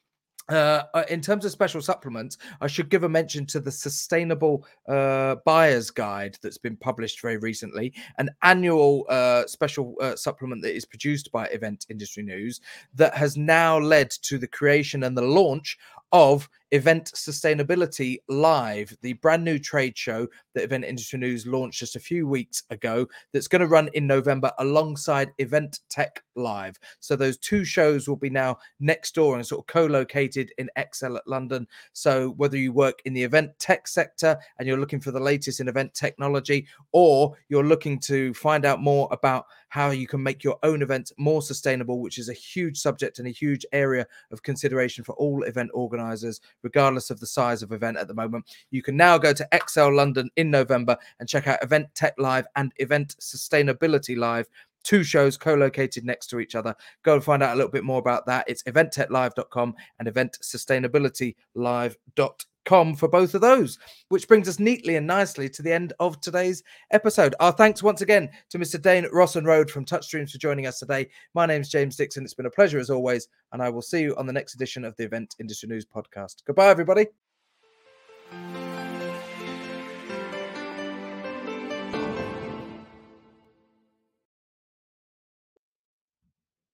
Uh, 0.50 0.84
uh, 0.94 1.04
in 1.10 1.22
terms 1.22 1.46
of 1.46 1.52
special 1.52 1.82
supplements, 1.82 2.38
I 2.60 2.68
should 2.68 2.90
give 2.90 3.04
a 3.04 3.10
mention 3.10 3.46
to 3.48 3.60
the 3.60 3.72
Sustainable 3.72 4.66
uh, 4.88 5.36
Buyer's 5.46 5.92
Guide 5.92 6.38
that's 6.42 6.58
been 6.58 6.76
published 6.76 7.22
very 7.22 7.38
recently, 7.38 7.94
an 8.18 8.30
annual 8.44 9.06
uh, 9.08 9.46
special 9.48 9.96
uh, 10.02 10.16
supplement 10.16 10.62
that 10.64 10.76
is 10.76 10.86
produced 10.86 11.32
by 11.32 11.46
Event 11.48 11.86
Industry 11.90 12.24
News 12.24 12.60
that 12.96 13.14
has 13.14 13.38
now 13.38 13.78
led 13.78 14.10
to 14.10 14.38
the 14.38 14.48
creation 14.48 15.04
and 15.04 15.18
the 15.18 15.22
launch 15.22 15.78
of 16.12 16.50
Event 16.72 17.12
Sustainability 17.16 18.20
Live, 18.30 18.96
the 19.02 19.14
brand 19.14 19.44
new 19.44 19.60
trade 19.60 19.98
show 19.98 20.26
that 20.56 20.64
Event 20.64 20.86
Industry 20.86 21.20
News 21.20 21.46
launched 21.46 21.80
just 21.80 21.98
a 21.98 22.00
few 22.00 22.26
weeks 22.26 22.64
ago, 22.70 23.06
that's 23.34 23.50
going 23.50 23.60
to 23.60 23.68
run 23.68 23.90
in 23.94 24.08
November 24.08 24.52
alongside 24.60 25.32
Event 25.38 25.82
Tech 25.90 26.24
Live. 26.36 26.80
So 27.02 27.18
those 27.18 27.38
two 27.38 27.66
shows 27.66 28.08
will 28.08 28.16
be 28.16 28.30
now 28.30 28.58
next 28.80 29.16
door 29.16 29.36
and 29.36 29.46
sort 29.46 29.60
of 29.60 29.68
co-located 29.68 30.54
in 30.58 30.70
ExCeL 30.78 31.18
at 31.18 31.28
London. 31.28 31.68
So 31.92 32.30
whether 32.38 32.58
you 32.58 32.72
work 32.72 33.02
in 33.04 33.14
the 33.14 33.24
event 33.24 33.52
tech 33.60 33.88
sector 33.88 34.38
and 34.58 34.68
you're 34.68 34.80
looking 34.80 35.02
for 35.02 35.12
the 35.12 35.20
latest 35.20 35.60
in 35.60 35.68
event 35.68 35.94
technology, 35.94 36.68
or 36.94 37.36
you're 37.50 37.66
looking 37.66 38.00
to 38.00 38.34
find 38.34 38.66
out 38.66 38.82
more 38.82 39.10
about 39.12 39.46
how 39.72 39.90
you 39.92 40.06
can 40.06 40.22
make 40.22 40.44
your 40.44 40.60
own 40.64 40.82
events 40.82 41.14
more 41.18 41.42
sustainable, 41.42 42.02
which 42.02 42.18
is 42.18 42.28
a 42.28 42.34
huge 42.34 42.78
subject 42.78 43.20
and 43.20 43.28
a 43.28 43.32
huge 43.32 43.66
area 43.72 44.06
of 44.30 44.44
consideration 44.44 45.02
for 45.02 45.14
all 45.14 45.44
event 45.44 45.72
organizers, 45.74 46.42
regardless 46.62 47.10
of 47.10 47.22
the 47.22 47.26
size 47.26 47.64
of 47.64 47.72
event 47.72 47.96
at 47.96 48.10
the 48.10 48.14
moment. 48.14 48.44
You 48.70 48.84
can 48.84 48.98
now 48.98 49.18
go 49.18 49.32
to 49.32 49.48
ExCeL 49.54 49.96
London 49.96 50.30
in 50.36 50.52
November 50.52 50.98
and 51.22 51.30
check 51.30 51.48
out 51.48 51.64
Event 51.64 51.88
Tech 51.96 52.16
Live 52.18 52.48
and 52.58 52.74
Event 52.78 53.16
Sustainability 53.22 54.18
Live 54.18 54.50
two 54.84 55.04
shows 55.04 55.38
co-located 55.38 56.04
next 56.04 56.28
to 56.28 56.40
each 56.40 56.56
other. 56.56 56.76
Go 57.04 57.14
and 57.14 57.24
find 57.24 57.42
out 57.42 57.54
a 57.54 57.56
little 57.56 57.72
bit 57.72 57.86
more 57.86 58.00
about 58.00 58.26
that. 58.26 58.44
It's 58.50 58.64
eventtechlive.com 58.64 59.76
and 60.00 60.08
eventsustainabilitylive.com 60.08 62.51
com 62.66 62.96
for 62.96 63.08
both 63.08 63.34
of 63.34 63.42
those, 63.42 63.78
which 64.10 64.28
brings 64.28 64.48
us 64.48 64.60
neatly 64.60 64.96
and 64.96 65.08
nicely 65.08 65.50
to 65.50 65.62
the 65.62 65.72
end 65.72 65.94
of 66.00 66.20
today's 66.22 66.64
episode. 66.92 67.36
Our 67.40 67.52
thanks 67.52 67.84
once 67.84 68.02
again 68.02 68.30
to 68.50 68.60
Mr. 68.60 68.82
Dane 68.82 69.06
Rossenrode 69.14 69.70
from 69.70 69.86
Touchdreams 69.86 70.32
for 70.32 70.38
joining 70.38 70.68
us 70.68 70.80
today. 70.80 71.10
My 71.34 71.46
name's 71.46 71.70
James 71.70 71.96
Dickson. 71.96 72.24
It's 72.24 72.34
been 72.34 72.46
a 72.46 72.52
pleasure 72.52 72.80
as 72.80 72.90
always, 72.90 73.28
and 73.52 73.62
I 73.62 73.70
will 73.70 73.82
see 73.82 74.02
you 74.02 74.16
on 74.18 74.28
the 74.28 74.34
next 74.34 74.56
edition 74.56 74.86
of 74.86 74.96
the 74.98 75.04
Event 75.04 75.36
Industry 75.40 75.70
News 75.70 75.86
podcast. 75.86 76.44
Goodbye, 76.46 76.70
everybody. 76.70 77.08